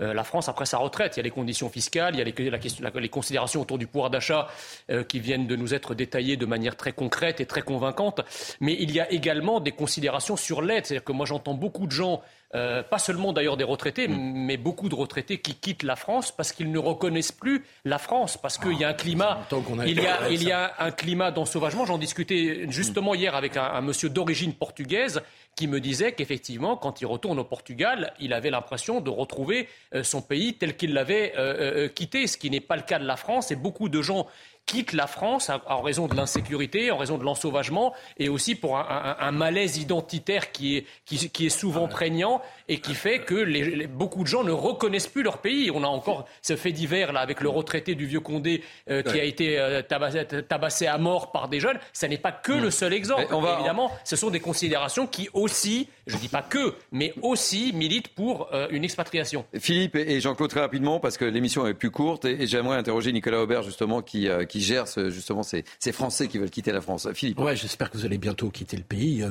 [0.00, 1.16] euh, la France après sa retraite.
[1.16, 2.50] Il y a les conditions fiscales, il y a les,
[2.80, 4.48] la, les considérations autour du pouvoir d'achat
[4.90, 8.20] euh, qui viennent de nous être détaillées de manière très concrète et très convaincante.
[8.60, 10.86] Mais il y a également des considérations sur l'aide.
[10.86, 12.22] C'est-à-dire que moi j'entends beaucoup de gens
[12.54, 14.32] euh, pas seulement d'ailleurs des retraités, mm.
[14.34, 18.38] mais beaucoup de retraités qui quittent la France parce qu'ils ne reconnaissent plus la France,
[18.38, 19.46] parce qu'il y a un climat,
[19.86, 21.84] il y a, il y a un climat d'ensauvagement.
[21.84, 25.20] J'en discutais justement hier avec un, un monsieur d'origine portugaise
[25.56, 30.02] qui me disait qu'effectivement, quand il retourne au Portugal, il avait l'impression de retrouver euh,
[30.02, 33.16] son pays tel qu'il l'avait euh, quitté, ce qui n'est pas le cas de la
[33.16, 33.50] France.
[33.50, 34.26] Et beaucoup de gens
[34.68, 39.32] quittent la France en raison de l'insécurité, en raison de l'ensauvagement et aussi pour un,
[39.32, 44.22] malaise identitaire qui est, qui, est souvent ah prégnant et qui fait que les, beaucoup
[44.22, 45.70] de gens ne reconnaissent plus leur pays.
[45.72, 49.18] On a encore ce fait divers là avec le retraité du vieux Condé euh, qui
[49.18, 51.78] a été euh, tabassé, à mort par des jeunes.
[51.92, 53.26] Ça n'est pas que le seul exemple.
[53.54, 58.08] Évidemment, ce sont des considérations qui aussi, je ne dis pas que, mais aussi militent
[58.08, 59.44] pour euh, une expatriation.
[59.58, 63.42] Philippe et Jean-Claude très rapidement parce que l'émission est plus courte et, j'aimerais interroger Nicolas
[63.42, 67.08] Aubert justement qui, qui gère justement ces, Français qui veulent quitter la France.
[67.14, 67.40] Philippe.
[67.40, 69.24] Ouais, j'espère que vous allez bientôt quitter le pays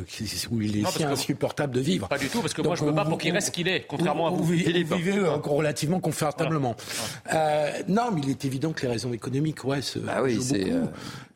[0.52, 2.08] où il est si insupportable de vivre.
[2.08, 3.86] Pas du tout, parce que moi je ne veux pas pour qu'il reste qu'il est,
[3.88, 4.44] contrairement à vous.
[4.44, 6.76] Vous, vivez relativement confortablement.
[7.34, 10.72] Euh, non, mais il est évident que les raisons économiques, ouais, se bah oui, c'est
[10.72, 10.86] euh,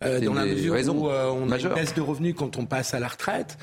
[0.03, 2.99] euh, dans la mesure où on a une baisse de revenus quand on passe à
[2.99, 3.57] la retraite,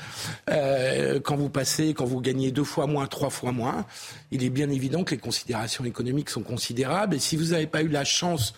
[0.47, 3.85] quand vous passez, quand vous gagnez deux fois moins, trois fois moins,
[4.31, 7.15] il est bien évident que les considérations économiques sont considérables.
[7.15, 8.53] Et si vous n'avez pas eu la chance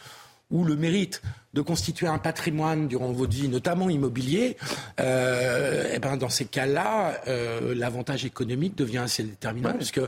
[0.52, 1.22] ou le mérite
[1.54, 4.56] de constituer un patrimoine durant votre vie, notamment immobilier,
[5.00, 10.00] euh, et eh ben dans ces cas-là, euh, l'avantage économique devient assez déterminant, puisque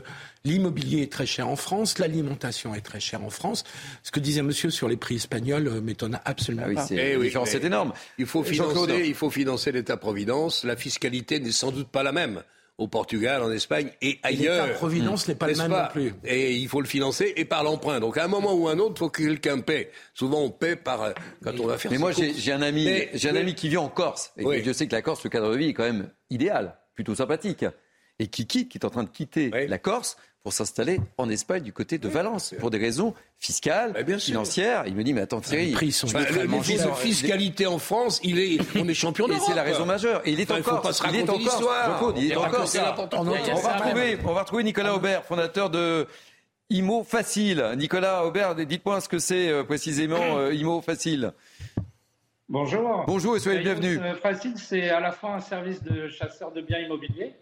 [0.44, 3.64] l'immobilier est très cher en France, l'alimentation est très chère en France.
[4.02, 6.86] Ce que disait monsieur sur les prix espagnols euh, m'étonne absolument ah pas.
[6.86, 7.92] C'est oui, énorme.
[8.18, 10.64] Il faut financer, il faut financer l'État-providence.
[10.64, 12.42] La fiscalité n'est sans doute pas la même
[12.78, 14.66] au Portugal, en Espagne et ailleurs.
[14.66, 16.12] La providence n'est pas le même non plus.
[16.24, 18.00] Et il faut le financer et par l'emprunt.
[18.00, 19.90] Donc à un moment ou un autre, il faut que quelqu'un paie.
[20.12, 21.90] Souvent, on paie par euh, quand on va faire.
[21.90, 24.32] Mais moi, j'ai un ami, j'ai un ami qui vit en Corse.
[24.36, 27.14] Et je sais que la Corse, le cadre de vie est quand même idéal, plutôt
[27.14, 27.64] sympathique.
[28.18, 31.62] Et qui quitte, qui est en train de quitter la Corse pour s'installer en Espagne
[31.62, 34.84] du côté de Valence pour des raisons fiscales, financières.
[34.86, 38.20] Il me dit mais attends Thierry, les prix sont bah, le de fiscalité en France,
[38.22, 39.42] il est on est champion d'Europe.
[39.42, 40.20] Et c'est la raison majeure.
[40.26, 42.68] Et il est encore, il est encore, il est encore.
[43.14, 46.06] On va retrouver, on va retrouver Nicolas Aubert, fondateur de
[46.68, 47.72] IMO Facile.
[47.78, 51.32] Nicolas Aubert, dites-moi ce que c'est euh, précisément euh, IMO Facile.
[52.50, 53.04] Bonjour.
[53.06, 53.98] Bonjour et soyez le bienvenue.
[54.20, 57.34] Facile, c'est à la fois un service de chasseur de biens immobiliers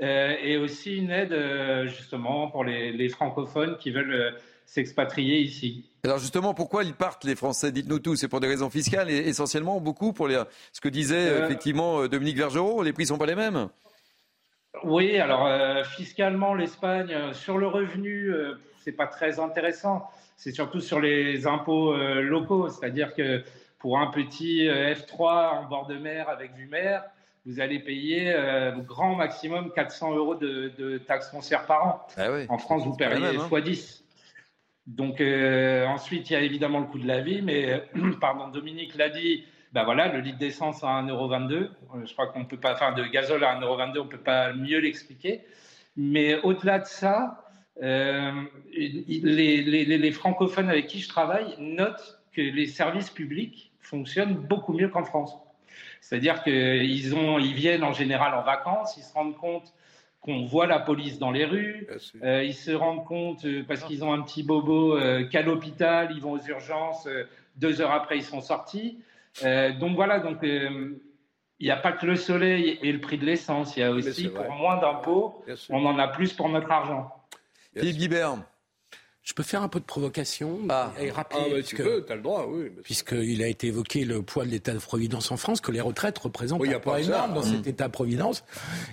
[0.00, 4.30] et aussi une aide euh, justement pour les, francophones qui veulent euh,
[4.64, 5.90] s'expatrier ici.
[6.04, 7.72] Alors justement, pourquoi ils partent les Français?
[7.72, 8.14] Dites-nous tout.
[8.14, 10.40] C'est pour des raisons fiscales et essentiellement beaucoup pour les,
[10.72, 12.82] ce que disait effectivement Dominique Vergerot.
[12.82, 13.68] Les prix sont pas les mêmes.
[14.84, 18.30] Oui, alors fiscalement, l'Espagne sur le revenu,
[18.84, 20.08] c'est pas très intéressant.
[20.36, 23.42] C'est surtout sur les impôts locaux, c'est-à-dire que
[23.78, 27.02] pour un petit F3 en bord de mer avec vue mer,
[27.46, 32.06] vous allez payer euh, grand maximum 400 euros de, taxes foncières par an.
[32.16, 33.32] Ah en France, vous payez hein.
[33.32, 34.04] x 10.
[34.86, 37.84] Donc euh, ensuite, il y a évidemment le coût de la vie, mais
[38.20, 41.52] pardon, Dominique l'a dit, ben voilà, le litre d'essence à 1,22€.
[41.54, 41.68] Euh,
[42.04, 44.78] je crois qu'on peut pas, enfin de gazole à 1,22€, on ne peut pas mieux
[44.78, 45.42] l'expliquer.
[45.96, 47.44] Mais au-delà de ça,
[47.80, 48.42] les,
[49.12, 55.04] les, francophones avec qui je travaille notent que les services publics fonctionnent beaucoup mieux qu'en
[55.04, 55.36] France.
[56.00, 59.74] C'est-à-dire qu'ils ont, ils viennent en général en vacances, ils se rendent compte
[60.20, 61.86] qu'on voit la police dans les rues,
[62.22, 66.10] euh, ils se rendent compte euh, parce qu'ils ont un petit bobo euh, qu'à l'hôpital,
[66.14, 67.08] ils vont aux urgences,
[67.56, 68.98] deux heures après ils sont sortis.
[69.42, 70.98] donc voilà, donc il
[71.60, 74.28] n'y a pas que le soleil et le prix de l'essence, il y a aussi
[74.28, 77.12] pour moins d'impôts, on en a plus pour notre argent.
[77.76, 78.38] Philippe Guibert.
[79.28, 80.90] Je peux faire un peu de provocation ah.
[80.98, 82.70] et rappeler, ah, tu peux, as le droit, oui.
[82.82, 86.80] Puisqu'il a été évoqué le poids de l'état-providence en France, que les retraites représentent un
[86.80, 87.68] poids énorme dans cet mmh.
[87.68, 88.42] état-providence,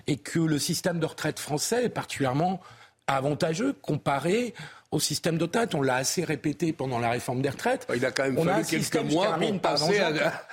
[0.08, 2.60] et que le système de retraite français est particulièrement
[3.08, 4.54] avantageux comparé
[4.92, 7.88] au système de On l'a assez répété pendant la réforme des retraites.
[7.96, 10.00] Il a quand même fallu quelques mois pour passer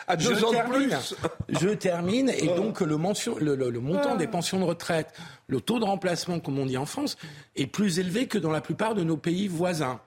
[0.07, 1.15] à, deux ans de plus.
[1.49, 2.31] Je termine.
[2.31, 5.13] Et donc, le, le, montant des pensions de retraite,
[5.47, 7.17] le taux de remplacement, comme on dit en France,
[7.57, 10.01] est plus élevé que dans la plupart de nos pays voisins.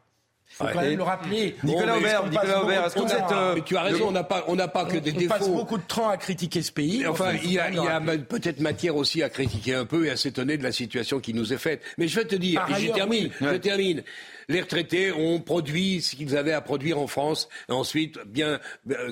[0.51, 1.55] Il faut quand même le rappeler.
[1.63, 4.55] Nicolas Aubert, Nicolas Aubert, est-ce que cette, euh, tu as raison, on n'a pas, on
[4.55, 5.34] n'a pas que des défauts.
[5.35, 7.05] On passe beaucoup de temps à critiquer ce pays.
[7.05, 10.63] Enfin, il y a, peut-être matière aussi à critiquer un peu et à s'étonner de
[10.63, 11.81] la situation qui nous est faite.
[11.97, 14.03] Mais je vais te dire, et je termine, je termine.
[14.47, 18.59] Les retraités ont produit ce qu'ils avaient à produire en France, et ensuite, bien,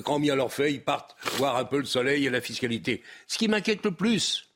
[0.04, 3.02] quand mis à leur feuille, ils partent voir un peu le soleil et la fiscalité.
[3.26, 4.48] Ce qui m'inquiète le plus,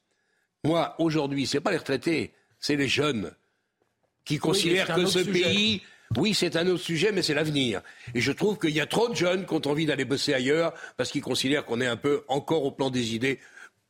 [0.64, 3.32] moi, aujourd'hui, c'est pas les retraités, c'est les jeunes
[4.24, 5.82] qui considèrent que ce pays
[6.16, 7.82] oui, c'est un autre sujet, mais c'est l'avenir.
[8.14, 10.72] Et je trouve qu'il y a trop de jeunes qui ont envie d'aller bosser ailleurs
[10.96, 13.38] parce qu'ils considèrent qu'on est un peu encore au plan des idées.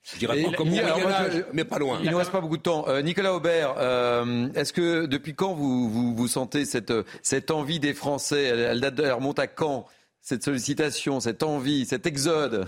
[0.02, 0.70] Je dirais pas comme
[1.52, 1.98] mais pas loin.
[2.00, 2.88] Il ne nous reste pas beaucoup de temps.
[2.88, 6.92] Euh, Nicolas Aubert, euh, est-ce que depuis quand vous, vous, sentez cette,
[7.22, 8.44] cette envie des Français?
[8.44, 9.86] Elle, elle, remonte à quand
[10.20, 12.66] Cette sollicitation, cette envie, cet exode?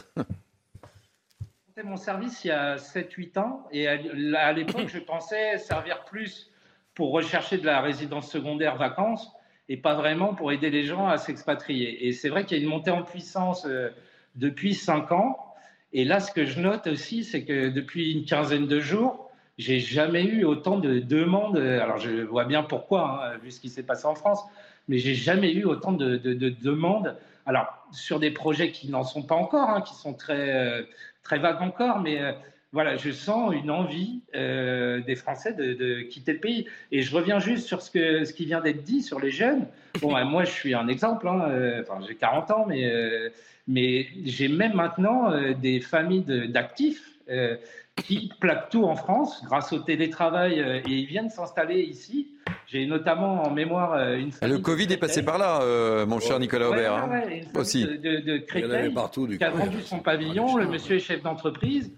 [1.83, 6.51] Mon service il y a 7-8 ans et à l'époque je pensais servir plus
[6.95, 9.33] pour rechercher de la résidence secondaire vacances
[9.71, 12.09] et pas vraiment pour aider les gens à s'expatrier.
[12.09, 13.89] Et c'est vrai qu'il y a une montée en puissance euh,
[14.35, 15.55] depuis cinq ans.
[15.93, 19.79] Et là, ce que je note aussi, c'est que depuis une quinzaine de jours, j'ai
[19.79, 21.57] jamais eu autant de demandes.
[21.57, 24.43] Alors, je vois bien pourquoi, hein, vu ce qui s'est passé en France,
[24.89, 27.17] mais j'ai jamais eu autant de, demandes.
[27.47, 30.83] Alors, sur des projets qui n'en sont pas encore, hein, qui sont très, euh,
[31.23, 32.33] très vagues encore, mais euh,
[32.73, 36.67] voilà, je sens une envie euh, des Français de, quitter le pays.
[36.93, 39.67] Et je reviens juste sur ce, que, ce qui vient d'être dit sur les jeunes.
[40.01, 41.27] Bon, ben, moi, je suis un exemple.
[41.27, 43.29] Hein, euh, enfin, j'ai 40 ans, mais, euh,
[43.67, 47.07] mais j'ai même maintenant des familles d'actifs
[47.97, 52.29] qui plaquent tout en France grâce au télétravail et ils viennent s'installer ici.
[52.67, 54.57] J'ai notamment en mémoire une famille.
[54.57, 56.95] Le Covid est passé par là, mon cher Nicolas Aubert.
[56.95, 57.21] hein,
[57.55, 57.85] aussi.
[57.85, 60.57] De, de, de Créteil, partout, qui a vendu son pavillon.
[60.57, 61.93] Le monsieur est chef d'entreprise.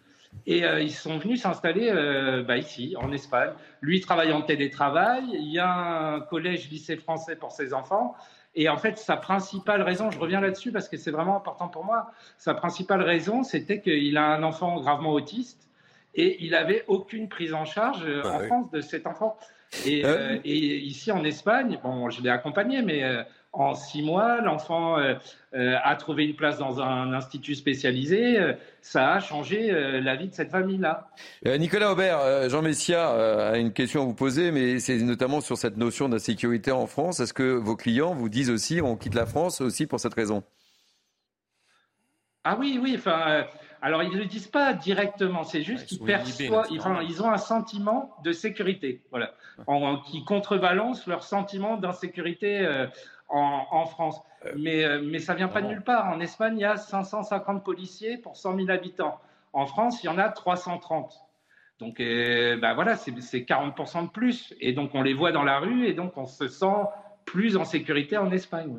[0.46, 3.50] Et euh, ils sont venus s'installer euh, bah, ici, en Espagne.
[3.80, 5.24] Lui travaille en télétravail.
[5.32, 8.14] Il y a un collège-lycée français pour ses enfants.
[8.54, 11.84] Et en fait, sa principale raison, je reviens là-dessus parce que c'est vraiment important pour
[11.84, 15.70] moi, sa principale raison, c'était qu'il a un enfant gravement autiste
[16.14, 19.38] et il n'avait aucune prise en charge euh, bah en France de cet enfant.
[19.86, 25.14] Et, et, ici en Espagne, bon, je l'ai accompagné, mais en six mois, l'enfant euh,
[25.54, 28.38] euh, a trouvé une place dans un institut spécialisé.
[28.38, 29.70] Euh, ça a changé
[30.00, 31.08] la vie de cette famille-là.
[31.58, 33.10] Nicolas Aubert, Jean Messia
[33.50, 37.20] a une question à vous poser, mais c'est notamment sur cette notion d'insécurité en France.
[37.20, 40.42] Est-ce que vos clients vous disent aussi on quitte la France aussi pour cette raison?
[42.42, 42.94] Ah oui, oui.
[42.98, 43.44] Enfin,
[43.82, 48.16] alors ils ne le disent pas directement, c'est juste qu'ils perçoivent, ils, ont un sentiment
[48.24, 49.34] de sécurité, voilà,
[50.06, 52.88] qui contrebalance leur sentiment d'insécurité
[53.32, 54.20] en, France.
[54.44, 56.09] Euh, mais, euh, mais ça vient pas de nulle part.
[56.10, 59.20] En Espagne, il y a 550 policiers pour 100 000 habitants.
[59.52, 61.14] En France, il y en a 330.
[61.78, 64.54] Donc, euh, ben voilà, c'est 40% de plus.
[64.60, 66.66] Et donc, on les voit dans la rue et donc on se sent
[67.24, 68.76] plus en sécurité en Espagne.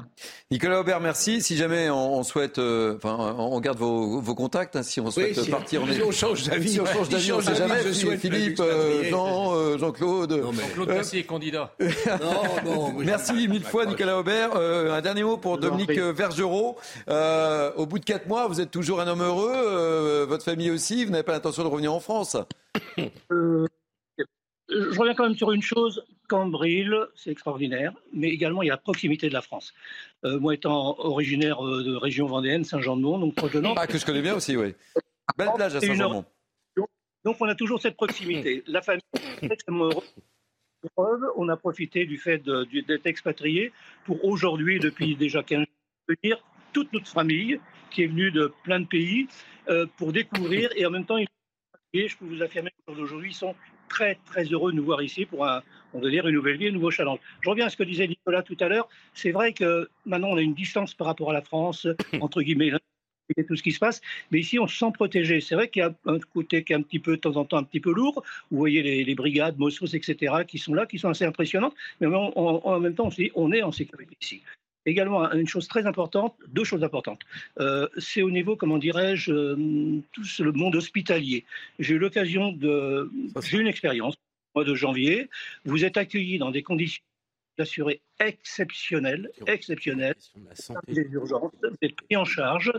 [0.52, 1.42] Nicolas Aubert, merci.
[1.42, 5.50] Si jamais on, souhaite, euh, enfin, on garde vos, vos contacts, hein, si on souhaite
[5.50, 7.82] partir en Si on change d'avis, si on change d'avis, on sait jamais.
[8.18, 10.44] Philippe, euh, Jean, euh, Jean-Claude.
[10.44, 11.74] Jean-Claude Cassier est candidat.
[11.80, 12.94] non, non.
[13.00, 14.56] merci mille fois, Nicolas Aubert.
[14.56, 16.78] un dernier mot pour Dominique Vergerot.
[17.08, 20.26] au bout de quatre mois, vous êtes toujours un homme heureux.
[20.28, 21.06] votre famille aussi.
[21.06, 22.38] Vous n'avez pas l'intention de revenir en France
[24.74, 26.04] je reviens quand même sur une chose.
[26.28, 29.74] Cambril, c'est extraordinaire, mais également il y a la proximité de la France.
[30.26, 33.78] Euh, moi étant originaire euh, de région vendéenne, Saint-Jean-de-Mont, donc proche de Nantes.
[33.80, 34.74] Ah, que je connais bien aussi, oui.
[35.38, 36.26] Belle plage à Saint-Jean-de-Mont.
[37.24, 38.64] Donc on a toujours cette proximité.
[38.68, 39.02] La famille
[41.38, 43.72] On a profité du fait d'être expatrié
[44.06, 45.68] pour aujourd'hui, depuis déjà 15 jours,
[46.22, 46.44] venir
[46.74, 47.60] toute notre famille
[47.92, 49.28] qui est venue de plein de pays
[49.70, 51.18] euh, pour découvrir et en même temps,
[51.94, 53.56] je peux vous affirmer qu'aujourd'hui, ils sont
[53.94, 55.62] très, très heureux de nous voir ici pour un,
[55.94, 57.20] on veut dire, une nouvelle vie, un nouveau challenge.
[57.42, 58.90] Je reviens à ce que disait Nicolas tout à l'heure.
[59.14, 61.88] C'est vrai que maintenant, on a une distance par rapport à la France,
[62.22, 62.72] entre guillemets,
[63.38, 64.02] et tout ce qui se passe.
[64.32, 65.42] Mais ici, on se sent protégé.
[65.42, 67.46] C'est vrai qu'il y a un côté qui est un petit peu, de temps en
[67.46, 68.24] temps, un petit peu lourd.
[68.50, 71.76] Vous voyez les, brigades, Mossos, etc., qui sont là, qui sont assez impressionnantes.
[72.02, 74.42] Mais en, même temps, on se dit, on est en sécurité ici.
[74.86, 77.22] Également, une chose très importante, deux choses importantes.
[77.60, 79.56] Euh, c'est au niveau, comment dirais-je, euh,
[80.12, 81.46] tout le monde hospitalier.
[81.80, 83.10] J'ai eu l'occasion de.
[83.42, 85.30] J'ai eu une expérience au mois de janvier.
[85.64, 87.04] Vous êtes accueillis dans des conditions
[87.58, 90.16] d'assurer exceptionnelles, exceptionnelles.
[90.88, 92.72] Les urgences, vous êtes pris en charge.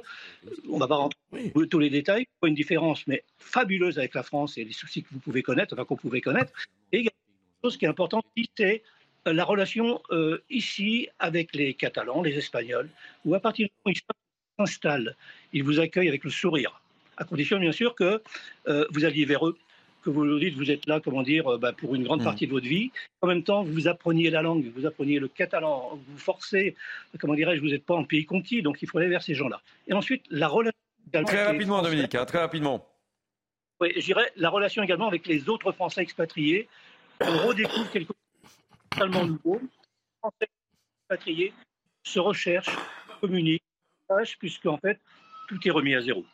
[0.68, 1.18] On ne va pas rentrer
[1.55, 2.26] dans tous les détails.
[2.40, 5.74] Pas une différence, mais fabuleuse avec la France et les soucis que vous pouvez connaître,
[5.74, 6.52] enfin qu'on pouvait connaître.
[6.93, 7.16] Et également,
[7.62, 8.24] une chose qui est importante,
[8.56, 8.82] c'est
[9.26, 12.88] la relation euh, ici avec les Catalans, les Espagnols,
[13.24, 15.16] où à partir du moment où ils s'installent,
[15.52, 16.80] ils vous accueillent avec le sourire,
[17.16, 18.22] à condition bien sûr que
[18.68, 19.56] euh, vous alliez vers eux,
[20.02, 22.24] que vous leur dites vous êtes là, comment dire, euh, bah, pour une grande mm.
[22.24, 22.90] partie de votre vie.
[23.22, 26.76] En même temps, vous appreniez la langue, vous appreniez le catalan, vous forcez,
[27.18, 29.60] comment dirais-je, vous n'êtes pas en pays conquis, donc il faut aller vers ces gens-là.
[29.88, 30.72] Et ensuite, la relation.
[31.26, 32.86] Très rapidement, Dominique, hein, très rapidement.
[33.80, 36.68] Oui, je dirais la relation également avec les autres Français expatriés.
[37.20, 38.23] On redécouvre quelque chose
[38.94, 39.60] totalement nouveau.
[40.20, 40.48] Français
[41.02, 41.52] expatriés
[42.04, 42.76] se recherchent,
[43.20, 43.62] communiquent,
[44.38, 45.00] puisque en fait,
[45.48, 46.24] tout est remis à zéro.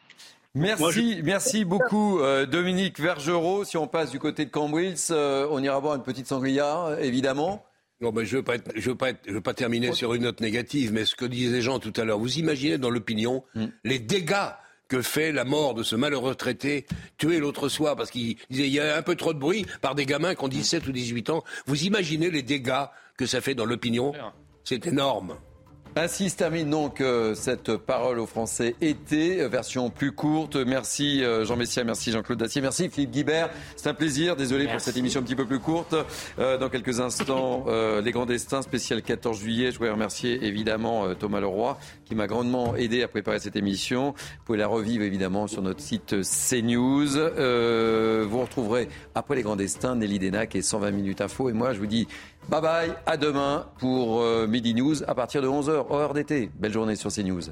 [0.55, 3.65] Merci, merci beaucoup euh, Dominique Vergerot.
[3.65, 7.65] Si on passe du côté de Cambrils, euh, on ira voir une petite sangria, évidemment.
[8.01, 10.23] Non, mais je ne veux, pas je veux, pas je veux pas terminer sur une
[10.23, 13.67] note négative, mais ce que disaient Jean tout à l'heure, vous imaginez dans l'opinion hmm.
[13.85, 14.51] les dégâts
[14.91, 16.85] que fait la mort de ce malheureux traité
[17.17, 19.95] tué l'autre soir parce qu'il disait il y a un peu trop de bruit par
[19.95, 21.45] des gamins qui ont 17 ou 18 ans.
[21.65, 22.87] Vous imaginez les dégâts
[23.17, 24.13] que ça fait dans l'opinion?
[24.65, 25.37] C'est énorme.
[25.97, 30.55] Ainsi se termine donc euh, cette parole aux Français été, euh, version plus courte.
[30.55, 33.51] Merci euh, Jean Messia, merci Jean-Claude Dacier, merci Philippe Guibert.
[33.75, 35.97] C'est un plaisir, désolé pour cette émission un petit peu plus courte.
[36.39, 37.67] dans quelques instants,
[38.05, 39.73] les grands destins, spécial 14 juillet.
[39.73, 44.13] Je voudrais remercier évidemment Thomas Leroy qui m'a grandement aidé à préparer cette émission.
[44.13, 47.09] Vous pouvez la revivre évidemment sur notre site CNews.
[48.29, 51.49] vous retrouverez après les grands destins Nelly Denac et 120 minutes info.
[51.49, 52.07] Et moi je vous dis
[52.51, 56.51] Bye bye, à demain pour euh, Midi News à partir de 11h, heure d'été.
[56.59, 57.43] Belle journée sur CNews.